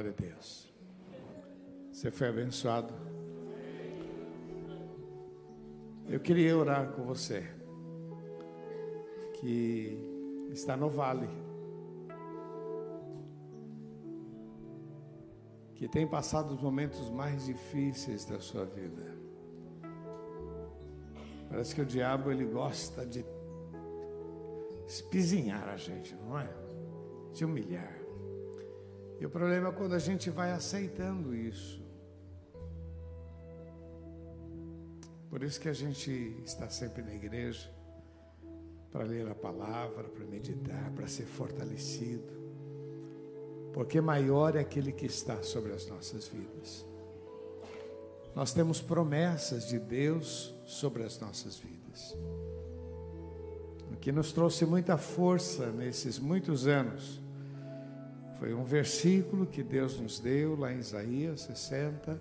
Glória 0.00 0.16
a 0.16 0.22
Deus. 0.22 0.66
Você 1.92 2.10
foi 2.10 2.28
abençoado. 2.28 2.94
Eu 6.08 6.18
queria 6.18 6.56
orar 6.56 6.90
com 6.92 7.02
você 7.02 7.46
que 9.38 10.48
está 10.52 10.74
no 10.74 10.88
vale, 10.88 11.28
que 15.74 15.86
tem 15.86 16.08
passado 16.08 16.54
os 16.54 16.62
momentos 16.62 17.10
mais 17.10 17.44
difíceis 17.44 18.24
da 18.24 18.40
sua 18.40 18.64
vida. 18.64 19.02
Parece 21.50 21.74
que 21.74 21.82
o 21.82 21.86
diabo 21.86 22.30
ele 22.30 22.46
gosta 22.46 23.04
de 23.04 23.22
espizinhar 24.88 25.68
a 25.68 25.76
gente, 25.76 26.14
não 26.14 26.38
é? 26.38 26.48
De 27.34 27.44
humilhar. 27.44 27.99
E 29.20 29.26
o 29.26 29.28
problema 29.28 29.68
é 29.68 29.72
quando 29.72 29.94
a 29.94 29.98
gente 29.98 30.30
vai 30.30 30.50
aceitando 30.50 31.34
isso. 31.34 31.78
Por 35.28 35.42
isso 35.42 35.60
que 35.60 35.68
a 35.68 35.74
gente 35.74 36.10
está 36.44 36.70
sempre 36.70 37.02
na 37.02 37.14
igreja 37.14 37.70
para 38.90 39.04
ler 39.04 39.28
a 39.28 39.34
palavra, 39.34 40.04
para 40.04 40.24
meditar, 40.24 40.90
para 40.92 41.06
ser 41.06 41.26
fortalecido. 41.26 42.32
Porque 43.74 44.00
maior 44.00 44.56
é 44.56 44.60
aquele 44.60 44.90
que 44.90 45.06
está 45.06 45.42
sobre 45.42 45.72
as 45.72 45.86
nossas 45.86 46.26
vidas. 46.26 46.84
Nós 48.34 48.54
temos 48.54 48.80
promessas 48.80 49.68
de 49.68 49.78
Deus 49.78 50.54
sobre 50.66 51.04
as 51.04 51.20
nossas 51.20 51.58
vidas. 51.58 52.16
O 53.92 53.96
que 53.96 54.10
nos 54.10 54.32
trouxe 54.32 54.64
muita 54.64 54.96
força 54.96 55.70
nesses 55.70 56.18
muitos 56.18 56.66
anos 56.66 57.20
foi 58.40 58.54
um 58.54 58.64
versículo 58.64 59.44
que 59.44 59.62
Deus 59.62 60.00
nos 60.00 60.18
deu 60.18 60.58
lá 60.58 60.72
em 60.72 60.78
Isaías 60.78 61.42
60, 61.42 62.18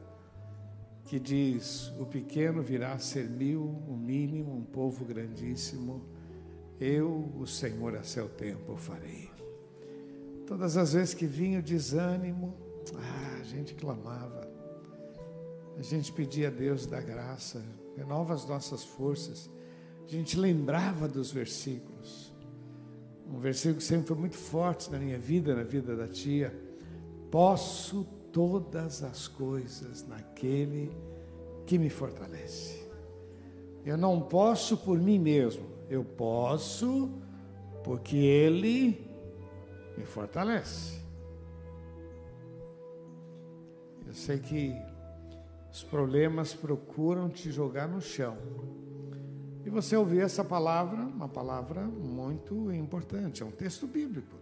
que 1.05 1.17
diz: 1.17 1.93
O 1.97 2.05
pequeno 2.05 2.61
virá 2.61 2.91
a 2.91 2.99
ser 2.99 3.29
mil, 3.29 3.63
o 3.87 3.95
mínimo, 3.95 4.53
um 4.53 4.65
povo 4.65 5.05
grandíssimo. 5.05 6.03
Eu, 6.77 7.31
o 7.39 7.47
Senhor, 7.47 7.95
a 7.95 8.03
seu 8.03 8.27
tempo 8.27 8.75
farei. 8.75 9.31
Todas 10.45 10.75
as 10.75 10.91
vezes 10.91 11.13
que 11.13 11.25
vinha 11.25 11.59
o 11.59 11.63
desânimo, 11.63 12.53
ah, 12.95 13.37
a 13.39 13.43
gente 13.45 13.73
clamava, 13.73 14.45
a 15.77 15.81
gente 15.81 16.11
pedia 16.11 16.49
a 16.49 16.51
Deus 16.51 16.85
da 16.85 16.99
graça, 16.99 17.63
renova 17.95 18.33
as 18.33 18.45
nossas 18.45 18.83
forças, 18.83 19.49
a 20.05 20.11
gente 20.11 20.37
lembrava 20.37 21.07
dos 21.07 21.31
versículos 21.31 22.28
um 23.31 23.37
versículo 23.37 23.77
que 23.77 23.83
sempre 23.83 24.07
foi 24.07 24.17
muito 24.17 24.35
forte 24.35 24.91
na 24.91 24.97
minha 24.97 25.19
vida, 25.19 25.55
na 25.55 25.63
vida 25.63 25.95
da 25.95 26.07
tia. 26.07 26.53
Posso 27.29 28.03
todas 28.31 29.03
as 29.03 29.27
coisas 29.27 30.05
naquele 30.07 30.91
que 31.65 31.77
me 31.77 31.89
fortalece. 31.89 32.87
Eu 33.85 33.97
não 33.97 34.19
posso 34.19 34.77
por 34.77 34.97
mim 34.97 35.19
mesmo, 35.19 35.65
eu 35.89 36.03
posso 36.03 37.09
porque 37.83 38.17
Ele 38.17 39.07
me 39.97 40.05
fortalece. 40.05 40.99
Eu 44.05 44.13
sei 44.13 44.39
que 44.39 44.73
os 45.71 45.83
problemas 45.83 46.53
procuram 46.53 47.29
te 47.29 47.51
jogar 47.51 47.87
no 47.87 48.01
chão. 48.01 48.37
E 49.65 49.69
você 49.69 49.95
ouvir 49.95 50.21
essa 50.21 50.43
palavra, 50.43 51.01
uma 51.01 51.27
palavra 51.27 51.81
muito 51.81 52.71
importante, 52.71 53.43
é 53.43 53.45
um 53.45 53.51
texto 53.51 53.85
bíblico. 53.85 54.35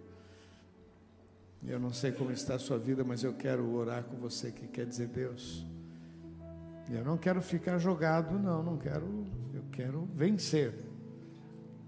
Eu 1.66 1.80
não 1.80 1.92
sei 1.92 2.12
como 2.12 2.32
está 2.32 2.56
a 2.56 2.60
sua 2.60 2.78
vida, 2.78 3.04
mas 3.04 3.24
eu 3.24 3.34
quero 3.34 3.74
orar 3.74 4.04
com 4.04 4.16
você 4.18 4.52
que 4.52 4.68
quer 4.68 4.86
dizer 4.86 5.08
Deus. 5.08 5.66
Eu 6.90 7.04
não 7.04 7.18
quero 7.18 7.42
ficar 7.42 7.78
jogado, 7.78 8.40
não, 8.40 8.64
não 8.64 8.78
quero, 8.78 9.26
eu 9.54 9.64
quero 9.72 10.08
vencer. 10.16 10.74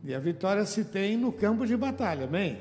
E 0.03 0.13
a 0.13 0.19
vitória 0.19 0.65
se 0.65 0.83
tem 0.83 1.15
no 1.15 1.31
campo 1.31 1.65
de 1.65 1.77
batalha, 1.77 2.25
amém? 2.25 2.57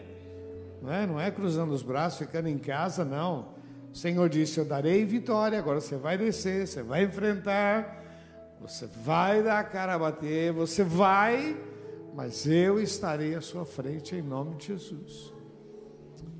Não 0.83 0.93
é, 0.93 1.07
não 1.07 1.21
é 1.21 1.31
cruzando 1.31 1.73
os 1.73 1.83
braços, 1.83 2.19
ficando 2.19 2.49
em 2.49 2.59
casa, 2.59 3.05
não. 3.05 3.49
O 3.93 3.97
Senhor 3.97 4.29
disse: 4.29 4.59
Eu 4.59 4.65
darei 4.65 5.05
vitória, 5.05 5.59
agora 5.59 5.81
você 5.81 5.97
vai 5.97 6.17
descer, 6.17 6.67
você 6.67 6.83
vai 6.83 7.05
enfrentar. 7.05 7.97
Você 8.61 8.87
vai 8.87 9.43
dar 9.43 9.61
a 9.61 9.65
cara 9.65 9.95
a 9.95 9.99
bater, 9.99 10.53
você 10.53 10.83
vai, 10.83 11.57
mas 12.15 12.47
eu 12.47 12.81
estarei 12.81 13.35
à 13.35 13.41
sua 13.41 13.65
frente 13.65 14.15
em 14.17 14.23
nome 14.23 14.57
de 14.57 14.67
Jesus. 14.69 15.33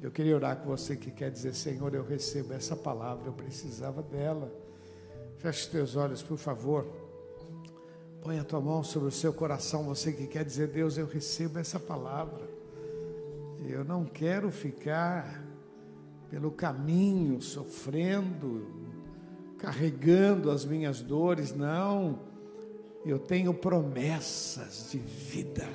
Eu 0.01 0.11
queria 0.11 0.35
orar 0.35 0.57
com 0.57 0.69
você 0.69 0.97
que 0.97 1.11
quer 1.11 1.31
dizer, 1.31 1.55
Senhor, 1.55 1.95
eu 1.95 2.05
recebo 2.05 2.53
essa 2.53 2.77
palavra, 2.77 3.27
eu 3.29 3.33
precisava 3.33 4.03
dela. 4.03 4.53
Feche 5.39 5.69
teus 5.71 5.97
olhos, 5.97 6.23
por 6.23 6.37
favor. 6.37 6.87
Põe 8.21 8.39
a 8.39 8.45
tua 8.45 8.61
mão 8.61 8.83
sobre 8.83 9.09
o 9.09 9.13
seu 9.13 9.33
coração, 9.33 9.85
você 9.85 10.13
que 10.13 10.27
quer 10.27 10.45
dizer, 10.45 10.69
Deus, 10.69 10.99
eu 10.99 11.07
recebo 11.07 11.59
essa 11.59 11.81
palavra. 11.81 12.49
Eu 13.67 13.85
não 13.85 14.05
quero 14.05 14.51
ficar 14.51 15.45
pelo 16.31 16.51
caminho 16.51 17.41
sofrendo, 17.41 18.78
carregando 19.59 20.51
as 20.51 20.65
minhas 20.65 21.01
dores, 21.01 21.55
não. 21.55 22.21
Eu 23.05 23.19
tenho 23.19 23.53
promessas 23.53 24.89
de 24.91 24.99
vida. 24.99 25.67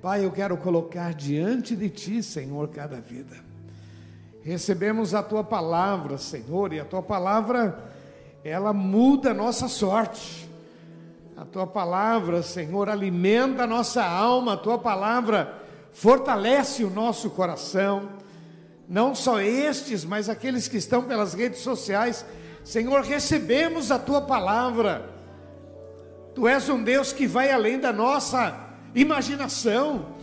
Pai, 0.00 0.24
eu 0.24 0.30
quero 0.30 0.56
colocar 0.56 1.12
diante 1.12 1.74
de 1.74 1.88
Ti, 1.88 2.22
Senhor, 2.22 2.68
cada 2.68 3.00
vida. 3.00 3.36
Recebemos 4.42 5.14
a 5.14 5.22
Tua 5.22 5.42
palavra, 5.42 6.16
Senhor, 6.18 6.72
e 6.72 6.80
a 6.80 6.84
Tua 6.84 7.02
palavra, 7.02 7.92
ela 8.44 8.72
muda 8.72 9.32
a 9.32 9.34
nossa 9.34 9.66
sorte. 9.66 10.48
A 11.36 11.44
Tua 11.44 11.66
palavra, 11.66 12.42
Senhor, 12.42 12.88
alimenta 12.88 13.64
a 13.64 13.66
nossa 13.66 14.04
alma, 14.04 14.54
a 14.54 14.56
Tua 14.56 14.78
palavra 14.78 15.62
fortalece 15.90 16.84
o 16.84 16.90
nosso 16.90 17.30
coração 17.30 18.08
não 18.88 19.14
só 19.14 19.40
estes, 19.40 20.04
mas 20.04 20.28
aqueles 20.28 20.66
que 20.66 20.78
estão 20.78 21.02
pelas 21.02 21.34
redes 21.34 21.60
sociais. 21.60 22.24
Senhor, 22.64 23.02
recebemos 23.02 23.90
a 23.90 23.98
tua 23.98 24.22
palavra. 24.22 25.10
Tu 26.34 26.48
és 26.48 26.68
um 26.68 26.82
Deus 26.82 27.12
que 27.12 27.26
vai 27.26 27.50
além 27.50 27.78
da 27.78 27.92
nossa 27.92 28.58
imaginação. 28.94 30.14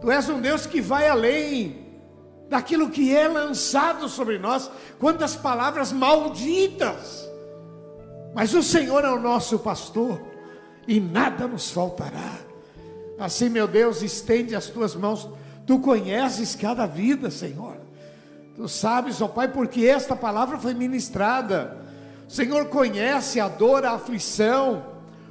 Tu 0.00 0.10
és 0.10 0.28
um 0.28 0.40
Deus 0.40 0.64
que 0.64 0.80
vai 0.80 1.08
além 1.08 1.86
daquilo 2.48 2.88
que 2.88 3.14
é 3.14 3.26
lançado 3.28 4.08
sobre 4.08 4.38
nós, 4.38 4.70
quantas 4.98 5.34
palavras 5.34 5.92
malditas. 5.92 7.28
Mas 8.34 8.54
o 8.54 8.62
Senhor 8.62 9.04
é 9.04 9.10
o 9.10 9.20
nosso 9.20 9.58
pastor 9.58 10.20
e 10.86 11.00
nada 11.00 11.46
nos 11.48 11.70
faltará. 11.70 12.38
Assim, 13.18 13.48
meu 13.48 13.66
Deus, 13.66 14.02
estende 14.02 14.54
as 14.54 14.66
tuas 14.66 14.94
mãos. 14.94 15.28
Tu 15.66 15.78
conheces 15.80 16.54
cada 16.54 16.86
vida, 16.86 17.30
Senhor. 17.30 17.77
Tu 18.58 18.68
sabes, 18.68 19.22
ó 19.22 19.28
Pai, 19.28 19.46
porque 19.46 19.86
esta 19.86 20.16
palavra 20.16 20.58
foi 20.58 20.74
ministrada. 20.74 21.78
O 22.28 22.30
Senhor 22.30 22.66
conhece 22.66 23.38
a 23.38 23.46
dor, 23.46 23.84
a 23.84 23.92
aflição, 23.92 24.84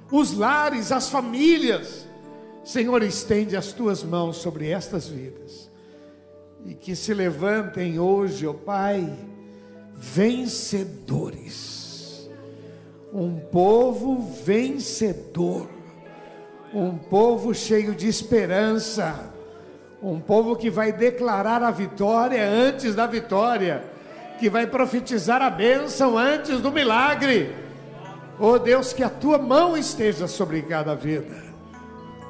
os 0.10 0.32
lares, 0.32 0.94
as 0.94 1.10
famílias. 1.10 2.08
Senhor, 2.64 3.04
estende 3.04 3.58
as 3.58 3.74
tuas 3.74 4.02
mãos 4.02 4.38
sobre 4.38 4.70
estas 4.70 5.10
vidas 5.10 5.70
e 6.66 6.74
que 6.74 6.96
se 6.96 7.14
levantem 7.14 8.00
hoje, 8.00 8.48
ó 8.48 8.54
Pai, 8.54 9.14
vencedores. 9.94 10.70
Um 13.12 13.38
povo 13.40 14.22
vencedor, 14.46 15.70
um 16.74 16.98
povo 16.98 17.54
cheio 17.54 17.94
de 17.94 18.08
esperança, 18.08 19.34
um 20.12 20.20
povo 20.20 20.55
que 20.55 20.70
vai 20.70 20.91
declarar 20.91 21.62
a 21.62 21.72
vitória 21.72 22.47
antes 22.47 22.95
da 22.95 23.05
vitória, 23.05 23.84
que 24.39 24.49
vai 24.49 24.66
profetizar 24.66 25.41
a 25.41 25.49
bênção 25.49 26.18
antes 26.18 26.62
do 26.62 26.72
milagre. 26.72 27.53
Oh 28.39 28.58
Deus, 28.58 28.93
que 28.93 29.03
a 29.03 29.10
tua 29.10 29.38
mão 29.38 29.76
esteja 29.76 30.28
sobre 30.28 30.62
cada 30.62 30.95
vida. 30.95 31.43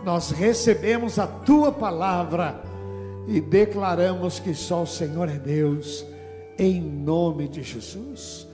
Nós 0.04 0.32
recebemos 0.32 1.20
a 1.20 1.28
tua 1.28 1.72
palavra 1.72 2.62
e 3.28 3.40
declaramos 3.42 4.40
que 4.40 4.56
só 4.56 4.84
o 4.84 4.88
Senhor 4.88 5.30
é 5.30 5.38
Deus, 5.38 6.06
em 6.58 6.82
nome 6.82 7.48
de 7.48 7.62
Jesus. 7.62 8.48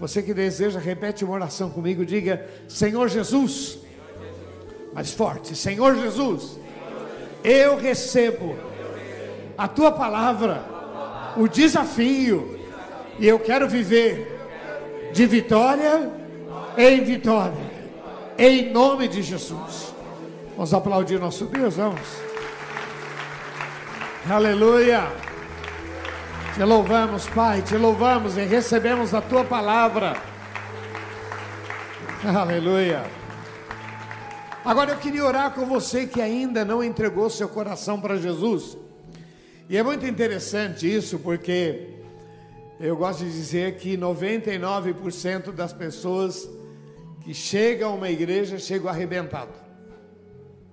Você 0.00 0.22
que 0.22 0.34
deseja, 0.34 0.80
repete 0.80 1.24
uma 1.24 1.34
oração 1.34 1.70
comigo, 1.70 2.04
diga: 2.04 2.44
Senhor 2.66 3.08
Jesus, 3.08 3.78
mais 4.92 5.12
forte, 5.12 5.54
Senhor 5.54 5.94
Jesus, 5.96 6.58
eu 7.44 7.76
recebo 7.76 8.56
a 9.56 9.68
tua 9.68 9.92
palavra, 9.92 10.64
o 11.36 11.46
desafio, 11.46 12.58
e 13.18 13.28
eu 13.28 13.38
quero 13.38 13.68
viver 13.68 14.40
de 15.12 15.26
vitória 15.26 16.10
em 16.76 17.04
vitória, 17.04 17.70
em 18.36 18.72
nome 18.72 19.06
de 19.06 19.22
Jesus. 19.22 19.94
Vamos 20.56 20.72
aplaudir 20.72 21.20
nosso 21.20 21.44
Deus, 21.44 21.76
vamos. 21.76 22.00
Aleluia. 24.28 25.06
Te 26.54 26.64
louvamos, 26.64 27.28
Pai, 27.28 27.62
te 27.62 27.76
louvamos 27.76 28.36
e 28.36 28.44
recebemos 28.44 29.12
a 29.12 29.20
tua 29.20 29.44
palavra. 29.44 30.16
Aleluia. 32.24 33.23
Agora 34.64 34.92
eu 34.92 34.98
queria 34.98 35.22
orar 35.22 35.52
com 35.52 35.66
você 35.66 36.06
que 36.06 36.22
ainda 36.22 36.64
não 36.64 36.82
entregou 36.82 37.28
seu 37.28 37.46
coração 37.46 38.00
para 38.00 38.16
Jesus. 38.16 38.78
E 39.68 39.76
é 39.76 39.82
muito 39.82 40.06
interessante 40.06 40.90
isso, 40.90 41.18
porque 41.18 41.90
eu 42.80 42.96
gosto 42.96 43.24
de 43.24 43.30
dizer 43.30 43.76
que 43.76 43.94
99% 43.94 45.52
das 45.52 45.74
pessoas 45.74 46.48
que 47.20 47.34
chegam 47.34 47.92
a 47.92 47.94
uma 47.94 48.08
igreja 48.08 48.58
chegam 48.58 48.88
arrebentado. 48.88 49.52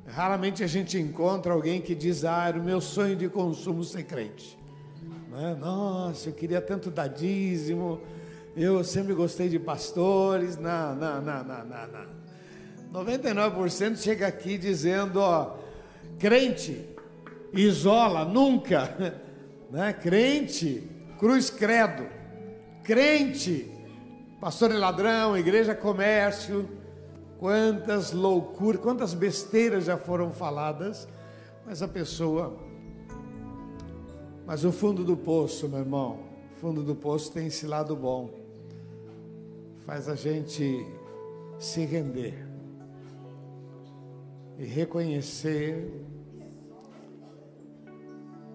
Raramente 0.08 0.64
a 0.64 0.68
gente 0.68 0.98
encontra 0.98 1.52
alguém 1.52 1.82
que 1.82 1.94
diz, 1.94 2.24
ah, 2.24 2.48
era 2.48 2.58
o 2.58 2.64
meu 2.64 2.80
sonho 2.80 3.18
de 3.18 3.28
consumo 3.28 3.84
ser 3.84 4.04
crente. 4.04 4.58
É? 5.34 5.54
Nossa, 5.56 6.30
eu 6.30 6.34
queria 6.34 6.62
tanto 6.62 6.90
dar 6.90 7.08
dízimo, 7.08 8.00
eu 8.56 8.86
sempre 8.86 9.14
gostei 9.14 9.50
de 9.50 9.60
pastores. 9.60 10.56
Não, 10.56 10.96
não, 10.96 11.22
não, 11.22 11.44
não, 11.44 11.66
não, 11.66 11.88
não. 11.88 12.21
99% 12.92 13.98
chega 13.98 14.28
aqui 14.28 14.58
dizendo, 14.58 15.20
ó, 15.20 15.56
crente, 16.20 16.86
isola, 17.54 18.26
nunca. 18.26 19.22
Né? 19.72 19.94
Crente, 19.94 20.84
cruz 21.18 21.50
credo. 21.50 22.06
Crente, 22.84 23.72
pastor 24.42 24.70
e 24.72 24.74
ladrão, 24.74 25.38
igreja 25.38 25.74
comércio 25.74 26.68
Quantas 27.42 28.12
loucuras, 28.12 28.80
quantas 28.80 29.16
besteiras 29.16 29.86
já 29.86 29.98
foram 29.98 30.30
faladas, 30.30 31.08
mas 31.66 31.82
a 31.82 31.88
pessoa. 31.88 32.56
Mas 34.46 34.64
o 34.64 34.72
fundo 34.72 35.04
do 35.04 35.18
poço, 35.18 35.68
meu 35.68 35.80
irmão, 35.80 36.20
o 36.52 36.60
fundo 36.62 36.84
do 36.84 36.94
poço 36.94 37.32
tem 37.32 37.48
esse 37.48 37.66
lado 37.66 37.96
bom, 37.96 38.30
faz 39.88 40.08
a 40.08 40.14
gente 40.14 40.86
se 41.58 41.84
render 41.84 42.51
e 44.62 44.66
reconhecer 44.66 45.92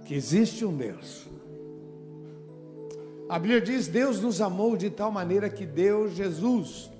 que 0.04 0.14
existe 0.14 0.64
um 0.64 0.74
Deus. 0.74 1.26
A 3.28 3.38
Bíblia 3.38 3.60
diz: 3.60 3.88
Deus 3.88 4.20
nos 4.20 4.40
amou 4.40 4.76
de 4.76 4.88
tal 4.88 5.10
maneira 5.10 5.50
que 5.50 5.66
deu 5.66 6.08
Jesus 6.08 6.90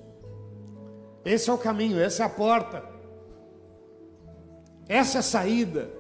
esse 1.27 1.51
é 1.51 1.53
o 1.53 1.59
caminho, 1.59 1.99
essa 1.99 2.23
é 2.23 2.27
a 2.27 2.29
porta. 2.29 2.85
Essa 4.89 5.19
é 5.19 5.21
a 5.21 5.23
saída. 5.23 5.91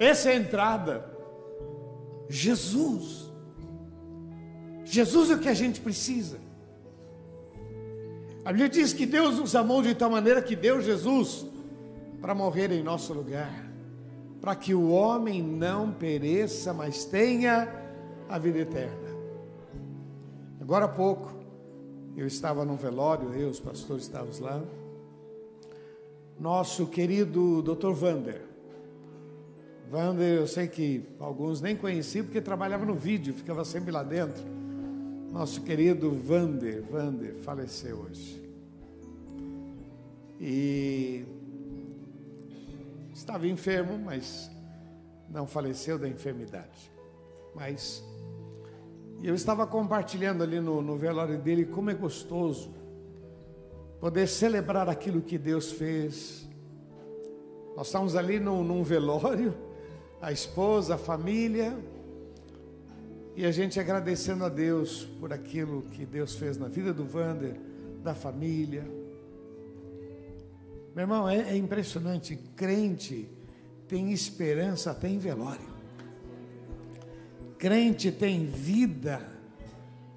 Essa 0.00 0.30
é 0.30 0.32
a 0.32 0.36
entrada. 0.36 1.08
Jesus. 2.28 3.30
Jesus 4.84 5.30
é 5.30 5.34
o 5.34 5.38
que 5.38 5.48
a 5.48 5.54
gente 5.54 5.80
precisa. 5.80 6.38
A 8.44 8.50
Bíblia 8.50 8.68
diz 8.68 8.92
que 8.92 9.06
Deus 9.06 9.38
nos 9.38 9.54
amou 9.54 9.82
de 9.82 9.94
tal 9.94 10.10
maneira 10.10 10.42
que 10.42 10.56
deu 10.56 10.82
Jesus 10.82 11.46
para 12.20 12.34
morrer 12.34 12.72
em 12.72 12.82
nosso 12.82 13.12
lugar, 13.12 13.70
para 14.40 14.54
que 14.54 14.74
o 14.74 14.90
homem 14.90 15.42
não 15.42 15.92
pereça, 15.92 16.72
mas 16.72 17.04
tenha 17.04 17.68
a 18.28 18.38
vida 18.38 18.58
eterna. 18.58 19.08
Agora 20.60 20.86
há 20.86 20.88
pouco, 20.88 21.32
eu 22.16 22.26
estava 22.26 22.64
num 22.64 22.76
velório, 22.76 23.34
eu, 23.34 23.48
os 23.48 23.60
pastores 23.60 24.04
estávamos 24.04 24.38
lá. 24.40 24.62
Nosso 26.38 26.86
querido 26.86 27.62
Dr. 27.62 27.92
Vander. 27.92 28.42
Vander, 29.88 30.40
eu 30.40 30.46
sei 30.48 30.66
que 30.66 31.04
alguns 31.20 31.60
nem 31.60 31.76
conheciam 31.76 32.24
porque 32.24 32.40
trabalhava 32.40 32.84
no 32.84 32.94
vídeo, 32.94 33.32
ficava 33.32 33.64
sempre 33.64 33.92
lá 33.92 34.02
dentro. 34.02 34.42
Nosso 35.30 35.60
querido 35.62 36.10
Vander, 36.10 36.82
Vander 36.82 37.34
faleceu 37.36 37.98
hoje. 37.98 38.42
E 40.40 41.24
estava 43.18 43.46
enfermo, 43.46 43.98
mas 43.98 44.50
não 45.28 45.46
faleceu 45.46 45.98
da 45.98 46.08
enfermidade. 46.08 46.92
Mas 47.54 48.04
eu 49.22 49.34
estava 49.34 49.66
compartilhando 49.66 50.42
ali 50.42 50.60
no, 50.60 50.82
no 50.82 50.96
velório 50.96 51.38
dele 51.38 51.64
como 51.64 51.90
é 51.90 51.94
gostoso 51.94 52.74
poder 53.98 54.28
celebrar 54.28 54.88
aquilo 54.88 55.22
que 55.22 55.38
Deus 55.38 55.72
fez. 55.72 56.46
Nós 57.74 57.86
estamos 57.86 58.14
ali 58.14 58.38
num 58.38 58.82
velório, 58.82 59.54
a 60.20 60.30
esposa, 60.30 60.94
a 60.94 60.98
família, 60.98 61.76
e 63.34 63.44
a 63.44 63.50
gente 63.50 63.80
agradecendo 63.80 64.44
a 64.44 64.48
Deus 64.48 65.04
por 65.18 65.32
aquilo 65.32 65.82
que 65.82 66.04
Deus 66.06 66.34
fez 66.34 66.56
na 66.56 66.68
vida 66.68 66.92
do 66.92 67.04
Vander, 67.04 67.58
da 68.02 68.14
família. 68.14 68.95
Meu 70.96 71.02
irmão, 71.02 71.28
é, 71.28 71.50
é 71.50 71.56
impressionante. 71.58 72.36
Crente 72.56 73.28
tem 73.86 74.12
esperança 74.12 74.92
até 74.92 75.06
em 75.06 75.18
velório. 75.18 75.76
Crente 77.58 78.10
tem 78.10 78.46
vida 78.46 79.20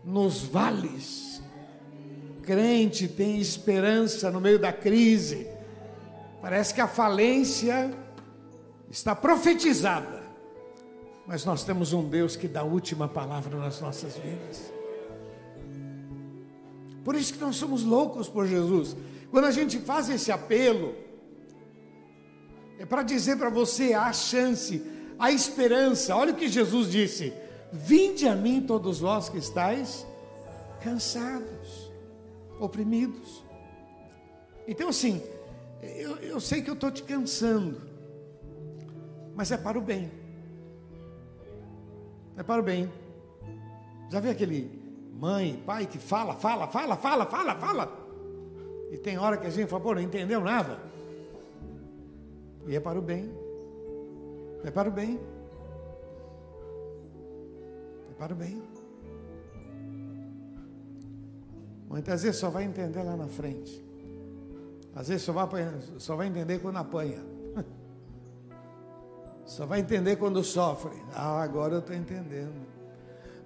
nos 0.05 0.41
vales. 0.41 1.41
Crente 2.43 3.09
tem 3.09 3.41
esperança 3.41 4.31
no 4.31 4.39
meio 4.39 4.57
da 4.57 4.71
crise. 4.71 5.47
Parece 6.41 6.73
que 6.73 6.79
a 6.79 6.87
falência 6.87 7.91
está 8.89 9.13
profetizada. 9.13 10.23
Mas 11.27 11.43
nós 11.43 11.65
temos 11.65 11.91
um 11.91 12.07
Deus 12.07 12.37
que 12.37 12.47
dá 12.47 12.61
a 12.61 12.63
última 12.63 13.09
palavra 13.09 13.57
nas 13.57 13.81
nossas 13.81 14.15
vidas. 14.15 14.71
Por 17.03 17.15
isso 17.15 17.33
que 17.33 17.39
nós 17.41 17.57
somos 17.57 17.83
loucos 17.83 18.29
por 18.29 18.47
Jesus. 18.47 18.95
Quando 19.31 19.45
a 19.45 19.51
gente 19.51 19.77
faz 19.79 20.09
esse 20.09 20.31
apelo, 20.31 20.95
é 22.77 22.85
para 22.85 23.03
dizer 23.03 23.37
para 23.37 23.49
você 23.49 23.93
a 23.93 24.11
chance 24.11 24.81
a 25.19 25.31
esperança. 25.31 26.15
Olha 26.15 26.31
o 26.31 26.35
que 26.35 26.47
Jesus 26.47 26.89
disse: 26.89 27.33
Vinde 27.71 28.27
a 28.27 28.35
mim, 28.35 28.61
todos 28.61 28.99
vós 28.99 29.29
que 29.29 29.37
estáis 29.37 30.07
cansados, 30.81 31.91
oprimidos. 32.59 33.43
Então, 34.67 34.89
assim, 34.89 35.21
eu, 35.81 36.15
eu 36.17 36.39
sei 36.39 36.61
que 36.61 36.69
eu 36.69 36.73
estou 36.73 36.89
te 36.89 37.03
cansando, 37.03 37.81
mas 39.35 39.51
é 39.51 39.57
para 39.57 39.77
o 39.77 39.81
bem. 39.81 40.11
Repara 42.39 42.61
bem. 42.61 42.89
Já 44.09 44.21
viu 44.21 44.31
aquele 44.31 44.81
mãe, 45.13 45.61
pai 45.65 45.85
que 45.85 45.97
fala, 45.97 46.33
fala, 46.35 46.67
fala, 46.69 46.95
fala, 46.95 47.25
fala, 47.25 47.55
fala? 47.55 47.98
E 48.91 48.97
tem 48.97 49.17
hora 49.17 49.37
que 49.37 49.45
a 49.45 49.49
gente 49.49 49.69
fala, 49.69 49.81
pô, 49.81 49.93
não 49.93 50.01
entendeu 50.01 50.41
nada. 50.41 50.79
E 52.67 52.75
é 52.75 52.79
para 52.79 52.97
o 52.97 53.01
bem. 53.01 53.31
É 54.63 54.71
para 54.71 54.89
o 54.89 54.91
bem. 54.91 55.19
É 58.09 58.13
para 58.17 58.33
o 58.33 58.35
bem. 58.35 58.61
Muitas 61.87 62.23
vezes 62.23 62.39
só 62.39 62.49
vai 62.49 62.63
entender 62.63 63.01
lá 63.01 63.15
na 63.15 63.27
frente. 63.27 63.83
Às 64.95 65.07
vezes 65.07 65.23
só 65.23 65.33
vai, 65.33 65.47
só 65.97 66.15
vai 66.15 66.27
entender 66.27 66.59
quando 66.59 66.77
apanha. 66.77 67.19
Só 69.45 69.65
vai 69.65 69.79
entender 69.79 70.15
quando 70.17 70.43
sofre. 70.43 70.95
Ah, 71.11 71.41
agora 71.41 71.73
eu 71.73 71.79
estou 71.79 71.95
entendendo. 71.95 72.67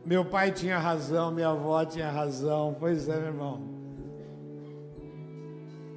Meu 0.05 0.25
pai 0.25 0.51
tinha 0.51 0.77
razão, 0.77 1.31
minha 1.31 1.47
avó 1.47 1.85
tinha 1.85 2.11
razão. 2.11 2.75
Pois 2.77 3.07
é, 3.07 3.15
meu 3.15 3.27
irmão. 3.27 3.82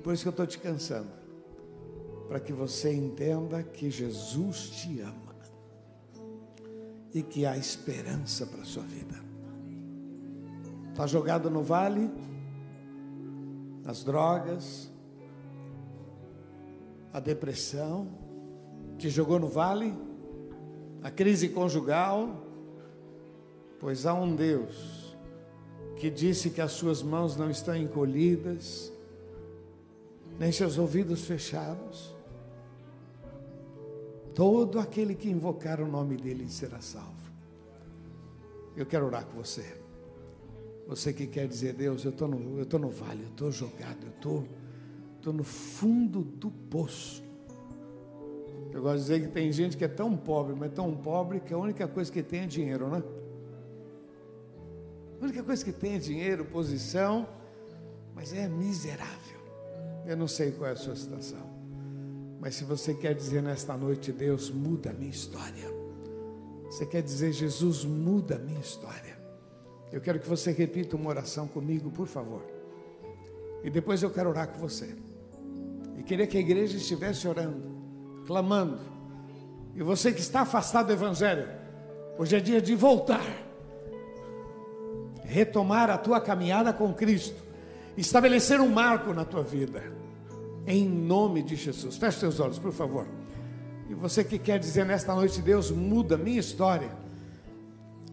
Por 0.06 0.14
isso 0.14 0.22
que 0.22 0.28
eu 0.28 0.30
estou 0.30 0.46
te 0.46 0.60
cansando. 0.60 1.10
Para 2.28 2.38
que 2.38 2.52
você 2.52 2.94
entenda 2.94 3.60
que 3.64 3.90
Jesus 3.90 4.70
te 4.70 5.00
ama. 5.00 5.34
E 7.12 7.24
que 7.24 7.44
há 7.44 7.56
esperança 7.56 8.46
para 8.46 8.62
a 8.62 8.64
sua 8.64 8.84
vida. 8.84 9.20
Está 10.92 11.08
jogado 11.08 11.50
no 11.50 11.60
vale? 11.60 12.08
As 13.84 14.04
drogas? 14.04 14.88
A 17.12 17.18
depressão? 17.18 18.06
Te 18.98 19.10
jogou 19.10 19.40
no 19.40 19.48
vale? 19.48 19.92
A 21.02 21.10
crise 21.10 21.48
conjugal? 21.48 22.44
Pois 23.80 24.06
há 24.06 24.14
um 24.14 24.36
Deus 24.36 25.16
que 25.96 26.08
disse 26.08 26.50
que 26.50 26.60
as 26.60 26.70
suas 26.70 27.02
mãos 27.02 27.36
não 27.36 27.50
estão 27.50 27.74
encolhidas, 27.74 28.92
nem 30.38 30.52
seus 30.52 30.78
ouvidos 30.78 31.24
fechados. 31.24 32.14
Todo 34.34 34.78
aquele 34.78 35.14
que 35.14 35.30
invocar 35.30 35.80
o 35.80 35.86
nome 35.86 36.16
dele 36.16 36.48
será 36.48 36.80
salvo. 36.80 37.14
Eu 38.76 38.84
quero 38.84 39.06
orar 39.06 39.24
com 39.24 39.32
você. 39.32 39.80
Você 40.86 41.12
que 41.12 41.26
quer 41.26 41.48
dizer, 41.48 41.72
Deus, 41.72 42.04
eu 42.04 42.10
estou 42.10 42.28
no 42.28 42.90
vale, 42.90 43.22
eu 43.22 43.28
estou 43.28 43.50
jogado, 43.50 43.98
eu 44.02 44.10
estou 44.10 44.42
tô, 45.22 45.30
tô 45.30 45.32
no 45.32 45.42
fundo 45.42 46.20
do 46.20 46.50
poço. 46.50 47.24
Eu 48.72 48.82
gosto 48.82 48.96
de 48.96 49.02
dizer 49.02 49.22
que 49.22 49.28
tem 49.28 49.50
gente 49.50 49.76
que 49.76 49.84
é 49.84 49.88
tão 49.88 50.14
pobre, 50.16 50.54
mas 50.54 50.70
tão 50.72 50.94
pobre 50.94 51.40
que 51.40 51.54
a 51.54 51.58
única 51.58 51.88
coisa 51.88 52.12
que 52.12 52.22
tem 52.22 52.40
é 52.42 52.46
dinheiro, 52.46 52.88
né? 52.88 53.02
A 55.18 55.24
única 55.24 55.42
coisa 55.42 55.64
que 55.64 55.72
tem 55.72 55.94
é 55.94 55.98
dinheiro, 55.98 56.44
posição, 56.44 57.26
mas 58.14 58.34
é 58.34 58.46
miserável. 58.46 59.35
Eu 60.06 60.16
não 60.16 60.28
sei 60.28 60.52
qual 60.52 60.70
é 60.70 60.72
a 60.72 60.76
sua 60.76 60.94
situação. 60.94 61.40
Mas 62.40 62.54
se 62.54 62.64
você 62.64 62.94
quer 62.94 63.12
dizer 63.12 63.42
nesta 63.42 63.76
noite, 63.76 64.12
Deus, 64.12 64.50
muda 64.50 64.90
a 64.90 64.92
minha 64.92 65.10
história. 65.10 65.66
Você 66.66 66.86
quer 66.86 67.02
dizer, 67.02 67.32
Jesus, 67.32 67.84
muda 67.84 68.36
a 68.36 68.38
minha 68.38 68.60
história. 68.60 69.18
Eu 69.90 70.00
quero 70.00 70.20
que 70.20 70.28
você 70.28 70.52
repita 70.52 70.94
uma 70.94 71.10
oração 71.10 71.48
comigo, 71.48 71.90
por 71.90 72.06
favor. 72.06 72.42
E 73.64 73.70
depois 73.70 74.00
eu 74.00 74.10
quero 74.10 74.30
orar 74.30 74.46
com 74.46 74.60
você. 74.60 74.94
E 75.98 76.02
queria 76.04 76.26
que 76.26 76.36
a 76.36 76.40
igreja 76.40 76.76
estivesse 76.76 77.26
orando, 77.26 78.22
clamando. 78.26 78.78
E 79.74 79.82
você 79.82 80.12
que 80.12 80.20
está 80.20 80.42
afastado 80.42 80.86
do 80.86 80.92
Evangelho, 80.92 81.48
hoje 82.16 82.36
é 82.36 82.40
dia 82.40 82.60
de 82.60 82.76
voltar, 82.76 83.24
retomar 85.24 85.90
a 85.90 85.98
tua 85.98 86.20
caminhada 86.20 86.72
com 86.72 86.94
Cristo 86.94 87.45
estabelecer 87.96 88.60
um 88.60 88.68
marco 88.68 89.12
na 89.12 89.24
tua 89.24 89.42
vida. 89.42 89.82
Em 90.66 90.88
nome 90.88 91.42
de 91.42 91.56
Jesus. 91.56 91.96
Feche 91.96 92.18
seus 92.18 92.40
olhos, 92.40 92.58
por 92.58 92.72
favor. 92.72 93.06
E 93.88 93.94
você 93.94 94.24
que 94.24 94.38
quer 94.38 94.58
dizer 94.58 94.84
nesta 94.84 95.14
noite, 95.14 95.40
Deus 95.40 95.70
muda 95.70 96.16
minha 96.16 96.40
história. 96.40 96.90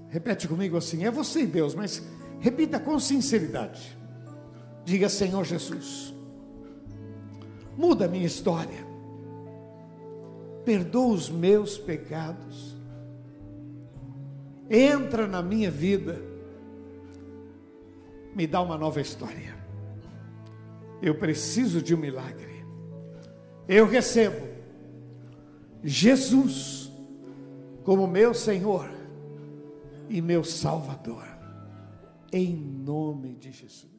Repete 0.09 0.47
comigo 0.47 0.77
assim: 0.77 1.03
é 1.05 1.11
você, 1.11 1.45
Deus, 1.45 1.73
mas 1.73 2.03
repita 2.39 2.79
com 2.79 2.99
sinceridade. 2.99 3.97
Diga, 4.85 5.09
Senhor 5.09 5.43
Jesus, 5.43 6.13
muda 7.75 8.07
minha 8.07 8.25
história. 8.25 8.85
Perdoa 10.63 11.13
os 11.13 11.29
meus 11.29 11.77
pecados. 11.77 12.77
Entra 14.69 15.27
na 15.27 15.41
minha 15.41 15.71
vida. 15.71 16.21
Me 18.35 18.47
dá 18.47 18.61
uma 18.61 18.77
nova 18.77 19.01
história. 19.01 19.62
Eu 21.03 21.15
preciso 21.15 21.81
de 21.81 21.93
um 21.93 21.97
milagre. 21.97 22.65
Eu 23.67 23.85
recebo 23.85 24.47
Jesus 25.83 26.89
como 27.83 28.07
meu 28.07 28.33
Senhor 28.33 28.89
e 30.07 30.21
meu 30.21 30.45
Salvador, 30.45 31.25
em 32.31 32.55
nome 32.55 33.35
de 33.35 33.51
Jesus. 33.51 33.92